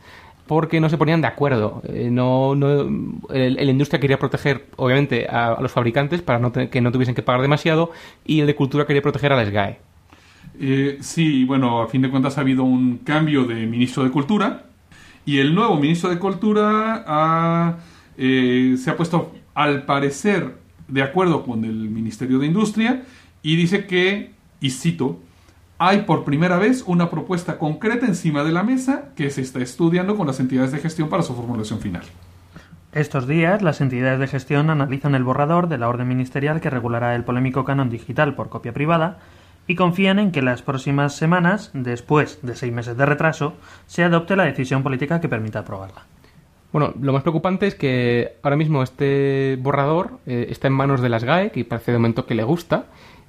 porque 0.46 0.80
no 0.80 0.88
se 0.88 0.98
ponían 0.98 1.22
de 1.22 1.26
acuerdo. 1.26 1.82
Eh, 1.88 2.08
no, 2.10 2.54
no, 2.54 2.82
el, 3.30 3.68
industria 3.68 3.98
quería 3.98 4.18
proteger, 4.18 4.66
obviamente, 4.76 5.26
a, 5.28 5.56
los 5.60 5.72
fabricantes 5.72 6.22
para 6.22 6.40
que 6.70 6.80
no 6.80 6.92
tuviesen 6.92 7.14
que 7.16 7.22
pagar 7.22 7.42
demasiado, 7.42 7.90
y 8.24 8.40
el 8.40 8.46
de 8.46 8.54
cultura 8.54 8.86
quería 8.86 9.02
proteger 9.02 9.32
a 9.32 9.36
la 9.36 9.44
SGAE. 9.44 9.78
Eh, 10.58 10.98
sí, 11.00 11.44
bueno, 11.44 11.82
a 11.82 11.88
fin 11.88 12.02
de 12.02 12.10
cuentas 12.10 12.38
ha 12.38 12.42
habido 12.42 12.62
un 12.64 12.98
cambio 12.98 13.44
de 13.44 13.66
ministro 13.66 14.04
de 14.04 14.10
Cultura 14.10 14.66
y 15.26 15.38
el 15.38 15.54
nuevo 15.54 15.76
ministro 15.76 16.10
de 16.10 16.18
Cultura 16.18 17.76
eh, 18.16 18.76
se 18.78 18.90
ha 18.90 18.96
puesto, 18.96 19.32
al 19.54 19.84
parecer, 19.84 20.56
de 20.86 21.02
acuerdo 21.02 21.44
con 21.44 21.64
el 21.64 21.90
Ministerio 21.90 22.38
de 22.38 22.46
Industria 22.46 23.02
y 23.42 23.56
dice 23.56 23.86
que, 23.86 24.32
y 24.60 24.70
cito, 24.70 25.20
hay 25.78 26.02
por 26.02 26.24
primera 26.24 26.58
vez 26.58 26.84
una 26.86 27.10
propuesta 27.10 27.58
concreta 27.58 28.06
encima 28.06 28.44
de 28.44 28.52
la 28.52 28.62
mesa 28.62 29.12
que 29.16 29.30
se 29.30 29.40
está 29.40 29.60
estudiando 29.60 30.16
con 30.16 30.26
las 30.26 30.38
entidades 30.40 30.72
de 30.72 30.78
gestión 30.78 31.08
para 31.08 31.22
su 31.22 31.34
formulación 31.34 31.80
final. 31.80 32.02
Estos 32.92 33.26
días, 33.26 33.60
las 33.60 33.80
entidades 33.80 34.20
de 34.20 34.28
gestión 34.28 34.70
analizan 34.70 35.16
el 35.16 35.24
borrador 35.24 35.68
de 35.68 35.78
la 35.78 35.88
orden 35.88 36.06
ministerial 36.06 36.60
que 36.60 36.70
regulará 36.70 37.16
el 37.16 37.24
polémico 37.24 37.64
canon 37.64 37.90
digital 37.90 38.36
por 38.36 38.50
copia 38.50 38.72
privada 38.72 39.18
y 39.66 39.74
confían 39.74 40.18
en 40.18 40.30
que 40.30 40.42
las 40.42 40.62
próximas 40.62 41.16
semanas, 41.16 41.70
después 41.72 42.40
de 42.42 42.54
seis 42.54 42.72
meses 42.72 42.96
de 42.96 43.06
retraso, 43.06 43.54
se 43.86 44.04
adopte 44.04 44.36
la 44.36 44.44
decisión 44.44 44.82
política 44.82 45.20
que 45.20 45.28
permita 45.28 45.60
aprobarla. 45.60 46.02
Bueno, 46.72 46.92
lo 47.00 47.12
más 47.12 47.22
preocupante 47.22 47.68
es 47.68 47.76
que 47.76 48.36
ahora 48.42 48.56
mismo 48.56 48.82
este 48.82 49.56
borrador 49.60 50.18
eh, 50.26 50.48
está 50.50 50.66
en 50.66 50.74
manos 50.74 51.00
de 51.00 51.08
las 51.08 51.22
GAE, 51.22 51.52
que 51.52 51.64
parece 51.64 51.92
de 51.92 51.98
momento 51.98 52.26
que 52.26 52.34
le 52.34 52.42
gusta. 52.42 52.86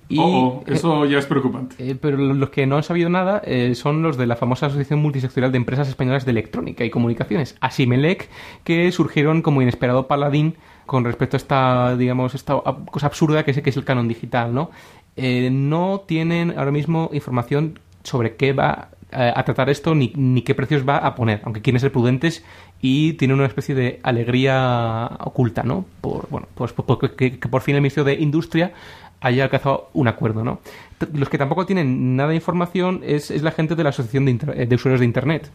Y, 0.10 0.20
oh, 0.20 0.24
oh, 0.24 0.64
eso 0.66 1.06
ya 1.06 1.20
es 1.20 1.26
preocupante. 1.26 1.76
eh, 1.78 1.96
pero 2.00 2.18
los 2.18 2.50
que 2.50 2.66
no 2.68 2.78
han 2.78 2.84
sabido 2.84 3.10
nada 3.10 3.42
eh, 3.46 3.74
son 3.76 4.02
los 4.02 4.18
de 4.18 4.28
la 4.28 4.36
famosa 4.36 4.68
Asociación 4.68 5.00
Multisectorial 5.00 5.52
de 5.52 5.58
Empresas 5.58 5.88
Españolas 5.88 6.26
de 6.26 6.32
Electrónica 6.32 6.84
y 6.84 6.90
Comunicaciones, 6.90 7.56
Asimelec, 7.62 8.30
que 8.64 8.92
surgieron 8.92 9.42
como 9.42 9.62
inesperado 9.62 10.08
paladín 10.08 10.56
con 10.86 11.04
respecto 11.04 11.36
a 11.36 11.40
esta, 11.40 11.98
digamos, 11.98 12.36
esta 12.36 12.62
cosa 12.92 13.08
absurda 13.08 13.44
que 13.44 13.52
es, 13.52 13.62
que 13.62 13.70
es 13.70 13.78
el 13.78 13.86
canon 13.86 14.08
digital, 14.08 14.54
¿no? 14.54 14.70
Eh, 15.18 15.50
no 15.52 16.02
tienen 16.08 16.54
ahora 16.58 16.72
mismo 16.72 17.10
información 17.14 17.80
sobre 18.04 18.36
qué 18.36 18.52
va 18.54 18.90
eh, 19.12 19.32
a 19.34 19.44
tratar 19.46 19.70
esto 19.70 19.96
ni, 19.96 20.12
ni 20.16 20.42
qué 20.42 20.54
precios 20.56 20.88
va 20.88 20.98
a 20.98 21.16
poner, 21.16 21.42
aunque 21.46 21.62
quieren 21.62 21.80
ser 21.80 21.92
prudentes 21.92 22.44
y 22.82 23.14
tienen 23.14 23.38
una 23.38 23.48
especie 23.48 23.74
de 23.76 24.00
alegría 24.04 25.10
oculta, 25.22 25.64
¿no? 25.64 25.86
Por, 26.02 26.28
bueno, 26.30 26.48
pues 26.54 26.74
por- 26.74 26.86
porque 26.86 27.16
que, 27.40 27.48
por 27.48 27.62
fin 27.62 27.76
el 27.76 27.82
Ministerio 27.82 28.04
de 28.06 28.22
Industria 28.22 28.74
haya 29.22 29.46
alcanzado 29.46 29.90
un 29.94 30.08
acuerdo, 30.08 30.44
¿no? 30.44 30.60
Los 31.14 31.30
que 31.30 31.38
tampoco 31.38 31.66
tienen 31.66 32.16
nada 32.16 32.30
de 32.30 32.36
información 32.36 33.02
es, 33.04 33.32
es 33.32 33.42
la 33.42 33.52
gente 33.52 33.76
de 33.76 33.84
la 33.84 33.90
Asociación 33.90 34.26
de, 34.26 34.32
Inter- 34.32 34.54
eh, 34.62 34.66
de 34.68 34.76
Usuarios 34.76 35.00
de 35.00 35.06
Internet. 35.06 35.50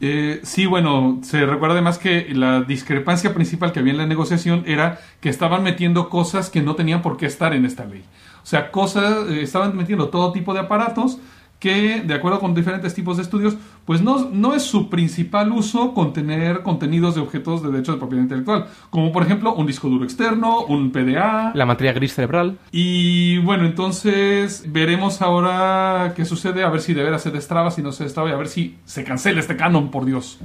Eh, 0.00 0.38
sí, 0.44 0.64
bueno, 0.66 1.18
se 1.22 1.44
recuerda 1.44 1.74
además 1.74 1.98
que 1.98 2.28
la 2.32 2.60
discrepancia 2.62 3.34
principal 3.34 3.72
que 3.72 3.80
había 3.80 3.92
en 3.92 3.98
la 3.98 4.06
negociación 4.06 4.62
era 4.66 5.00
que 5.20 5.28
estaban 5.28 5.64
metiendo 5.64 6.08
cosas 6.08 6.50
que 6.50 6.62
no 6.62 6.76
tenían 6.76 7.02
por 7.02 7.16
qué 7.16 7.26
estar 7.26 7.52
en 7.52 7.64
esta 7.64 7.84
ley. 7.84 8.04
O 8.48 8.50
sea, 8.50 8.70
cosas, 8.70 9.28
eh, 9.28 9.42
estaban 9.42 9.76
metiendo 9.76 10.08
todo 10.08 10.32
tipo 10.32 10.54
de 10.54 10.60
aparatos 10.60 11.18
que, 11.58 12.00
de 12.00 12.14
acuerdo 12.14 12.40
con 12.40 12.54
diferentes 12.54 12.94
tipos 12.94 13.18
de 13.18 13.22
estudios, 13.22 13.58
pues 13.84 14.00
no, 14.00 14.30
no 14.32 14.54
es 14.54 14.62
su 14.62 14.88
principal 14.88 15.52
uso 15.52 15.92
contener 15.92 16.62
contenidos 16.62 17.14
de 17.14 17.20
objetos 17.20 17.62
de 17.62 17.70
derecho 17.70 17.92
de 17.92 17.98
propiedad 17.98 18.22
intelectual, 18.22 18.64
como 18.88 19.12
por 19.12 19.22
ejemplo 19.22 19.54
un 19.54 19.66
disco 19.66 19.90
duro 19.90 20.02
externo, 20.02 20.64
un 20.64 20.92
PDA, 20.92 21.52
La 21.54 21.66
materia 21.66 21.92
gris 21.92 22.14
cerebral. 22.14 22.56
y 22.72 23.36
bueno, 23.40 23.66
entonces 23.66 24.64
veremos 24.66 25.20
ahora 25.20 26.14
qué 26.16 26.24
sucede, 26.24 26.64
a 26.64 26.70
ver 26.70 26.80
si 26.80 26.94
de 26.94 27.02
veras 27.02 27.20
se 27.20 27.30
destraba, 27.30 27.70
si 27.70 27.82
no 27.82 27.92
se 27.92 28.04
destraba, 28.04 28.30
y 28.30 28.32
a 28.32 28.36
ver 28.36 28.48
si 28.48 28.76
se 28.86 29.04
cancela 29.04 29.40
este 29.40 29.56
canon, 29.58 29.90
por 29.90 30.06
Dios. 30.06 30.38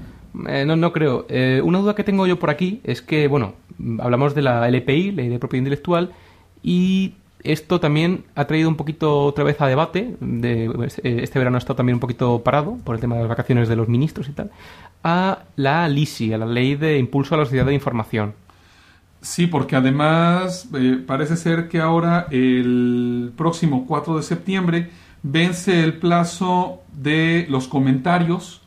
Eh, 0.50 0.66
no, 0.68 0.76
no 0.76 0.92
creo. 0.92 1.26
Eh, 1.30 1.62
una 1.64 1.80
duda 1.80 1.96
que 1.96 2.04
tengo 2.04 2.28
yo 2.28 2.38
por 2.38 2.50
aquí 2.50 2.82
es 2.84 3.02
que, 3.02 3.30
bueno, 3.30 3.54
hablamos 4.00 4.36
de 4.36 4.42
la 4.42 4.68
LPI, 4.68 5.12
Ley 5.14 5.30
de 5.30 5.40
Propiedad 5.40 5.62
Intelectual, 5.62 6.12
y 6.62 7.14
esto 7.44 7.80
también 7.80 8.26
ha 8.36 8.46
traído 8.46 8.70
un 8.70 8.76
poquito 8.76 9.20
otra 9.22 9.44
vez 9.44 9.60
a 9.62 9.68
debate, 9.68 10.16
de, 10.20 10.66
eh, 11.04 11.20
este 11.22 11.40
verano 11.40 11.58
ha 11.58 11.60
estado 11.60 11.76
también 11.76 11.96
un 11.96 12.00
poquito 12.00 12.44
parado 12.44 12.78
por 12.84 12.96
el 12.96 13.02
tema 13.02 13.16
de 13.16 13.22
las 13.22 13.30
vacaciones 13.30 13.68
de 13.68 13.76
los 13.76 13.88
ministros 13.88 14.30
y 14.30 14.32
tal, 14.32 14.52
a 15.04 15.44
la 15.56 15.88
LISI, 15.88 16.34
a 16.34 16.38
la 16.38 16.46
Ley 16.46 16.76
de 16.76 16.98
Impulso 16.98 17.36
a 17.36 17.40
la 17.40 17.46
Sociedad 17.46 17.66
de 17.66 17.74
Información. 17.74 18.34
Sí, 19.22 19.48
porque 19.48 19.76
además 19.76 20.68
eh, 20.74 21.02
parece 21.06 21.38
ser 21.38 21.70
que 21.70 21.80
ahora 21.80 22.28
el 22.30 23.32
próximo 23.38 23.86
4 23.88 24.18
de 24.18 24.24
septiembre 24.24 24.90
vence 25.22 25.82
el 25.82 25.94
plazo 25.98 26.82
de 26.92 27.46
los 27.50 27.70
comentarios 27.70 28.62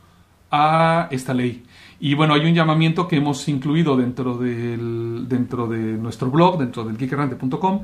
a 0.49 1.07
esta 1.11 1.33
ley. 1.33 1.63
Y 1.99 2.13
bueno, 2.13 2.33
hay 2.33 2.41
un 2.45 2.53
llamamiento 2.53 3.07
que 3.07 3.17
hemos 3.17 3.47
incluido 3.47 3.97
dentro, 3.97 4.37
del, 4.37 5.25
dentro 5.27 5.67
de 5.67 5.77
nuestro 5.77 6.29
blog, 6.29 6.59
dentro 6.59 6.83
del 6.83 6.97
geekerrante.com, 6.97 7.81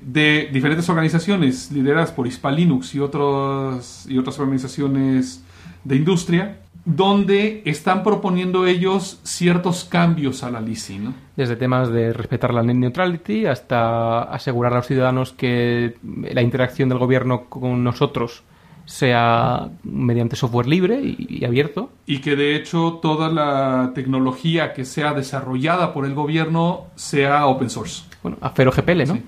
de 0.00 0.48
diferentes 0.52 0.88
organizaciones 0.88 1.72
lideradas 1.72 2.12
por 2.12 2.26
Hispalinux 2.26 2.94
y, 2.94 3.00
otros, 3.00 4.06
y 4.08 4.18
otras 4.18 4.38
organizaciones 4.38 5.44
de 5.84 5.96
industria, 5.96 6.58
donde 6.84 7.62
están 7.66 8.02
proponiendo 8.02 8.66
ellos 8.66 9.20
ciertos 9.22 9.84
cambios 9.84 10.42
a 10.42 10.50
la 10.50 10.60
LISI, 10.60 10.98
¿no? 10.98 11.14
Desde 11.36 11.56
temas 11.56 11.90
de 11.90 12.12
respetar 12.12 12.54
la 12.54 12.62
net 12.62 12.76
neutrality 12.76 13.46
hasta 13.46 14.22
asegurar 14.22 14.72
a 14.72 14.76
los 14.76 14.86
ciudadanos 14.86 15.32
que 15.32 15.96
la 16.02 16.40
interacción 16.40 16.88
del 16.88 16.98
gobierno 16.98 17.44
con 17.44 17.84
nosotros 17.84 18.42
sea 18.86 19.68
mediante 19.84 20.34
software 20.34 20.66
libre 20.66 21.02
y, 21.02 21.40
y 21.40 21.44
abierto. 21.44 21.90
y 22.06 22.20
que 22.20 22.36
de 22.36 22.56
hecho 22.56 23.00
toda 23.02 23.28
la 23.28 23.92
tecnología 23.94 24.72
que 24.72 24.86
sea 24.86 25.12
desarrollada 25.12 25.92
por 25.92 26.06
el 26.06 26.14
gobierno 26.14 26.86
sea 26.94 27.46
open 27.46 27.68
source. 27.68 28.04
Bueno, 28.22 28.38
a 28.40 28.48
GPL, 28.48 29.06
¿no? 29.06 29.14
Sí. 29.14 29.22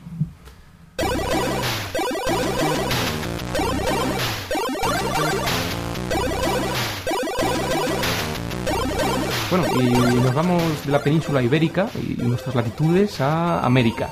Bueno, 9.50 9.66
y 9.80 9.90
nos 10.20 10.32
vamos 10.32 10.62
de 10.86 10.92
la 10.92 11.02
península 11.02 11.42
ibérica 11.42 11.88
y 11.96 12.22
nuestras 12.22 12.54
latitudes 12.54 13.20
a 13.20 13.64
América. 13.64 14.08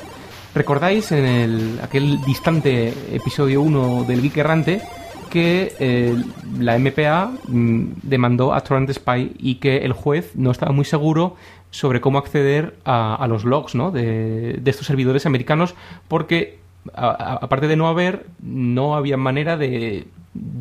¿Recordáis 0.54 1.12
en 1.12 1.24
el, 1.24 1.80
aquel 1.80 2.20
distante 2.22 2.88
episodio 3.14 3.62
1 3.62 4.04
del 4.04 4.20
Geek 4.22 4.36
Errante 4.38 4.82
que 5.30 5.74
eh, 5.78 6.16
la 6.58 6.78
MPA 6.78 7.32
mm, 7.46 7.84
demandó 8.02 8.52
a 8.52 8.60
Torrent 8.62 8.90
Spy 8.90 9.36
y 9.38 9.56
que 9.56 9.78
el 9.78 9.92
juez 9.92 10.32
no 10.34 10.50
estaba 10.50 10.72
muy 10.72 10.84
seguro 10.84 11.36
sobre 11.70 12.00
cómo 12.00 12.18
acceder 12.18 12.76
a, 12.84 13.24
los 13.28 13.44
logs 13.44 13.74
¿no? 13.74 13.90
de, 13.90 14.60
estos 14.64 14.86
servidores 14.86 15.26
americanos 15.26 15.74
porque 16.08 16.58
aparte 16.94 17.68
de 17.68 17.76
no 17.76 17.88
haber, 17.88 18.26
no 18.40 18.96
había 18.96 19.16
manera 19.16 19.56
de, 19.56 20.06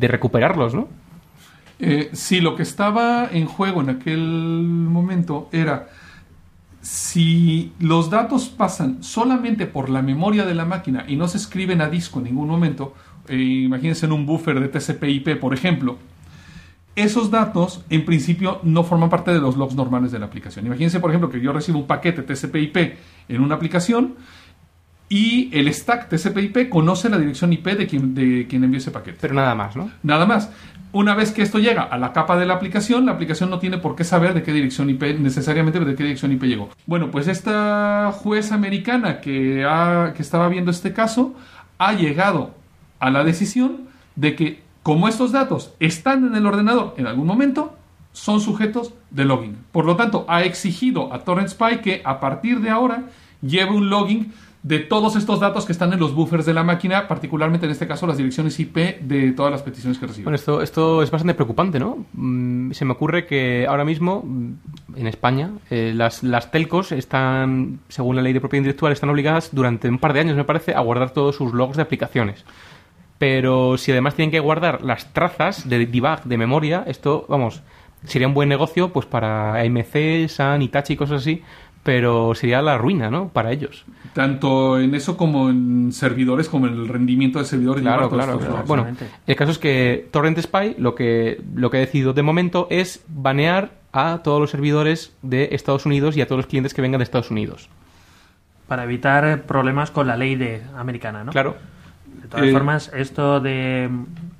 recuperarlos, 0.00 0.74
¿no? 0.74 0.88
Eh, 1.80 2.10
sí, 2.12 2.40
lo 2.40 2.56
que 2.56 2.62
estaba 2.62 3.28
en 3.30 3.46
juego 3.46 3.80
en 3.80 3.90
aquel 3.90 4.20
momento 4.20 5.48
era 5.52 5.88
si 6.80 7.72
los 7.78 8.10
datos 8.10 8.48
pasan 8.48 9.02
solamente 9.02 9.66
por 9.66 9.90
la 9.90 10.02
memoria 10.02 10.44
de 10.44 10.54
la 10.54 10.64
máquina 10.64 11.04
y 11.06 11.16
no 11.16 11.28
se 11.28 11.36
escriben 11.36 11.80
a 11.80 11.88
disco 11.88 12.18
en 12.18 12.24
ningún 12.24 12.48
momento, 12.48 12.94
eh, 13.28 13.36
imagínense 13.36 14.06
en 14.06 14.12
un 14.12 14.26
buffer 14.26 14.58
de 14.58 14.68
TCP/IP, 14.68 15.36
por 15.36 15.54
ejemplo, 15.54 15.98
esos 16.96 17.30
datos 17.30 17.84
en 17.90 18.04
principio 18.04 18.58
no 18.64 18.82
forman 18.82 19.08
parte 19.08 19.32
de 19.32 19.38
los 19.38 19.56
logs 19.56 19.74
normales 19.74 20.10
de 20.10 20.18
la 20.18 20.26
aplicación. 20.26 20.66
Imagínense, 20.66 20.98
por 20.98 21.10
ejemplo, 21.10 21.30
que 21.30 21.40
yo 21.40 21.52
recibo 21.52 21.78
un 21.78 21.86
paquete 21.86 22.22
TCP/IP 22.22 22.96
en 23.28 23.40
una 23.40 23.54
aplicación 23.54 24.16
y 25.08 25.48
el 25.56 25.72
stack 25.72 26.08
TCP/IP 26.08 26.68
conoce 26.68 27.08
la 27.08 27.18
dirección 27.18 27.52
IP 27.52 27.66
de 27.76 27.86
quien, 27.86 28.14
de 28.14 28.46
quien 28.48 28.64
envió 28.64 28.78
ese 28.78 28.90
paquete. 28.90 29.18
Pero 29.20 29.34
nada 29.34 29.54
más, 29.54 29.74
¿no? 29.76 29.90
Nada 30.02 30.26
más. 30.26 30.50
Una 30.90 31.14
vez 31.14 31.32
que 31.32 31.42
esto 31.42 31.58
llega 31.58 31.82
a 31.82 31.98
la 31.98 32.14
capa 32.14 32.38
de 32.38 32.46
la 32.46 32.54
aplicación, 32.54 33.04
la 33.04 33.12
aplicación 33.12 33.50
no 33.50 33.58
tiene 33.58 33.76
por 33.76 33.94
qué 33.94 34.04
saber 34.04 34.32
de 34.32 34.42
qué 34.42 34.54
dirección 34.54 34.88
IP, 34.88 35.18
necesariamente 35.18 35.78
de 35.80 35.94
qué 35.94 36.02
dirección 36.02 36.32
IP 36.32 36.44
llegó. 36.44 36.70
Bueno, 36.86 37.10
pues 37.10 37.28
esta 37.28 38.10
jueza 38.14 38.54
americana 38.54 39.20
que, 39.20 39.66
ha- 39.68 40.14
que 40.16 40.22
estaba 40.22 40.48
viendo 40.48 40.70
este 40.70 40.94
caso 40.94 41.34
ha 41.76 41.92
llegado 41.92 42.54
a 43.00 43.10
la 43.10 43.22
decisión 43.22 43.82
de 44.16 44.34
que 44.34 44.62
como 44.82 45.08
estos 45.08 45.30
datos 45.32 45.74
están 45.78 46.26
en 46.26 46.34
el 46.34 46.46
ordenador 46.46 46.94
en 46.96 47.06
algún 47.06 47.26
momento, 47.26 47.76
son 48.12 48.40
sujetos 48.40 48.94
de 49.10 49.26
login. 49.26 49.58
Por 49.72 49.84
lo 49.84 49.94
tanto, 49.94 50.24
ha 50.26 50.42
exigido 50.44 51.12
a 51.12 51.18
Torrent 51.20 51.50
Spy 51.50 51.82
que 51.82 52.00
a 52.02 52.18
partir 52.18 52.60
de 52.60 52.70
ahora 52.70 53.02
lleve 53.42 53.72
un 53.72 53.90
login 53.90 54.32
de 54.68 54.80
todos 54.80 55.16
estos 55.16 55.40
datos 55.40 55.64
que 55.64 55.72
están 55.72 55.94
en 55.94 55.98
los 55.98 56.14
buffers 56.14 56.44
de 56.44 56.52
la 56.52 56.62
máquina, 56.62 57.08
particularmente 57.08 57.64
en 57.64 57.72
este 57.72 57.88
caso 57.88 58.06
las 58.06 58.18
direcciones 58.18 58.60
IP 58.60 59.00
de 59.00 59.32
todas 59.32 59.50
las 59.50 59.62
peticiones 59.62 59.98
que 59.98 60.06
recibe. 60.06 60.24
Bueno, 60.24 60.36
esto, 60.36 60.60
esto 60.60 61.02
es 61.02 61.10
bastante 61.10 61.32
preocupante, 61.32 61.78
¿no? 61.80 62.04
Mm, 62.12 62.72
se 62.72 62.84
me 62.84 62.92
ocurre 62.92 63.24
que 63.24 63.66
ahora 63.66 63.86
mismo, 63.86 64.22
mm, 64.22 64.52
en 64.96 65.06
España, 65.06 65.52
eh, 65.70 65.92
las, 65.94 66.22
las 66.22 66.50
telcos 66.50 66.92
están, 66.92 67.80
según 67.88 68.16
la 68.16 68.20
ley 68.20 68.34
de 68.34 68.40
propiedad 68.40 68.60
intelectual, 68.60 68.92
están 68.92 69.08
obligadas 69.08 69.54
durante 69.54 69.88
un 69.88 69.98
par 69.98 70.12
de 70.12 70.20
años, 70.20 70.36
me 70.36 70.44
parece, 70.44 70.74
a 70.74 70.80
guardar 70.80 71.12
todos 71.12 71.36
sus 71.36 71.54
logs 71.54 71.76
de 71.76 71.82
aplicaciones. 71.84 72.44
Pero 73.16 73.78
si 73.78 73.92
además 73.92 74.16
tienen 74.16 74.30
que 74.30 74.38
guardar 74.38 74.82
las 74.82 75.14
trazas 75.14 75.66
de 75.66 75.78
debug 75.78 76.24
de 76.24 76.36
memoria, 76.36 76.84
esto, 76.86 77.24
vamos, 77.26 77.62
sería 78.04 78.28
un 78.28 78.34
buen 78.34 78.50
negocio 78.50 78.92
pues 78.92 79.06
para 79.06 79.54
AMC, 79.60 80.28
Sun, 80.28 80.60
Itachi 80.60 80.92
y 80.92 80.96
cosas 80.96 81.22
así, 81.22 81.42
pero 81.88 82.34
sería 82.34 82.60
la 82.60 82.76
ruina, 82.76 83.10
¿no? 83.10 83.30
Para 83.30 83.50
ellos. 83.50 83.86
Tanto 84.12 84.78
en 84.78 84.94
eso 84.94 85.16
como 85.16 85.48
en 85.48 85.90
servidores, 85.90 86.50
como 86.50 86.66
en 86.66 86.74
el 86.74 86.86
rendimiento 86.86 87.38
de 87.38 87.46
servidores. 87.46 87.80
Claro, 87.80 88.10
claro, 88.10 88.32
estos 88.32 88.44
claro. 88.44 88.56
logs. 88.58 88.68
Bueno, 88.68 88.86
el 89.26 89.36
caso 89.36 89.52
es 89.52 89.58
que 89.58 90.06
Torrent 90.10 90.38
Spy 90.38 90.74
lo 90.76 90.94
que, 90.94 91.40
lo 91.54 91.70
que 91.70 91.78
ha 91.78 91.80
decidido 91.80 92.12
de 92.12 92.22
momento 92.22 92.66
es 92.68 93.02
banear 93.08 93.70
a 93.92 94.20
todos 94.22 94.38
los 94.38 94.50
servidores 94.50 95.14
de 95.22 95.48
Estados 95.52 95.86
Unidos 95.86 96.14
y 96.14 96.20
a 96.20 96.26
todos 96.26 96.40
los 96.40 96.46
clientes 96.46 96.74
que 96.74 96.82
vengan 96.82 96.98
de 96.98 97.04
Estados 97.04 97.30
Unidos. 97.30 97.70
para 98.66 98.84
evitar 98.84 99.44
problemas 99.44 99.90
con 99.90 100.06
la 100.06 100.18
ley 100.18 100.36
de 100.36 100.60
americana, 100.76 101.24
¿no? 101.24 101.32
Claro. 101.32 101.56
De 102.20 102.28
todas 102.28 102.44
Eh, 102.44 102.52
formas, 102.52 102.92
esto 102.94 103.40
de 103.40 103.88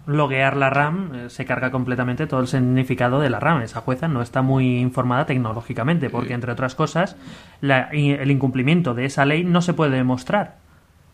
loguear 0.09 0.57
la 0.57 0.71
RAM 0.71 1.13
eh, 1.15 1.31
se 1.31 1.45
carga 1.45 1.71
completamente 1.71 2.27
todo 2.27 2.41
el 2.41 2.47
significado 2.49 3.21
de 3.21 3.31
la 3.31 3.39
RAM. 3.41 3.63
Esa 3.63 3.81
jueza 3.83 4.09
no 4.09 4.23
está 4.23 4.43
muy 4.43 4.79
informada 4.81 5.27
tecnológicamente, 5.27 6.11
porque 6.11 6.33
entre 6.35 6.51
otras 6.53 6.75
cosas, 6.75 7.17
la- 7.61 7.89
el 7.93 8.31
incumplimiento 8.31 8.95
de 8.95 9.05
esa 9.05 9.25
ley 9.25 9.45
no 9.45 9.61
se 9.63 9.75
puede 9.75 9.97
demostrar. 9.97 10.57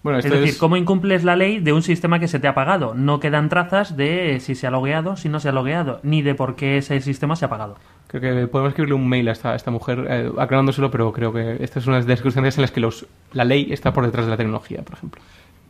Bueno, 0.03 0.19
Es 0.19 0.27
decir, 0.27 0.49
es, 0.51 0.59
¿cómo 0.59 0.77
incumples 0.77 1.25
la 1.25 1.35
ley 1.35 1.61
de 1.61 1.73
un 1.73 1.81
sistema 1.83 2.19
que 2.21 2.29
se 2.29 2.39
te 2.39 2.47
ha 2.47 2.51
apagado? 2.51 2.93
No 2.95 3.21
quedan 3.21 3.49
trazas 3.49 3.97
de 3.97 4.39
si 4.41 4.55
se 4.55 4.67
ha 4.67 4.71
logueado, 4.71 5.17
si 5.17 5.31
no 5.31 5.41
se 5.41 5.49
ha 5.49 5.53
logueado, 5.53 6.01
ni 6.03 6.21
de 6.21 6.35
por 6.35 6.57
qué 6.57 6.77
ese 6.77 7.01
sistema 7.01 7.37
se 7.37 7.47
ha 7.47 7.49
apagado. 7.49 7.77
Creo 8.09 8.21
que 8.21 8.47
podemos 8.49 8.69
escribirle 8.73 8.95
un 8.97 9.09
mail 9.09 9.27
a 9.29 9.33
esta, 9.33 9.53
a 9.53 9.57
esta 9.57 9.71
mujer 9.71 10.07
eh, 10.09 10.31
aclarándoselo, 10.39 10.91
pero 10.91 11.11
creo 11.11 11.33
que 11.33 11.57
esta 11.65 11.79
es 11.79 11.87
una 11.87 11.97
de 12.01 12.07
las 12.07 12.19
circunstancias 12.19 12.59
en 12.59 12.63
las 12.63 12.71
que 12.71 12.81
los, 12.81 13.07
la 13.33 13.45
ley 13.45 13.69
está 13.73 13.95
por 13.95 14.05
detrás 14.05 14.27
de 14.27 14.31
la 14.31 14.37
tecnología, 14.37 14.83
por 14.83 14.95
ejemplo. 14.99 15.23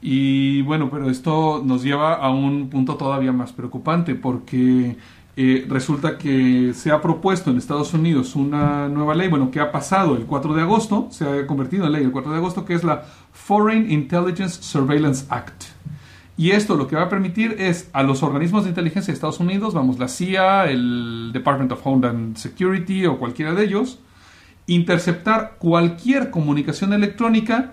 Y 0.06 0.60
bueno, 0.60 0.90
pero 0.90 1.08
esto 1.08 1.62
nos 1.64 1.82
lleva 1.82 2.16
a 2.16 2.28
un 2.28 2.68
punto 2.68 2.96
todavía 2.96 3.32
más 3.32 3.54
preocupante 3.54 4.14
porque 4.14 4.98
eh, 5.34 5.64
resulta 5.66 6.18
que 6.18 6.74
se 6.74 6.90
ha 6.90 7.00
propuesto 7.00 7.50
en 7.50 7.56
Estados 7.56 7.94
Unidos 7.94 8.36
una 8.36 8.86
nueva 8.90 9.14
ley, 9.14 9.28
bueno, 9.28 9.50
que 9.50 9.60
ha 9.60 9.72
pasado 9.72 10.14
el 10.14 10.26
4 10.26 10.52
de 10.52 10.60
agosto, 10.60 11.08
se 11.10 11.24
ha 11.24 11.46
convertido 11.46 11.86
en 11.86 11.92
ley 11.92 12.04
el 12.04 12.12
4 12.12 12.32
de 12.32 12.36
agosto, 12.36 12.66
que 12.66 12.74
es 12.74 12.84
la 12.84 13.02
Foreign 13.32 13.90
Intelligence 13.90 14.62
Surveillance 14.62 15.24
Act. 15.30 15.64
Y 16.36 16.50
esto 16.50 16.76
lo 16.76 16.86
que 16.86 16.96
va 16.96 17.04
a 17.04 17.08
permitir 17.08 17.56
es 17.58 17.88
a 17.94 18.02
los 18.02 18.22
organismos 18.22 18.64
de 18.64 18.68
inteligencia 18.68 19.10
de 19.10 19.14
Estados 19.14 19.40
Unidos, 19.40 19.72
vamos, 19.72 19.98
la 19.98 20.08
CIA, 20.08 20.66
el 20.66 21.30
Department 21.32 21.72
of 21.72 21.80
Homeland 21.82 22.36
Security 22.36 23.06
o 23.06 23.18
cualquiera 23.18 23.54
de 23.54 23.64
ellos, 23.64 24.00
interceptar 24.66 25.56
cualquier 25.58 26.30
comunicación 26.30 26.92
electrónica, 26.92 27.72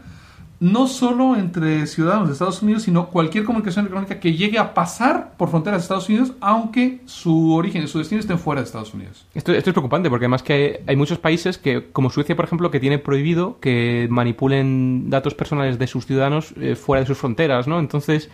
no 0.61 0.85
solo 0.87 1.35
entre 1.35 1.87
ciudadanos 1.87 2.27
de 2.27 2.33
Estados 2.33 2.61
Unidos, 2.61 2.83
sino 2.83 3.07
cualquier 3.07 3.43
comunicación 3.45 3.85
electrónica 3.85 4.19
que 4.19 4.33
llegue 4.33 4.59
a 4.59 4.75
pasar 4.75 5.33
por 5.35 5.49
fronteras 5.49 5.79
de 5.79 5.83
Estados 5.85 6.07
Unidos, 6.07 6.33
aunque 6.39 6.99
su 7.05 7.53
origen 7.55 7.81
y 7.83 7.87
su 7.87 7.97
destino 7.97 8.21
estén 8.21 8.37
fuera 8.37 8.61
de 8.61 8.65
Estados 8.67 8.93
Unidos. 8.93 9.25
Esto, 9.33 9.53
es 9.53 9.63
preocupante 9.63 10.07
porque 10.09 10.25
además 10.25 10.43
que 10.43 10.53
hay, 10.53 10.73
hay 10.85 10.95
muchos 10.95 11.17
países 11.17 11.57
que, 11.57 11.89
como 11.91 12.11
Suecia, 12.11 12.35
por 12.35 12.45
ejemplo, 12.45 12.69
que 12.69 12.79
tiene 12.79 12.99
prohibido 12.99 13.57
que 13.59 14.07
manipulen 14.11 15.09
datos 15.09 15.33
personales 15.33 15.79
de 15.79 15.87
sus 15.87 16.05
ciudadanos 16.05 16.53
eh, 16.61 16.75
fuera 16.75 17.01
de 17.01 17.07
sus 17.07 17.17
fronteras, 17.17 17.67
¿no? 17.67 17.79
Entonces, 17.79 18.29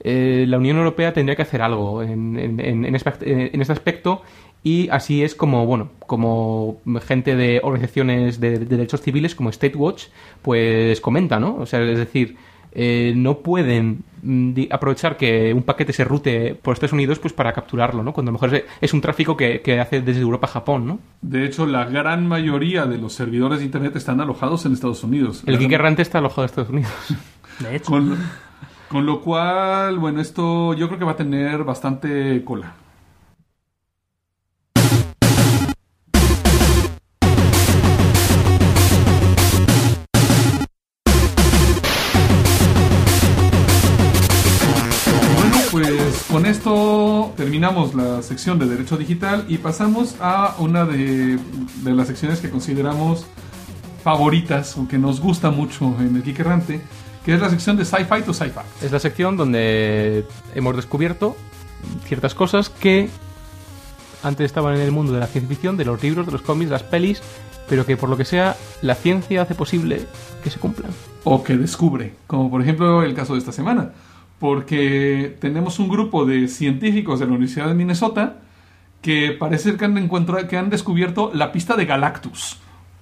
eh, 0.00 0.44
la 0.48 0.58
Unión 0.58 0.76
Europea 0.76 1.12
tendría 1.14 1.34
que 1.34 1.42
hacer 1.42 1.62
algo 1.62 2.02
en, 2.02 2.38
en- 2.38 2.60
en- 2.60 2.84
en 2.84 2.94
este, 2.94 3.10
aspect- 3.10 3.50
en 3.54 3.60
este 3.60 3.72
aspecto 3.72 4.22
y 4.62 4.88
así 4.90 5.22
es 5.22 5.34
como, 5.34 5.64
bueno, 5.66 5.90
como 6.06 6.78
gente 7.06 7.34
de 7.36 7.60
organizaciones 7.62 8.40
de, 8.40 8.58
de 8.58 8.66
derechos 8.66 9.00
civiles 9.00 9.34
como 9.34 9.50
State 9.50 9.76
Watch, 9.76 10.04
pues 10.42 11.00
comenta, 11.00 11.40
¿no? 11.40 11.56
O 11.56 11.66
sea, 11.66 11.80
es 11.82 11.98
decir, 11.98 12.36
eh, 12.72 13.14
no 13.16 13.38
pueden 13.38 14.04
mm, 14.22 14.52
aprovechar 14.70 15.16
que 15.16 15.52
un 15.54 15.62
paquete 15.64 15.92
se 15.92 16.04
rute 16.04 16.54
por 16.54 16.74
Estados 16.74 16.92
Unidos 16.92 17.18
pues 17.18 17.32
para 17.32 17.52
capturarlo, 17.52 18.02
¿no? 18.02 18.12
Cuando 18.12 18.30
a 18.30 18.32
lo 18.32 18.38
mejor 18.40 18.54
es, 18.54 18.64
es 18.80 18.92
un 18.94 19.00
tráfico 19.00 19.36
que, 19.36 19.60
que 19.60 19.80
hace 19.80 20.02
desde 20.02 20.20
Europa 20.20 20.46
a 20.46 20.50
Japón, 20.50 20.86
¿no? 20.86 20.98
De 21.22 21.44
hecho, 21.46 21.66
la 21.66 21.86
gran 21.86 22.26
mayoría 22.28 22.86
de 22.86 22.98
los 22.98 23.12
servidores 23.14 23.58
de 23.60 23.64
Internet 23.64 23.96
están 23.96 24.20
alojados 24.20 24.66
en 24.66 24.72
Estados 24.74 25.02
Unidos. 25.02 25.42
El 25.46 25.58
geek 25.58 25.68
gran- 25.70 25.80
errante 25.80 26.02
está 26.02 26.18
alojado 26.18 26.42
en 26.42 26.46
Estados 26.46 26.70
Unidos. 26.70 26.92
De 27.60 27.76
hecho, 27.76 27.90
Con, 27.90 28.16
con 28.88 29.04
lo 29.06 29.20
cual, 29.20 29.98
bueno, 29.98 30.20
esto 30.20 30.74
yo 30.74 30.86
creo 30.88 30.98
que 30.98 31.04
va 31.04 31.12
a 31.12 31.16
tener 31.16 31.64
bastante 31.64 32.42
cola. 32.44 32.74
Con 46.30 46.46
esto 46.46 47.32
terminamos 47.36 47.94
la 47.94 48.22
sección 48.22 48.58
de 48.58 48.66
Derecho 48.66 48.96
Digital 48.96 49.44
y 49.48 49.58
pasamos 49.58 50.14
a 50.20 50.54
una 50.58 50.84
de, 50.84 51.38
de 51.82 51.92
las 51.92 52.06
secciones 52.06 52.40
que 52.40 52.50
consideramos 52.50 53.26
favoritas 54.04 54.76
o 54.76 54.86
que 54.86 54.96
nos 54.96 55.20
gusta 55.20 55.50
mucho 55.50 55.96
en 55.98 56.14
el 56.14 56.22
Geek 56.22 56.38
Errante, 56.40 56.80
que 57.24 57.34
es 57.34 57.40
la 57.40 57.50
sección 57.50 57.76
de 57.76 57.84
Sci-Fi 57.84 58.22
to 58.24 58.32
Sci-Fi. 58.32 58.60
Es 58.86 58.92
la 58.92 59.00
sección 59.00 59.36
donde 59.36 60.24
hemos 60.54 60.76
descubierto 60.76 61.36
ciertas 62.04 62.34
cosas 62.34 62.70
que 62.70 63.08
antes 64.22 64.46
estaban 64.46 64.76
en 64.76 64.82
el 64.82 64.92
mundo 64.92 65.12
de 65.12 65.20
la 65.20 65.26
ciencia 65.26 65.48
ficción, 65.48 65.76
de 65.76 65.84
los 65.84 66.00
libros, 66.00 66.26
de 66.26 66.32
los 66.32 66.42
cómics, 66.42 66.70
de 66.70 66.74
las 66.74 66.84
pelis, 66.84 67.22
pero 67.68 67.84
que 67.84 67.96
por 67.96 68.08
lo 68.08 68.16
que 68.16 68.24
sea 68.24 68.56
la 68.82 68.94
ciencia 68.94 69.42
hace 69.42 69.56
posible 69.56 70.06
que 70.44 70.50
se 70.50 70.60
cumplan. 70.60 70.92
o 71.24 71.42
que 71.42 71.56
descubre, 71.56 72.14
como 72.26 72.50
por 72.50 72.62
ejemplo 72.62 73.02
el 73.02 73.14
caso 73.14 73.32
de 73.32 73.40
esta 73.40 73.52
semana, 73.52 73.90
porque 74.40 75.36
tenemos 75.38 75.78
un 75.78 75.88
grupo 75.88 76.24
de 76.24 76.48
científicos 76.48 77.20
de 77.20 77.26
la 77.26 77.32
Universidad 77.32 77.68
de 77.68 77.74
Minnesota 77.74 78.38
que 79.02 79.36
parece 79.38 79.76
que 79.76 79.84
han, 79.84 79.96
encontrado, 79.98 80.48
que 80.48 80.56
han 80.56 80.70
descubierto 80.70 81.30
la 81.32 81.52
pista 81.52 81.76
de 81.76 81.84
Galactus. 81.84 82.58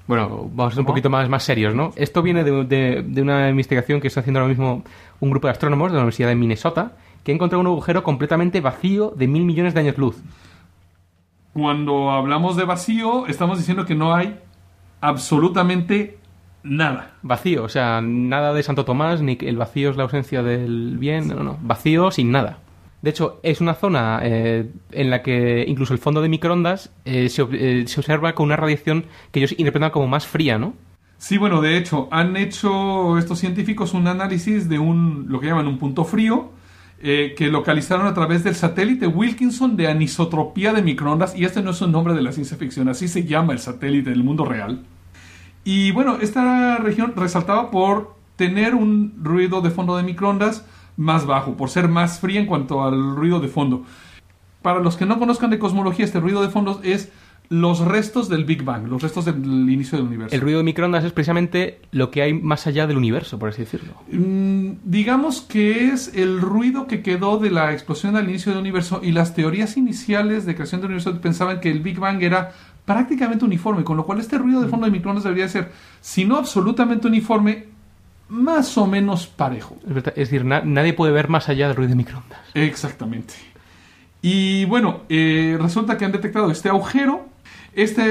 Bueno, 0.06 0.50
vamos 0.52 0.72
a 0.72 0.74
ser 0.74 0.80
un 0.80 0.86
poquito 0.86 1.10
más, 1.10 1.28
más 1.28 1.44
serios, 1.44 1.74
¿no? 1.74 1.92
Esto 1.96 2.22
viene 2.22 2.42
de, 2.42 2.64
de- 2.64 3.02
de 3.06 3.22
una 3.22 3.48
investigación 3.50 4.00
que 4.00 4.08
está 4.08 4.20
haciendo 4.20 4.40
ahora 4.40 4.48
mismo 4.48 4.82
un 5.20 5.30
grupo 5.30 5.46
de 5.46 5.52
astrónomos 5.52 5.90
de 5.90 5.96
la 5.96 6.02
Universidad 6.02 6.28
de 6.28 6.34
Minnesota, 6.34 6.92
que 7.22 7.30
ha 7.32 7.34
encontrado 7.34 7.60
un 7.60 7.66
agujero 7.66 8.02
completamente 8.02 8.60
vacío 8.60 9.12
de 9.16 9.28
mil 9.28 9.44
millones 9.44 9.74
de 9.74 9.80
años 9.80 9.98
luz. 9.98 10.16
Cuando 11.52 12.10
hablamos 12.10 12.56
de 12.56 12.64
vacío, 12.64 13.26
estamos 13.26 13.58
diciendo 13.58 13.84
que 13.84 13.94
no 13.94 14.14
hay 14.14 14.38
absolutamente 15.00 16.18
nada. 16.62 17.12
Vacío, 17.22 17.64
o 17.64 17.68
sea, 17.68 18.00
nada 18.00 18.52
de 18.52 18.62
Santo 18.62 18.84
Tomás, 18.84 19.22
ni 19.22 19.36
que 19.36 19.48
el 19.48 19.56
vacío 19.56 19.90
es 19.90 19.96
la 19.96 20.04
ausencia 20.04 20.42
del 20.42 20.98
bien, 20.98 21.28
no, 21.28 21.42
no, 21.42 21.58
vacío 21.60 22.10
sin 22.10 22.30
nada. 22.30 22.58
De 23.00 23.10
hecho, 23.10 23.38
es 23.44 23.60
una 23.60 23.74
zona 23.74 24.20
eh, 24.22 24.70
en 24.90 25.10
la 25.10 25.22
que 25.22 25.64
incluso 25.68 25.92
el 25.92 26.00
fondo 26.00 26.20
de 26.20 26.28
microondas 26.28 26.90
eh, 27.04 27.28
se, 27.28 27.46
eh, 27.52 27.84
se 27.86 28.00
observa 28.00 28.34
con 28.34 28.46
una 28.46 28.56
radiación 28.56 29.06
que 29.30 29.38
ellos 29.38 29.54
interpretan 29.56 29.90
como 29.90 30.08
más 30.08 30.26
fría, 30.26 30.58
¿no? 30.58 30.74
Sí, 31.16 31.38
bueno, 31.38 31.60
de 31.60 31.76
hecho, 31.76 32.08
han 32.10 32.36
hecho 32.36 33.18
estos 33.18 33.38
científicos 33.38 33.94
un 33.94 34.08
análisis 34.08 34.68
de 34.68 34.78
un, 34.78 35.26
lo 35.28 35.40
que 35.40 35.46
llaman 35.46 35.66
un 35.66 35.78
punto 35.78 36.04
frío, 36.04 36.52
que 37.00 37.48
localizaron 37.50 38.08
a 38.08 38.14
través 38.14 38.42
del 38.42 38.56
satélite 38.56 39.06
Wilkinson 39.06 39.76
de 39.76 39.86
anisotropía 39.86 40.72
de 40.72 40.82
microondas, 40.82 41.36
y 41.36 41.44
este 41.44 41.62
no 41.62 41.70
es 41.70 41.80
un 41.80 41.92
nombre 41.92 42.14
de 42.14 42.22
la 42.22 42.32
ciencia 42.32 42.56
ficción, 42.56 42.88
así 42.88 43.06
se 43.06 43.24
llama 43.24 43.52
el 43.52 43.60
satélite 43.60 44.10
del 44.10 44.24
mundo 44.24 44.44
real. 44.44 44.84
Y 45.68 45.90
bueno, 45.90 46.16
esta 46.22 46.78
región 46.78 47.12
resaltaba 47.14 47.70
por 47.70 48.14
tener 48.36 48.74
un 48.74 49.12
ruido 49.22 49.60
de 49.60 49.68
fondo 49.68 49.98
de 49.98 50.02
microondas 50.02 50.64
más 50.96 51.26
bajo, 51.26 51.58
por 51.58 51.68
ser 51.68 51.88
más 51.88 52.20
fría 52.20 52.40
en 52.40 52.46
cuanto 52.46 52.82
al 52.82 53.14
ruido 53.14 53.38
de 53.38 53.48
fondo. 53.48 53.84
Para 54.62 54.80
los 54.80 54.96
que 54.96 55.04
no 55.04 55.18
conozcan 55.18 55.50
de 55.50 55.58
cosmología, 55.58 56.06
este 56.06 56.20
ruido 56.20 56.40
de 56.40 56.48
fondo 56.48 56.80
es 56.82 57.12
los 57.50 57.80
restos 57.80 58.28
del 58.28 58.44
Big 58.44 58.62
Bang, 58.62 58.88
los 58.88 59.02
restos 59.02 59.24
del 59.24 59.36
inicio 59.70 59.96
del 59.98 60.06
universo. 60.06 60.34
El 60.34 60.40
ruido 60.40 60.58
de 60.58 60.64
microondas 60.64 61.04
es 61.04 61.12
precisamente 61.12 61.80
lo 61.92 62.10
que 62.10 62.22
hay 62.22 62.34
más 62.34 62.66
allá 62.66 62.86
del 62.86 62.96
universo, 62.96 63.38
por 63.38 63.50
así 63.50 63.62
decirlo. 63.62 63.94
Mm, 64.10 64.72
digamos 64.84 65.40
que 65.42 65.88
es 65.88 66.14
el 66.14 66.40
ruido 66.40 66.86
que 66.86 67.02
quedó 67.02 67.38
de 67.38 67.50
la 67.50 67.72
explosión 67.72 68.16
al 68.16 68.28
inicio 68.28 68.52
del 68.52 68.60
universo 68.60 69.00
y 69.02 69.12
las 69.12 69.34
teorías 69.34 69.76
iniciales 69.76 70.44
de 70.44 70.54
creación 70.54 70.80
del 70.80 70.92
universo 70.92 71.20
pensaban 71.20 71.60
que 71.60 71.70
el 71.70 71.80
Big 71.80 71.98
Bang 71.98 72.22
era 72.22 72.52
prácticamente 72.88 73.44
uniforme, 73.44 73.84
con 73.84 73.96
lo 73.96 74.04
cual 74.04 74.18
este 74.18 74.38
ruido 74.38 74.60
de 74.60 74.66
fondo 74.68 74.86
de 74.86 74.90
microondas 74.92 75.22
debería 75.22 75.48
ser, 75.48 75.70
si 76.00 76.24
no 76.24 76.36
absolutamente 76.38 77.06
uniforme, 77.06 77.66
más 78.30 78.76
o 78.78 78.86
menos 78.86 79.26
parejo. 79.28 79.76
Es, 79.86 79.94
verdad, 79.94 80.12
es 80.16 80.28
decir, 80.30 80.44
na- 80.44 80.62
nadie 80.64 80.92
puede 80.94 81.12
ver 81.12 81.28
más 81.28 81.48
allá 81.48 81.68
del 81.68 81.76
ruido 81.76 81.90
de 81.90 81.96
microondas. 81.96 82.40
Exactamente. 82.54 83.34
Y 84.22 84.64
bueno, 84.64 85.02
eh, 85.08 85.56
resulta 85.60 85.96
que 85.96 86.04
han 86.04 86.12
detectado 86.12 86.50
este 86.50 86.68
agujero. 86.68 87.28
Esta 87.74 88.02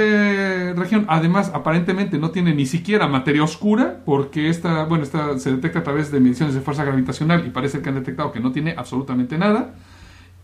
región, 0.75 1.05
además, 1.09 1.51
aparentemente 1.53 2.17
no 2.17 2.29
tiene 2.31 2.53
ni 2.53 2.65
siquiera 2.65 3.07
materia 3.07 3.43
oscura, 3.43 3.97
porque 4.05 4.49
esta, 4.49 4.85
bueno, 4.85 5.03
esta 5.03 5.37
se 5.39 5.51
detecta 5.51 5.79
a 5.79 5.83
través 5.83 6.09
de 6.11 6.21
mediciones 6.21 6.55
de 6.55 6.61
fuerza 6.61 6.85
gravitacional 6.85 7.45
y 7.45 7.49
parece 7.49 7.81
que 7.81 7.89
han 7.89 7.95
detectado 7.95 8.31
que 8.31 8.39
no 8.39 8.51
tiene 8.53 8.75
absolutamente 8.77 9.37
nada. 9.37 9.73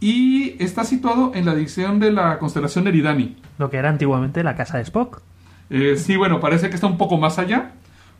Y 0.03 0.61
está 0.61 0.83
situado 0.83 1.31
en 1.33 1.45
la 1.45 1.55
dirección 1.55 1.97
de 1.99 2.11
la 2.11 2.37
constelación 2.39 2.87
Eridani. 2.87 3.37
lo 3.57 3.69
que 3.69 3.77
era 3.77 3.89
antiguamente 3.89 4.43
la 4.43 4.55
casa 4.55 4.77
de 4.77 4.83
Spock. 4.83 5.21
Eh, 5.69 5.95
sí, 5.97 6.17
bueno, 6.17 6.41
parece 6.41 6.67
que 6.69 6.75
está 6.75 6.87
un 6.87 6.97
poco 6.97 7.17
más 7.17 7.39
allá, 7.39 7.71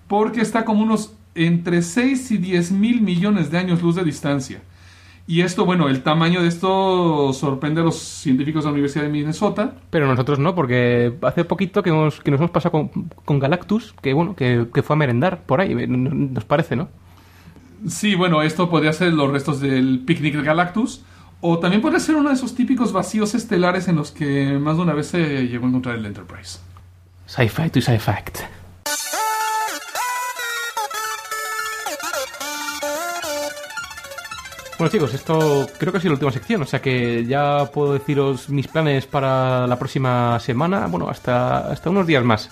porque 0.07 0.39
está 0.39 0.63
como 0.63 0.81
unos 0.81 1.13
entre 1.35 1.81
6 1.81 2.31
y 2.31 2.37
10 2.37 2.71
mil 2.71 3.01
millones 3.01 3.51
de 3.51 3.57
años 3.57 3.81
luz 3.81 3.95
de 3.95 4.03
distancia. 4.05 4.61
Y 5.27 5.41
esto, 5.41 5.65
bueno, 5.65 5.89
el 5.89 6.03
tamaño 6.03 6.41
de 6.41 6.47
esto 6.47 7.33
sorprende 7.33 7.81
a 7.81 7.83
los 7.83 7.97
científicos 7.97 8.63
de 8.63 8.69
la 8.69 8.73
Universidad 8.73 9.03
de 9.03 9.09
Minnesota. 9.09 9.73
Pero 9.89 10.07
nosotros 10.07 10.39
no, 10.39 10.53
porque 10.55 11.13
hace 11.21 11.43
poquito 11.43 11.81
que, 11.83 11.89
hemos- 11.89 12.21
que 12.21 12.31
nos 12.31 12.39
hemos 12.39 12.51
pasado 12.51 12.71
con, 12.71 12.89
con 13.25 13.39
Galactus, 13.39 13.93
que 14.01 14.13
bueno, 14.13 14.35
que, 14.35 14.67
que 14.73 14.83
fue 14.83 14.95
a 14.95 14.97
merendar 14.99 15.41
por 15.45 15.59
ahí, 15.59 15.71
eh, 15.73 15.87
nos 15.87 16.13
nos 16.13 16.45
parece, 16.45 16.75
¿no? 16.77 16.87
Sí, 17.87 18.15
bueno, 18.15 18.41
esto 18.41 18.69
podría 18.69 18.93
ser 18.93 19.13
los 19.13 19.29
restos 19.31 19.59
del 19.59 19.99
picnic 20.05 20.35
de 20.35 20.43
Galactus. 20.43 21.03
O 21.45 21.59
también 21.59 21.81
podría 21.81 21.99
ser 21.99 22.15
uno 22.15 22.29
de 22.29 22.35
esos 22.35 22.55
típicos 22.55 22.93
vacíos 22.93 23.35
estelares 23.35 23.89
en 23.89 23.97
los 23.97 24.11
que 24.11 24.57
más 24.57 24.77
de 24.77 24.83
una 24.83 24.93
vez 24.93 25.07
se 25.07 25.45
llegó 25.45 25.65
a 25.65 25.67
encontrar 25.67 25.95
el 25.95 26.05
Enterprise. 26.05 26.59
Sci-fi 27.25 27.69
to 27.69 27.81
sci-fact. 27.81 28.39
Bueno 34.79 34.89
chicos, 34.89 35.13
esto 35.13 35.67
creo 35.77 35.91
que 35.91 35.97
ha 35.97 36.01
sido 36.01 36.11
la 36.11 36.15
última 36.15 36.31
sección, 36.31 36.61
o 36.61 36.65
sea 36.65 36.81
que 36.81 37.25
ya 37.25 37.69
puedo 37.73 37.91
deciros 37.91 38.47
mis 38.47 38.69
planes 38.69 39.05
para 39.05 39.67
la 39.67 39.77
próxima 39.77 40.39
semana, 40.39 40.87
bueno, 40.87 41.09
hasta, 41.09 41.69
hasta 41.69 41.89
unos 41.89 42.07
días 42.07 42.23
más. 42.23 42.51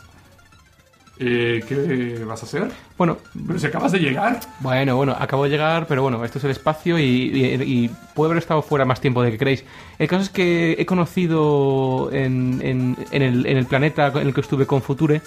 Eh, 1.23 1.63
¿Qué 1.67 2.23
vas 2.25 2.41
a 2.41 2.45
hacer? 2.47 2.71
Bueno, 2.97 3.17
Pero 3.45 3.59
si 3.59 3.67
acabas 3.67 3.91
de 3.91 3.99
llegar. 3.99 4.39
bueno, 4.59 4.95
bueno, 4.95 5.15
acabo 5.19 5.43
de 5.43 5.51
llegar, 5.51 5.85
pero 5.87 6.01
bueno, 6.01 6.25
esto 6.25 6.39
es 6.39 6.43
el 6.45 6.49
espacio 6.51 6.97
y, 6.97 7.03
y, 7.03 7.61
y 7.61 7.91
puedo 8.15 8.31
haber 8.31 8.39
estado 8.41 8.63
fuera 8.63 8.85
más 8.85 8.99
tiempo 8.99 9.21
de 9.21 9.29
que 9.31 9.37
creéis. 9.37 9.63
El 9.99 10.07
caso 10.07 10.23
es 10.23 10.29
que 10.29 10.75
he 10.79 10.85
conocido 10.87 12.09
en, 12.11 12.59
en, 12.63 12.97
en 13.11 13.21
el, 13.21 13.45
en 13.45 13.57
el 13.57 13.65
planeta 13.67 14.07
en 14.15 14.27
el 14.27 14.33
que 14.33 14.41
estuve 14.41 14.65
con 14.65 14.81
Future 14.81 15.21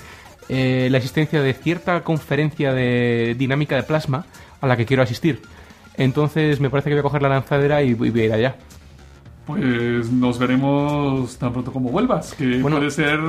eh, 0.49 0.89
la 0.91 0.99
existencia 0.99 1.41
de 1.41 1.55
cierta 1.55 2.03
conferencia 2.03 2.73
de 2.73 3.37
dinámica 3.39 3.77
de 3.77 3.85
plasma 3.85 4.27
a 4.61 4.67
la 4.67 4.77
que 4.77 4.87
quiero 4.87 5.05
asistir. 5.05 5.43
Entonces 5.97 6.59
me 6.59 6.71
parece 6.71 6.91
que 6.91 6.95
voy 6.97 7.01
a 7.01 7.03
coger 7.05 7.23
la 7.23 7.29
lanzadera 7.29 7.83
y 7.83 7.95
voy 7.95 8.11
voy 8.11 8.23
a 8.23 8.25
ir 8.25 8.33
allá. 8.33 8.57
Pues 9.47 10.11
nos 10.11 10.39
veremos 10.39 11.37
tan 11.39 11.53
pronto 11.53 11.71
como 11.73 11.91
vuelvas, 11.91 12.35
que 12.35 12.59
Bueno. 12.61 12.79
puede 12.79 12.91
ser 12.91 13.21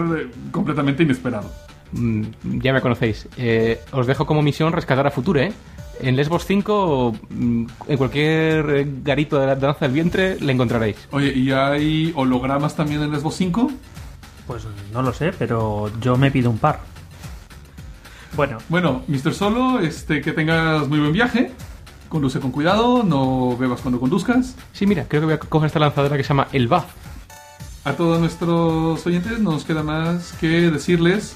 completamente 0.52 1.04
inesperado. 1.04 1.52
Mm, 1.96 2.24
ya 2.62 2.74
me 2.74 2.82
conocéis. 2.82 3.28
Eh, 3.38 3.80
os 3.92 4.06
dejo 4.06 4.26
como 4.26 4.42
misión 4.42 4.74
rescatar 4.74 5.08
a 5.08 5.12
Future, 5.12 5.48
¿eh? 5.48 5.54
En 6.02 6.18
Lesbos 6.18 6.46
5, 6.46 7.14
mm, 7.30 7.66
en 7.88 7.98
cualquier 7.98 8.70
eh, 8.70 8.88
garito 9.02 9.40
de 9.40 9.48
la 9.48 9.56
danza 9.56 9.86
del 9.86 9.94
vientre, 9.94 10.38
le 10.42 10.52
encontraréis. 10.52 10.98
Oye, 11.12 11.32
¿y 11.34 11.52
hay 11.52 12.12
hologramas 12.16 12.76
también 12.76 13.02
en 13.02 13.12
Lesbos 13.12 13.36
5? 13.36 13.72
Pues 14.46 14.68
no 14.92 15.02
lo 15.02 15.14
sé, 15.14 15.32
pero 15.40 15.90
yo 16.02 16.18
me 16.18 16.32
pido 16.32 16.50
un 16.50 16.58
par. 16.58 16.82
Bueno, 18.36 18.58
Bueno, 18.68 19.04
Mr. 19.08 19.34
Solo, 19.34 19.80
este, 19.80 20.22
que 20.22 20.34
tengas 20.34 20.88
muy 20.90 21.00
buen 21.00 21.14
viaje. 21.14 21.52
Conduce 22.10 22.42
con 22.42 22.52
cuidado, 22.52 23.02
no 23.04 23.56
bebas 23.58 23.80
cuando 23.80 24.00
conduzcas. 24.00 24.56
Sí, 24.74 24.86
mira, 24.86 25.06
creo 25.08 25.22
que 25.22 25.26
voy 25.26 25.34
a 25.36 25.40
coger 25.40 25.68
esta 25.68 25.80
lanzadera 25.80 26.18
que 26.18 26.24
se 26.24 26.30
llama 26.30 26.48
El 26.52 26.68
Baz. 26.68 26.86
A 27.86 27.94
todos 27.94 28.20
nuestros 28.20 29.06
oyentes 29.08 29.40
no 29.40 29.52
nos 29.52 29.64
queda 29.64 29.84
más 29.84 30.34
que 30.34 30.70
decirles 30.70 31.36